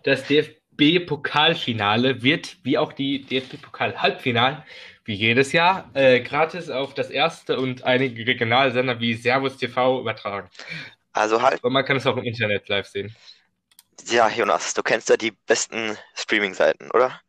das 0.04 0.24
DFB-Pokalfinale 0.26 2.22
wird, 2.22 2.57
wie 2.62 2.78
auch 2.78 2.92
die 2.92 3.22
DFB-Pokal-Halbfinalen, 3.22 4.62
wie 5.04 5.14
jedes 5.14 5.52
Jahr, 5.52 5.90
äh, 5.94 6.20
gratis 6.20 6.70
auf 6.70 6.94
das 6.94 7.11
erste 7.11 7.59
und 7.59 7.85
einige 7.85 8.26
Regionalsender 8.26 9.00
wie 9.00 9.14
Servus 9.14 9.57
TV 9.57 10.00
übertragen. 10.00 10.48
Also 11.12 11.42
halt. 11.42 11.62
Und 11.62 11.72
man 11.72 11.85
kann 11.85 11.96
es 11.96 12.07
auch 12.07 12.16
im 12.16 12.24
Internet 12.24 12.68
live 12.68 12.87
sehen. 12.87 13.14
Ja, 14.07 14.28
Jonas, 14.28 14.74
du 14.74 14.83
kennst 14.83 15.09
ja 15.09 15.16
die 15.16 15.33
besten 15.46 15.96
Streaming-Seiten, 16.14 16.90
oder? 16.90 17.20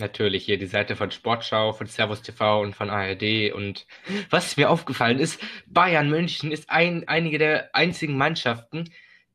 Natürlich, 0.00 0.44
hier 0.44 0.58
die 0.58 0.66
Seite 0.66 0.94
von 0.94 1.10
Sportschau, 1.10 1.72
von 1.72 1.88
Servus 1.88 2.22
TV 2.22 2.60
und 2.62 2.74
von 2.76 2.88
ARD. 2.88 3.52
Und 3.52 3.84
was 4.30 4.56
mir 4.56 4.70
aufgefallen 4.70 5.18
ist, 5.18 5.40
Bayern 5.66 6.08
München 6.08 6.52
ist 6.52 6.70
ein, 6.70 7.08
einige 7.08 7.38
der 7.38 7.74
einzigen 7.74 8.16
Mannschaften, 8.16 8.84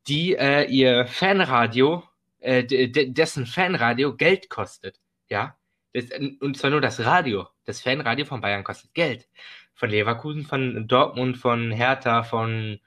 die 0.08 0.36
äh, 0.36 0.63
ihr 0.65 1.06
Fanradio, 1.06 2.04
äh, 2.39 2.63
dessen 2.63 3.45
Fanradio 3.45 4.15
Geld 4.15 4.49
kostet. 4.49 5.02
Ja, 5.30 5.58
das, 5.91 6.06
und 6.39 6.58
zwar 6.58 6.69
nur 6.69 6.82
das 6.82 7.04
Radio. 7.04 7.47
Das 7.65 7.82
Fanradio 7.82 8.26
von 8.26 8.39
Bayern 8.39 8.63
kostet 8.63 8.93
Geld. 8.93 9.28
Von 9.73 9.89
Leverkusen, 9.89 10.45
von 10.45 10.88
Dortmund, 10.88 11.38
von 11.38 11.71
Hertha, 11.71 12.23
von 12.23 12.80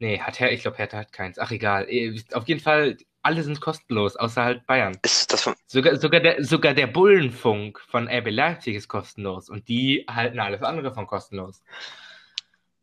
Nee, 0.00 0.20
hat 0.20 0.38
Herr, 0.38 0.52
ich 0.52 0.62
glaube, 0.62 0.78
Hertha 0.78 0.98
hat 0.98 1.12
keins. 1.12 1.38
Ach, 1.38 1.50
egal. 1.50 1.88
Auf 2.32 2.46
jeden 2.46 2.60
Fall, 2.60 2.96
alle 3.28 3.42
sind 3.42 3.60
kostenlos, 3.60 4.16
außer 4.16 4.42
halt 4.42 4.66
Bayern. 4.66 4.98
Ist 5.02 5.30
das 5.34 5.42
von... 5.42 5.54
sogar, 5.66 5.96
sogar, 5.96 6.20
der, 6.20 6.42
sogar 6.42 6.72
der 6.72 6.86
Bullenfunk 6.86 7.78
von 7.90 8.08
RB 8.08 8.30
Leipzig 8.30 8.74
ist 8.74 8.88
kostenlos 8.88 9.50
und 9.50 9.68
die 9.68 10.06
halten 10.08 10.40
alles 10.40 10.62
andere 10.62 10.94
von 10.94 11.06
kostenlos. 11.06 11.62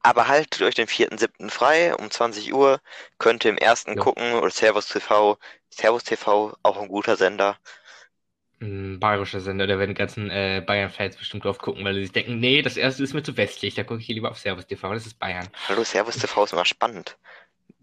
Aber 0.03 0.27
haltet 0.27 0.61
euch 0.61 0.75
den 0.75 0.85
4.7. 0.85 1.49
frei 1.49 1.95
um 1.95 2.11
20 2.11 2.53
Uhr. 2.53 2.79
Könnt 3.17 3.43
ihr 3.43 3.49
im 3.49 3.57
ersten 3.57 3.95
ja. 3.95 4.03
gucken 4.03 4.33
oder 4.33 4.51
Servus 4.51 4.87
TV. 4.87 5.39
Servus 5.71 6.03
TV, 6.03 6.55
auch 6.61 6.77
ein 6.77 6.89
guter 6.89 7.15
Sender 7.15 7.57
ein 8.61 8.99
bayerischer 8.99 9.41
Sender, 9.41 9.67
da 9.67 9.77
werden 9.77 9.91
die 9.91 9.99
ganzen 9.99 10.29
äh, 10.29 10.63
Bayern-Fans 10.65 11.17
bestimmt 11.17 11.43
drauf 11.43 11.57
gucken, 11.57 11.83
weil 11.83 11.93
sie 11.93 12.03
sich 12.03 12.11
denken, 12.13 12.39
nee, 12.39 12.61
das 12.61 12.77
erste 12.77 13.03
ist 13.03 13.13
mir 13.13 13.21
zu 13.21 13.35
westlich, 13.37 13.75
da 13.75 13.83
gucke 13.83 13.99
ich 13.99 14.05
hier 14.05 14.15
lieber 14.15 14.31
auf 14.31 14.39
Servus 14.39 14.65
TV, 14.65 14.93
das 14.93 15.05
ist 15.05 15.19
Bayern. 15.19 15.47
Hallo, 15.67 15.83
Servus 15.83 16.17
TV 16.17 16.45
ist 16.45 16.53
immer 16.53 16.65
spannend. 16.65 17.17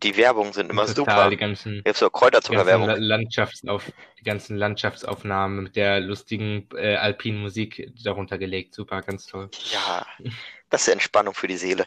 Die 0.03 0.17
Werbungen 0.17 0.53
sind 0.53 0.71
immer 0.71 0.87
Total, 0.87 0.97
super. 0.97 1.31
Die 1.31 1.37
ganzen, 1.37 1.83
Jetzt 1.87 2.01
so 2.01 2.11
Kräuterzucker-Werbung. 2.11 2.89
Landschaftsauf, 2.99 3.93
die 4.19 4.25
ganzen 4.25 4.57
Landschaftsaufnahmen 4.57 5.65
mit 5.65 5.77
der 5.77 6.01
lustigen 6.01 6.69
äh, 6.75 6.97
alpinen 6.97 7.41
Musik 7.41 7.93
darunter 8.03 8.39
gelegt. 8.39 8.75
Super, 8.75 9.03
ganz 9.03 9.27
toll. 9.27 9.49
Ja, 9.73 10.05
das 10.71 10.83
ist 10.83 10.89
Entspannung 10.89 11.35
für 11.35 11.47
die 11.47 11.57
Seele. 11.57 11.87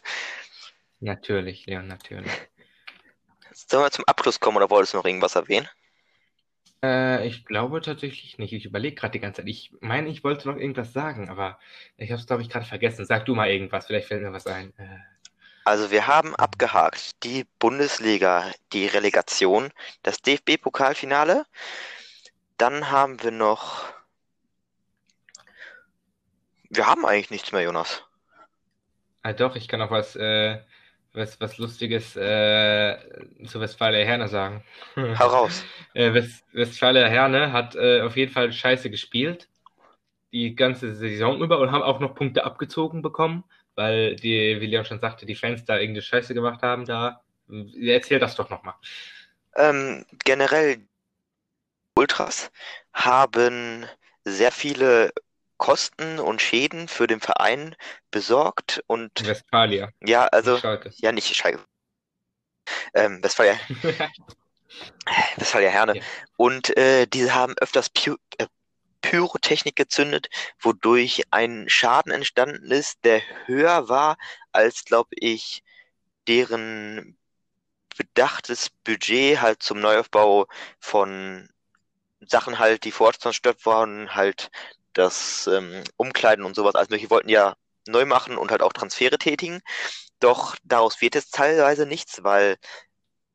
Natürlich, 1.02 1.66
Leon, 1.66 1.88
natürlich. 1.88 2.32
Sollen 3.52 3.84
wir 3.84 3.92
zum 3.92 4.06
Abschluss 4.06 4.40
kommen 4.40 4.58
oder 4.58 4.70
wolltest 4.70 4.94
du 4.94 4.98
noch 4.98 5.06
irgendwas 5.06 5.36
erwähnen? 5.36 5.68
Äh, 6.84 7.28
ich 7.28 7.46
glaube 7.46 7.82
tatsächlich 7.82 8.38
nicht. 8.38 8.54
Ich 8.54 8.66
überlege 8.66 8.96
gerade 8.96 9.12
die 9.12 9.20
ganze 9.20 9.42
Zeit. 9.42 9.50
Ich 9.50 9.72
meine, 9.82 10.10
ich 10.10 10.24
wollte 10.24 10.48
noch 10.48 10.58
irgendwas 10.58 10.94
sagen, 10.94 11.30
aber 11.30 11.60
ich 11.98 12.12
habe 12.12 12.20
es, 12.20 12.28
glaube 12.28 12.44
ich, 12.44 12.50
gerade 12.50 12.66
vergessen. 12.66 13.06
Sag 13.06 13.26
du 13.26 13.36
mal 13.36 13.50
irgendwas, 13.50 13.88
vielleicht 13.88 14.08
fällt 14.08 14.22
mir 14.22 14.32
was 14.32 14.48
ein. 14.48 14.74
Äh. 14.78 15.15
Also 15.66 15.90
wir 15.90 16.06
haben 16.06 16.36
abgehakt 16.36 17.24
die 17.24 17.46
Bundesliga, 17.58 18.52
die 18.72 18.86
Relegation, 18.86 19.72
das 20.04 20.22
DFB-Pokalfinale. 20.22 21.46
Dann 22.58 22.92
haben 22.92 23.22
wir 23.24 23.32
noch. 23.32 23.84
Wir 26.70 26.86
haben 26.86 27.06
eigentlich 27.06 27.32
nichts 27.32 27.52
mehr, 27.52 27.64
Jonas. 27.64 28.04
Ah, 29.24 29.34
doch, 29.34 29.56
ich 29.56 29.68
kann 29.68 29.80
noch 29.80 29.90
was 29.90 30.16
äh, 30.16 30.60
was, 31.16 31.40
was 31.42 31.58
Lustiges 31.58 32.16
äh, 32.16 32.98
zu 33.46 33.60
Westfalia 33.60 34.06
Herne 34.06 34.28
sagen. 34.28 34.64
Heraus. 34.96 35.64
äh, 35.94 36.14
West, 36.14 36.46
Westfalia 36.54 37.08
Herne 37.08 37.52
hat 37.52 37.76
äh, 37.76 38.02
auf 38.02 38.16
jeden 38.18 38.32
Fall 38.32 38.52
scheiße 38.52 38.90
gespielt. 38.92 39.50
Die 40.32 40.56
ganze 40.56 40.94
Saison 40.94 41.40
über 41.42 41.60
und 41.60 41.72
haben 41.72 41.82
auch 41.82 42.00
noch 42.00 42.14
Punkte 42.14 42.44
abgezogen 42.44 43.02
bekommen, 43.02 43.46
weil 43.76 44.16
die, 44.16 44.60
wie 44.60 44.68
Leon 44.68 44.86
schon 44.86 45.00
sagte, 45.00 45.26
die 45.26 45.36
Fans 45.36 45.66
da 45.66 45.76
irgendeine 45.76 46.02
Scheiße 46.02 46.34
gemacht 46.34 46.62
haben. 46.62 46.86
Da 46.86 47.22
erzähl 47.82 48.20
das 48.20 48.36
doch 48.36 48.50
nochmal. 48.50 48.76
Ähm, 49.56 50.06
generell 50.24 50.80
Ultras 51.96 52.52
haben 52.94 53.86
sehr 54.24 54.52
viele 54.52 55.14
Kosten 55.58 56.20
und 56.20 56.42
Schäden 56.42 56.88
für 56.88 57.08
den 57.08 57.22
Verein 57.22 57.76
besorgt 58.12 58.84
und 58.88 59.12
Westfalia. 59.26 59.90
Ja, 60.02 60.26
also 60.28 60.58
Schalke. 60.58 60.92
ja 60.98 61.12
nicht 61.12 61.34
Schalke. 61.34 61.64
Ähm, 62.94 63.24
Westfalia. 63.24 63.58
Westfalia 65.38 65.70
Herne. 65.70 65.98
Ja. 65.98 66.04
Und 66.36 66.76
äh, 66.76 67.06
diese 67.06 67.34
haben 67.34 67.56
öfters 67.60 67.90
Py 67.90 68.16
äh, 68.38 68.48
Pyrotechnik 69.06 69.76
gezündet, 69.76 70.30
wodurch 70.60 71.24
ein 71.30 71.66
Schaden 71.70 72.12
entstanden 72.12 72.72
ist, 72.72 73.06
der 73.06 73.22
höher 73.46 73.88
war 73.88 74.18
als, 74.52 74.84
glaube 74.84 75.10
ich, 75.12 75.64
deren 76.28 77.16
bedachtes 77.98 78.72
Budget 78.84 79.42
halt 79.42 79.62
zum 79.62 79.80
Neuaufbau 79.80 80.48
von 80.80 81.50
Sachen 82.20 82.58
halt, 82.58 82.84
die 82.84 82.92
vor 82.92 83.08
Ort 83.08 83.22
zerstört 83.22 83.66
waren, 83.68 84.16
halt 84.16 84.50
das 84.94 85.48
ähm, 85.48 85.84
Umkleiden 85.98 86.44
und 86.44 86.56
sowas. 86.56 86.74
Also 86.74 86.92
wir 86.92 87.10
wollten 87.12 87.30
ja 87.30 87.56
neu 87.88 88.06
machen 88.06 88.38
und 88.38 88.50
halt 88.50 88.64
auch 88.64 88.74
Transfere 88.74 89.20
tätigen. 89.20 89.62
Doch 90.20 90.56
daraus 90.64 91.00
wird 91.02 91.14
jetzt 91.14 91.36
teilweise 91.36 91.86
nichts, 91.86 92.24
weil 92.24 92.58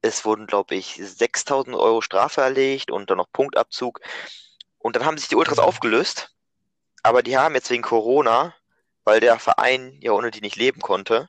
es 0.03 0.25
wurden, 0.25 0.47
glaube 0.49 0.75
ich, 0.75 1.01
6000 1.01 1.77
Euro 1.77 2.01
Strafe 2.01 2.41
erlegt 2.41 2.91
und 2.91 3.11
dann 3.11 3.19
noch 3.19 3.31
Punktabzug. 3.33 4.01
Und 4.81 4.97
dann 4.97 5.05
haben 5.05 5.19
sich 5.19 5.29
die 5.29 5.37
Ultras 5.37 5.59
aufgelöst. 5.59 6.35
Aber 7.03 7.23
die 7.23 7.39
haben 7.39 7.55
jetzt 7.55 7.71
wegen 7.71 7.83
Corona, 7.83 8.55
weil 9.05 9.21
der 9.21 9.39
Verein 9.39 9.99
ja 10.01 10.13
ohne 10.13 10.31
die 10.31 10.41
nicht 10.41 10.57
leben 10.57 10.81
konnte, 10.81 11.29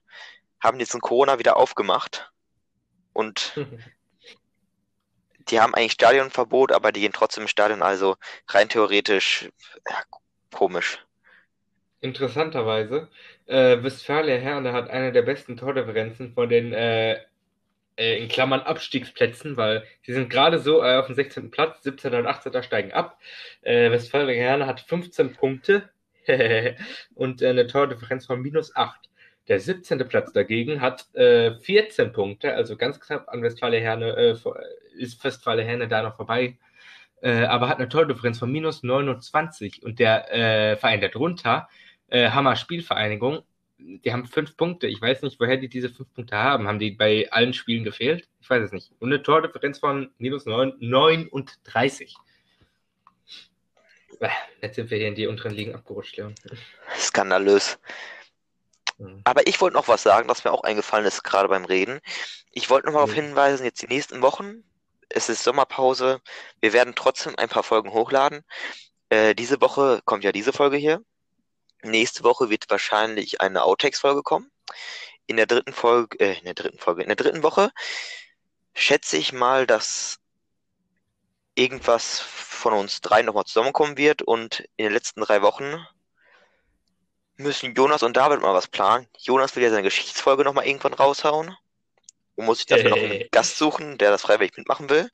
haben 0.59 0.79
jetzt 0.79 0.93
in 0.93 1.01
Corona 1.01 1.37
wieder 1.37 1.57
aufgemacht. 1.57 2.31
Und 3.13 3.53
die 5.49 5.59
haben 5.59 5.75
eigentlich 5.75 5.93
Stadionverbot, 5.93 6.71
aber 6.71 6.91
die 6.91 7.01
gehen 7.01 7.13
trotzdem 7.13 7.43
ins 7.43 7.51
Stadion. 7.51 7.81
Also 7.81 8.15
rein 8.47 8.69
theoretisch, 8.69 9.49
ja, 9.89 10.03
komisch. 10.53 10.99
Interessanterweise, 11.99 13.09
äh, 13.45 13.83
Westfalia 13.83 14.37
Herne 14.37 14.73
hat 14.73 14.89
eine 14.89 15.11
der 15.11 15.21
besten 15.21 15.55
Tordifferenzen 15.55 16.33
von 16.33 16.49
den 16.49 16.73
äh, 16.73 17.19
in 17.95 18.27
Klammern 18.29 18.61
Abstiegsplätzen, 18.61 19.57
weil 19.57 19.83
sie 20.01 20.13
sind 20.13 20.29
gerade 20.29 20.59
so 20.59 20.83
äh, 20.83 20.95
auf 20.95 21.07
dem 21.07 21.15
16. 21.15 21.51
Platz, 21.51 21.83
17. 21.83 22.13
und 22.13 22.27
18. 22.27 22.63
steigen 22.63 22.91
ab. 22.91 23.19
Äh, 23.61 23.91
Westfalia 23.91 24.35
Herne 24.35 24.65
hat 24.65 24.81
15 24.81 25.33
Punkte 25.33 25.89
und 27.15 27.41
äh, 27.41 27.49
eine 27.49 27.67
Tordifferenz 27.67 28.25
von 28.25 28.41
minus 28.41 28.75
8. 28.75 29.09
Der 29.47 29.59
17. 29.59 30.07
Platz 30.07 30.31
dagegen 30.33 30.81
hat 30.81 31.13
äh, 31.15 31.55
14 31.55 32.11
Punkte, 32.13 32.53
also 32.53 32.77
ganz 32.77 32.99
knapp 32.99 33.27
an 33.29 33.41
Westfalia 33.41 33.79
Herne, 33.79 34.15
äh, 34.15 34.35
ist 34.97 35.23
Westfalia 35.23 35.65
Herne 35.65 35.87
da 35.87 36.03
noch 36.03 36.15
vorbei, 36.15 36.57
äh, 37.21 37.43
aber 37.43 37.67
hat 37.67 37.77
eine 37.77 37.89
Tordifferenz 37.89 38.39
von 38.39 38.51
minus 38.51 38.83
29 38.83 39.83
und 39.83 39.99
der 39.99 40.33
äh, 40.33 40.77
Verein 40.77 41.01
darunter, 41.01 41.67
äh, 42.07 42.29
Hammer 42.29 42.55
Spielvereinigung, 42.55 43.43
die 43.81 44.13
haben 44.13 44.25
fünf 44.25 44.55
Punkte. 44.57 44.87
Ich 44.87 45.01
weiß 45.01 45.21
nicht, 45.23 45.39
woher 45.39 45.57
die 45.57 45.67
diese 45.69 45.89
fünf 45.89 46.13
Punkte 46.13 46.35
haben. 46.37 46.67
Haben 46.67 46.79
die 46.79 46.91
bei 46.91 47.27
allen 47.31 47.53
Spielen 47.53 47.83
gefehlt? 47.83 48.27
Ich 48.39 48.49
weiß 48.49 48.63
es 48.63 48.71
nicht. 48.71 48.91
Und 48.99 49.11
eine 49.11 49.21
Tordifferenz 49.21 49.79
von 49.79 50.11
minus 50.17 50.45
9, 50.45 50.73
39. 50.79 52.15
Äh, 54.19 54.29
Jetzt 54.61 54.75
sind 54.75 54.89
wir 54.91 54.97
hier 54.97 55.07
in 55.07 55.15
die 55.15 55.27
unteren 55.27 55.53
Ligen 55.53 55.73
abgerutscht, 55.75 56.17
Leon. 56.17 56.35
Skandalös. 56.97 57.79
Mhm. 58.97 59.21
Aber 59.23 59.47
ich 59.47 59.59
wollte 59.61 59.75
noch 59.75 59.87
was 59.87 60.03
sagen, 60.03 60.27
das 60.27 60.43
mir 60.43 60.51
auch 60.51 60.63
eingefallen 60.63 61.05
ist, 61.05 61.23
gerade 61.23 61.49
beim 61.49 61.65
Reden. 61.65 61.99
Ich 62.51 62.69
wollte 62.69 62.87
noch 62.87 62.93
mal 62.93 62.99
darauf 62.99 63.11
Mhm. 63.15 63.21
hinweisen, 63.27 63.65
jetzt 63.65 63.81
die 63.81 63.87
nächsten 63.87 64.21
Wochen, 64.21 64.63
es 65.09 65.29
ist 65.29 65.43
Sommerpause, 65.43 66.21
wir 66.61 66.73
werden 66.73 66.93
trotzdem 66.95 67.33
ein 67.37 67.49
paar 67.49 67.63
Folgen 67.63 67.91
hochladen. 67.91 68.43
Äh, 69.09 69.35
diese 69.35 69.59
Woche 69.59 70.01
kommt 70.05 70.23
ja 70.23 70.31
diese 70.31 70.53
Folge 70.53 70.77
hier. 70.77 71.01
Nächste 71.83 72.23
Woche 72.23 72.49
wird 72.49 72.69
wahrscheinlich 72.69 73.41
eine 73.41 73.63
Outtakes-Folge 73.63 74.23
kommen. 74.23 74.51
In 75.27 75.37
der 75.37 75.47
dritten 75.47 75.73
Folge, 75.73 76.19
äh, 76.19 76.37
in 76.37 76.45
der 76.45 76.53
dritten 76.53 76.79
Folge, 76.79 77.01
in 77.01 77.07
der 77.07 77.15
dritten 77.15 77.43
Woche 77.43 77.71
schätze 78.73 79.17
ich 79.17 79.33
mal, 79.33 79.65
dass 79.67 80.19
irgendwas 81.55 82.19
von 82.19 82.73
uns 82.73 83.01
drei 83.01 83.21
nochmal 83.21 83.45
zusammenkommen 83.45 83.97
wird 83.97 84.21
und 84.21 84.61
in 84.77 84.85
den 84.85 84.93
letzten 84.93 85.21
drei 85.21 85.41
Wochen 85.41 85.85
müssen 87.37 87.73
Jonas 87.73 88.03
und 88.03 88.15
David 88.15 88.41
mal 88.41 88.53
was 88.53 88.67
planen. 88.67 89.07
Jonas 89.17 89.55
will 89.55 89.63
ja 89.63 89.69
seine 89.69 89.83
Geschichtsfolge 89.83 90.43
nochmal 90.43 90.67
irgendwann 90.67 90.93
raushauen 90.93 91.55
und 92.35 92.45
muss 92.45 92.59
sich 92.59 92.67
dafür 92.67 92.91
noch 92.91 92.97
einen 92.97 93.27
Gast 93.31 93.57
suchen, 93.57 93.97
der 93.97 94.11
das 94.11 94.21
freiwillig 94.21 94.55
mitmachen 94.57 94.89
will. 94.89 95.09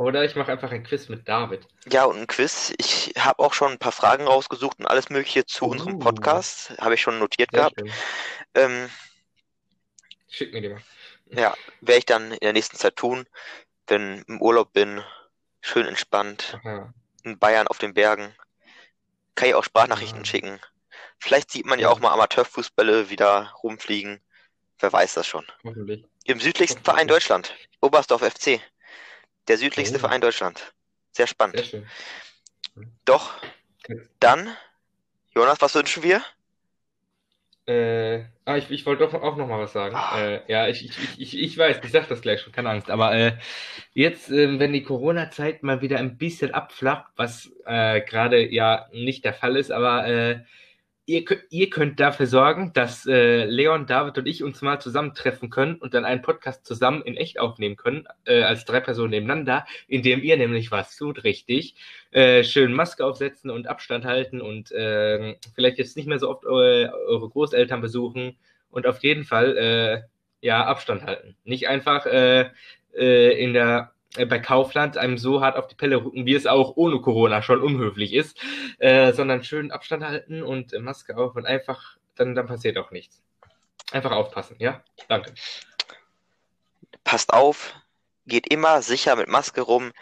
Oder 0.00 0.24
ich 0.24 0.34
mache 0.34 0.50
einfach 0.50 0.70
ein 0.72 0.82
Quiz 0.82 1.10
mit 1.10 1.28
David. 1.28 1.68
Ja, 1.92 2.04
und 2.04 2.16
ein 2.16 2.26
Quiz. 2.26 2.72
Ich 2.78 3.12
habe 3.18 3.38
auch 3.38 3.52
schon 3.52 3.72
ein 3.72 3.78
paar 3.78 3.92
Fragen 3.92 4.26
rausgesucht 4.26 4.78
und 4.78 4.86
alles 4.86 5.10
Mögliche 5.10 5.44
zu 5.44 5.66
unserem 5.66 5.96
Uh. 5.96 5.98
Podcast. 5.98 6.72
Habe 6.78 6.94
ich 6.94 7.02
schon 7.02 7.18
notiert 7.18 7.50
Sehr 7.52 7.70
gehabt. 7.70 7.82
Ähm, 8.54 8.88
Schick 10.30 10.54
mir 10.54 10.62
die 10.62 10.70
mal. 10.70 10.80
ja, 11.26 11.54
werde 11.82 11.98
ich 11.98 12.06
dann 12.06 12.32
in 12.32 12.38
der 12.40 12.54
nächsten 12.54 12.78
Zeit 12.78 12.96
tun, 12.96 13.26
wenn 13.88 14.22
im 14.26 14.40
Urlaub 14.40 14.72
bin, 14.72 15.04
schön 15.60 15.86
entspannt, 15.86 16.58
Aha. 16.64 16.94
in 17.24 17.38
Bayern 17.38 17.66
auf 17.66 17.76
den 17.76 17.92
Bergen. 17.92 18.34
Kann 19.34 19.48
ich 19.50 19.54
auch 19.54 19.64
Sprachnachrichten 19.64 20.22
Ah. 20.22 20.24
schicken. 20.24 20.60
Vielleicht 21.18 21.50
sieht 21.50 21.66
man 21.66 21.78
ja 21.78 21.88
Ja. 21.88 21.92
auch 21.92 22.00
mal 22.00 22.12
Amateurfußbälle 22.14 23.10
wieder 23.10 23.52
rumfliegen. 23.62 24.22
Wer 24.78 24.92
weiß 24.94 25.12
das 25.12 25.26
schon. 25.26 25.44
Hoffentlich. 25.62 26.06
Im 26.24 26.40
südlichsten 26.40 26.78
Hoffentlich. 26.78 26.94
Verein 26.94 27.08
Deutschland. 27.08 27.54
Oberstdorf 27.82 28.22
FC. 28.22 28.62
Der 29.48 29.58
südlichste 29.58 29.96
Oh. 29.96 30.00
Verein 30.00 30.20
Deutschland. 30.20 30.72
Sehr 31.12 31.26
spannend. 31.26 31.56
Sehr 31.56 31.64
schön. 31.64 31.86
Doch, 33.04 33.32
dann, 34.20 34.48
Jonas, 35.34 35.60
was 35.60 35.74
wünschen 35.74 36.02
wir? 36.02 36.22
Äh, 37.66 38.24
ah, 38.46 38.56
ich, 38.56 38.70
ich 38.70 38.86
wollte 38.86 39.04
doch 39.04 39.14
auch 39.14 39.36
noch 39.36 39.46
mal 39.46 39.60
was 39.60 39.72
sagen. 39.72 39.94
Ah. 39.94 40.18
Äh, 40.20 40.40
ja, 40.48 40.66
ich, 40.68 40.84
ich, 40.84 41.20
ich- 41.20 41.38
ich, 41.38 41.58
weiß, 41.58 41.80
ich 41.84 41.92
sag 41.92 42.08
das 42.08 42.20
gleich 42.22 42.40
schon, 42.40 42.52
keine 42.52 42.70
Angst. 42.70 42.90
Aber 42.90 43.14
äh, 43.14 43.36
jetzt, 43.92 44.30
ähm, 44.30 44.58
wenn 44.58 44.72
die 44.72 44.82
Corona-Zeit 44.82 45.62
mal 45.62 45.80
wieder 45.82 45.98
ein 45.98 46.16
bisschen 46.18 46.52
abflacht, 46.52 47.12
was 47.16 47.50
äh, 47.66 48.00
gerade 48.00 48.40
ja 48.52 48.88
nicht 48.92 49.24
der 49.24 49.34
Fall 49.34 49.56
ist, 49.56 49.70
aber 49.70 50.06
äh, 50.06 50.40
ihr, 51.06 51.24
könnt- 51.24 51.42
ihr 51.50 51.70
könnt 51.70 51.98
dafür 52.00 52.26
sorgen, 52.26 52.72
dass 52.72 53.06
äh, 53.06 53.44
Leon, 53.44 53.86
David 53.86 54.18
und 54.18 54.26
ich 54.26 54.42
uns 54.44 54.62
mal 54.62 54.80
zusammentreffen 54.80 55.50
können 55.50 55.76
und 55.76 55.94
dann 55.94 56.04
einen 56.04 56.22
Podcast 56.22 56.64
zusammen 56.66 57.02
in 57.02 57.16
echt 57.16 57.40
aufnehmen 57.40 57.76
können, 57.76 58.06
äh, 58.24 58.42
als 58.42 58.64
drei 58.64 58.80
Personen 58.80 59.10
nebeneinander, 59.10 59.66
indem 59.88 60.22
ihr 60.22 60.36
nämlich 60.36 60.70
was 60.70 60.96
tut, 60.96 61.24
richtig 61.24 61.74
äh, 62.12 62.44
schön 62.44 62.72
Maske 62.72 63.04
aufsetzen 63.04 63.50
und 63.50 63.66
Abstand 63.68 64.04
halten 64.04 64.40
und 64.40 64.72
ähm, 64.74 65.36
vielleicht 65.54 65.78
jetzt 65.78 65.96
nicht 65.96 66.06
mehr 66.06 66.18
so 66.18 66.30
oft 66.30 66.44
eure, 66.46 66.92
eure 67.08 67.28
Großeltern 67.28 67.80
besuchen 67.80 68.36
und 68.70 68.86
auf 68.86 69.02
jeden 69.02 69.24
Fall 69.24 69.56
äh, 69.56 70.02
ja 70.46 70.64
Abstand 70.64 71.02
halten. 71.04 71.36
Nicht 71.44 71.68
einfach 71.68 72.06
äh, 72.06 72.50
äh, 72.96 73.42
in 73.42 73.52
der 73.52 73.92
äh, 73.92 73.99
bei 74.16 74.38
Kaufland 74.38 74.96
einem 74.96 75.18
so 75.18 75.40
hart 75.40 75.56
auf 75.56 75.68
die 75.68 75.76
Pelle 75.76 75.96
rücken, 76.04 76.26
wie 76.26 76.34
es 76.34 76.46
auch 76.46 76.76
ohne 76.76 77.00
Corona 77.00 77.42
schon 77.42 77.62
unhöflich 77.62 78.12
ist, 78.12 78.38
äh, 78.78 79.12
sondern 79.12 79.44
schön 79.44 79.70
Abstand 79.70 80.04
halten 80.04 80.42
und 80.42 80.72
äh, 80.72 80.80
Maske 80.80 81.16
auf 81.16 81.36
und 81.36 81.46
einfach, 81.46 81.96
dann, 82.16 82.34
dann 82.34 82.46
passiert 82.46 82.76
auch 82.78 82.90
nichts. 82.90 83.22
Einfach 83.92 84.12
aufpassen, 84.12 84.56
ja? 84.58 84.82
Danke. 85.08 85.34
Passt 87.04 87.32
auf, 87.32 87.74
geht 88.26 88.48
immer 88.52 88.82
sicher 88.82 89.16
mit 89.16 89.28
Maske 89.28 89.60
rum. 89.60 89.92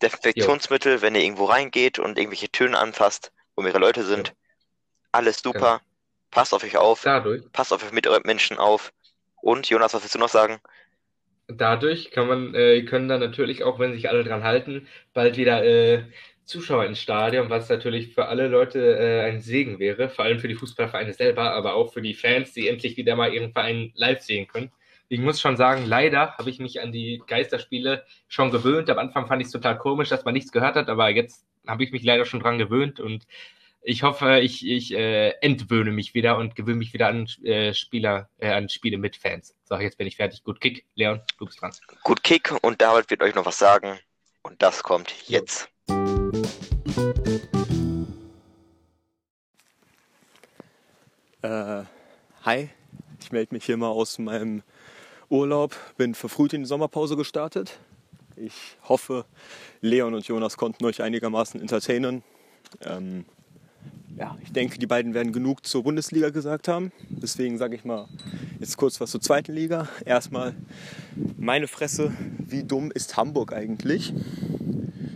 Desinfektionsmittel, 0.00 1.02
wenn 1.02 1.14
ihr 1.14 1.22
irgendwo 1.22 1.46
reingeht 1.46 1.98
und 1.98 2.18
irgendwelche 2.18 2.48
Türen 2.48 2.74
anfasst, 2.74 3.32
wo 3.56 3.62
mehrere 3.62 3.80
Leute 3.80 4.04
sind. 4.04 4.28
Ja. 4.28 4.34
Alles 5.12 5.40
super. 5.42 5.80
Passt 6.30 6.54
auf 6.54 6.62
euch 6.62 6.76
auf. 6.76 7.02
Dadurch 7.02 7.50
Passt 7.52 7.72
auf 7.72 7.82
euch 7.82 7.92
mit 7.92 8.06
euren 8.06 8.22
Menschen 8.24 8.58
auf. 8.58 8.92
Und 9.40 9.68
Jonas, 9.68 9.94
was 9.94 10.02
willst 10.02 10.14
du 10.14 10.18
noch 10.18 10.28
sagen? 10.28 10.60
Dadurch 11.48 12.10
kann 12.10 12.28
man, 12.28 12.54
äh, 12.54 12.82
können 12.82 13.08
dann 13.08 13.20
natürlich 13.20 13.64
auch, 13.64 13.78
wenn 13.78 13.94
sich 13.94 14.10
alle 14.10 14.22
dran 14.22 14.44
halten, 14.44 14.86
bald 15.14 15.38
wieder 15.38 15.64
äh, 15.64 16.04
Zuschauer 16.44 16.84
ins 16.84 17.00
Stadion, 17.00 17.50
was 17.50 17.68
natürlich 17.70 18.14
für 18.14 18.26
alle 18.26 18.48
Leute 18.48 18.98
äh, 18.98 19.22
ein 19.22 19.40
Segen 19.40 19.78
wäre, 19.78 20.10
vor 20.10 20.26
allem 20.26 20.38
für 20.40 20.48
die 20.48 20.54
Fußballvereine 20.54 21.14
selber, 21.14 21.52
aber 21.52 21.74
auch 21.74 21.92
für 21.92 22.02
die 22.02 22.14
Fans, 22.14 22.52
die 22.52 22.68
endlich 22.68 22.96
wieder 22.98 23.16
mal 23.16 23.32
ihren 23.32 23.52
Verein 23.52 23.92
live 23.94 24.20
sehen 24.22 24.46
können. 24.46 24.70
Ich 25.08 25.20
muss 25.20 25.40
schon 25.40 25.56
sagen, 25.56 25.86
leider 25.86 26.36
habe 26.36 26.50
ich 26.50 26.58
mich 26.58 26.82
an 26.82 26.92
die 26.92 27.22
Geisterspiele 27.26 28.04
schon 28.28 28.50
gewöhnt. 28.50 28.90
Am 28.90 28.98
Anfang 28.98 29.26
fand 29.26 29.40
ich 29.40 29.46
es 29.46 29.52
total 29.52 29.78
komisch, 29.78 30.10
dass 30.10 30.26
man 30.26 30.34
nichts 30.34 30.52
gehört 30.52 30.76
hat, 30.76 30.90
aber 30.90 31.08
jetzt 31.08 31.46
habe 31.66 31.82
ich 31.82 31.92
mich 31.92 32.02
leider 32.02 32.26
schon 32.26 32.40
dran 32.40 32.58
gewöhnt 32.58 33.00
und 33.00 33.26
ich 33.82 34.02
hoffe, 34.02 34.40
ich, 34.40 34.66
ich 34.66 34.92
äh, 34.92 35.30
entwöhne 35.40 35.90
mich 35.92 36.14
wieder 36.14 36.36
und 36.36 36.54
gewöhne 36.54 36.76
mich 36.76 36.92
wieder 36.92 37.08
an 37.08 37.26
äh, 37.42 37.72
Spieler, 37.72 38.28
äh, 38.38 38.50
an 38.50 38.68
Spiele 38.68 38.98
mit 38.98 39.16
Fans. 39.16 39.54
So, 39.64 39.76
jetzt 39.78 39.98
bin 39.98 40.06
ich 40.06 40.16
fertig. 40.16 40.44
Gut, 40.44 40.60
Kick. 40.60 40.84
Leon, 40.94 41.20
du 41.38 41.46
bist 41.46 41.60
dran. 41.60 41.72
Gut 42.02 42.22
Kick 42.22 42.52
und 42.62 42.80
David 42.80 43.10
wird 43.10 43.22
euch 43.22 43.34
noch 43.34 43.46
was 43.46 43.58
sagen. 43.58 43.98
Und 44.42 44.60
das 44.62 44.82
kommt 44.82 45.14
jetzt. 45.28 45.70
Äh, 51.42 51.84
hi, 52.44 52.68
ich 53.20 53.32
melde 53.32 53.54
mich 53.54 53.64
hier 53.64 53.76
mal 53.76 53.88
aus 53.88 54.18
meinem 54.18 54.62
Urlaub, 55.28 55.76
bin 55.96 56.14
verfrüht 56.14 56.52
in 56.52 56.62
die 56.62 56.66
Sommerpause 56.66 57.16
gestartet. 57.16 57.78
Ich 58.36 58.76
hoffe, 58.88 59.24
Leon 59.80 60.14
und 60.14 60.26
Jonas 60.26 60.56
konnten 60.56 60.84
euch 60.84 61.02
einigermaßen 61.02 61.60
entertainen. 61.60 62.22
Ähm, 62.82 63.24
ja, 64.18 64.36
ich 64.42 64.52
denke, 64.52 64.78
die 64.78 64.86
beiden 64.86 65.14
werden 65.14 65.32
genug 65.32 65.64
zur 65.64 65.84
Bundesliga 65.84 66.30
gesagt 66.30 66.66
haben. 66.68 66.90
Deswegen 67.08 67.56
sage 67.56 67.76
ich 67.76 67.84
mal 67.84 68.08
jetzt 68.58 68.76
kurz 68.76 69.00
was 69.00 69.10
zur 69.10 69.20
zweiten 69.20 69.52
Liga. 69.52 69.88
Erstmal 70.04 70.54
meine 71.36 71.68
Fresse, 71.68 72.12
wie 72.38 72.64
dumm 72.64 72.90
ist 72.90 73.16
Hamburg 73.16 73.52
eigentlich? 73.52 74.12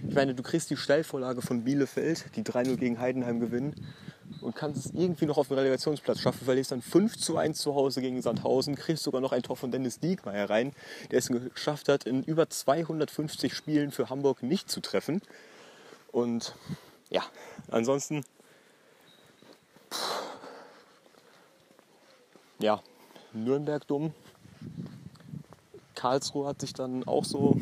Ich 0.08 0.14
meine, 0.14 0.34
du 0.34 0.42
kriegst 0.42 0.70
die 0.70 0.76
Stellvorlage 0.76 1.42
von 1.42 1.64
Bielefeld, 1.64 2.26
die 2.36 2.42
3-0 2.42 2.76
gegen 2.76 3.00
Heidenheim 3.00 3.40
gewinnen. 3.40 3.74
und 4.40 4.54
kannst 4.54 4.86
es 4.86 4.92
irgendwie 4.92 5.26
noch 5.26 5.38
auf 5.38 5.48
den 5.48 5.58
Relegationsplatz 5.58 6.20
schaffen, 6.20 6.44
verlierst 6.44 6.72
dann 6.72 6.82
5 6.82 7.16
zu 7.16 7.36
1 7.36 7.58
zu 7.58 7.74
Hause 7.74 8.00
gegen 8.00 8.20
Sandhausen, 8.22 8.74
kriegst 8.74 9.02
sogar 9.02 9.20
noch 9.20 9.32
ein 9.32 9.42
Tor 9.42 9.56
von 9.56 9.70
Dennis 9.70 10.00
Diekmeyer 10.00 10.48
rein, 10.50 10.72
der 11.10 11.18
es 11.18 11.28
geschafft 11.28 11.88
hat, 11.88 12.04
in 12.04 12.22
über 12.22 12.48
250 12.48 13.54
Spielen 13.54 13.90
für 13.90 14.10
Hamburg 14.10 14.42
nicht 14.42 14.70
zu 14.70 14.80
treffen. 14.80 15.22
Und 16.10 16.54
ja, 17.10 17.22
ansonsten, 17.70 18.24
ja, 22.62 22.80
Nürnberg 23.32 23.86
dumm. 23.86 24.12
Karlsruhe 25.94 26.46
hat 26.46 26.60
sich 26.60 26.72
dann 26.72 27.04
auch 27.04 27.24
so 27.24 27.58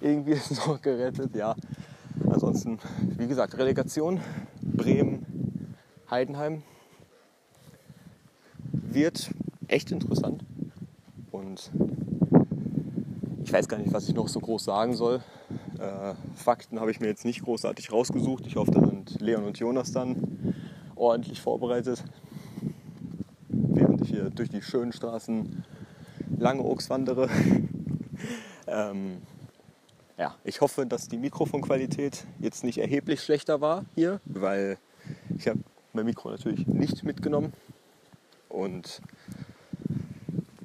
irgendwie 0.00 0.34
so 0.50 0.78
gerettet, 0.80 1.34
ja. 1.34 1.56
Ansonsten, 2.28 2.78
wie 3.16 3.26
gesagt, 3.26 3.56
Relegation, 3.56 4.20
Bremen, 4.62 5.74
Heidenheim 6.10 6.62
wird 8.72 9.30
echt 9.68 9.90
interessant. 9.90 10.44
Und 11.30 11.70
ich 13.44 13.52
weiß 13.52 13.68
gar 13.68 13.78
nicht, 13.78 13.92
was 13.92 14.08
ich 14.08 14.14
noch 14.14 14.28
so 14.28 14.40
groß 14.40 14.64
sagen 14.64 14.94
soll. 14.94 15.22
Äh, 15.78 16.14
Fakten 16.34 16.80
habe 16.80 16.90
ich 16.90 17.00
mir 17.00 17.06
jetzt 17.06 17.24
nicht 17.24 17.42
großartig 17.42 17.92
rausgesucht. 17.92 18.46
Ich 18.46 18.56
hoffe, 18.56 18.72
da 18.72 18.80
sind 18.80 19.20
Leon 19.20 19.44
und 19.44 19.58
Jonas 19.58 19.92
dann 19.92 20.54
ordentlich 20.96 21.40
vorbereitet. 21.40 22.02
Hier 24.16 24.30
durch 24.30 24.48
die 24.48 24.62
schönen 24.62 24.94
Straßen 24.94 25.62
Langeoaks 26.38 26.88
wandere. 26.88 27.28
ähm, 28.66 29.20
ja, 30.16 30.34
ich 30.42 30.62
hoffe, 30.62 30.86
dass 30.86 31.08
die 31.08 31.18
Mikrofonqualität 31.18 32.24
jetzt 32.38 32.64
nicht 32.64 32.78
erheblich 32.78 33.20
schlechter 33.20 33.60
war 33.60 33.84
hier, 33.94 34.22
weil 34.24 34.78
ich 35.36 35.46
habe 35.48 35.60
mein 35.92 36.06
Mikro 36.06 36.30
natürlich 36.30 36.66
nicht 36.66 37.04
mitgenommen. 37.04 37.52
Und 38.48 39.02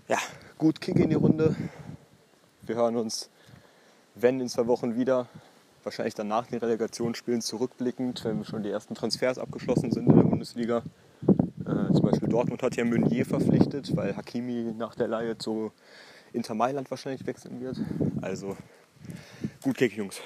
ja, 0.08 0.20
gut 0.58 0.80
Kick 0.80 0.95
in 0.95 1.10
die 1.10 1.16
Runde. 1.16 1.54
Wir 2.62 2.76
hören 2.76 2.95
uns, 2.95 3.30
wenn 4.16 4.39
in 4.39 4.47
zwei 4.47 4.66
Wochen 4.68 4.95
wieder, 4.95 5.28
wahrscheinlich 5.84 6.16
dann 6.16 6.30
nach 6.30 6.47
den 6.47 6.60
Relegationsspielen 6.60 7.41
zurückblickend, 7.41 8.24
wenn 8.24 8.45
schon 8.45 8.64
die 8.64 8.70
ersten 8.70 8.95
Transfers 8.95 9.38
abgeschlossen 9.38 9.91
sind 9.91 10.08
in 10.08 10.16
der 10.16 10.24
Bundesliga. 10.24 10.84
Zum 11.93 12.03
Beispiel 12.03 12.29
Dortmund 12.29 12.63
hat 12.63 12.75
ja 12.75 12.85
Meunier 12.85 13.25
verpflichtet, 13.25 13.95
weil 13.95 14.15
Hakimi 14.15 14.73
nach 14.77 14.95
der 14.95 15.07
Leihe 15.07 15.37
zu 15.37 15.71
Inter 16.33 16.53
Mailand 16.53 16.89
wahrscheinlich 16.89 17.25
wechseln 17.25 17.59
wird. 17.61 17.77
Also 18.21 18.55
Gut 19.63 19.77
Kick, 19.77 19.95
Jungs. 19.95 20.21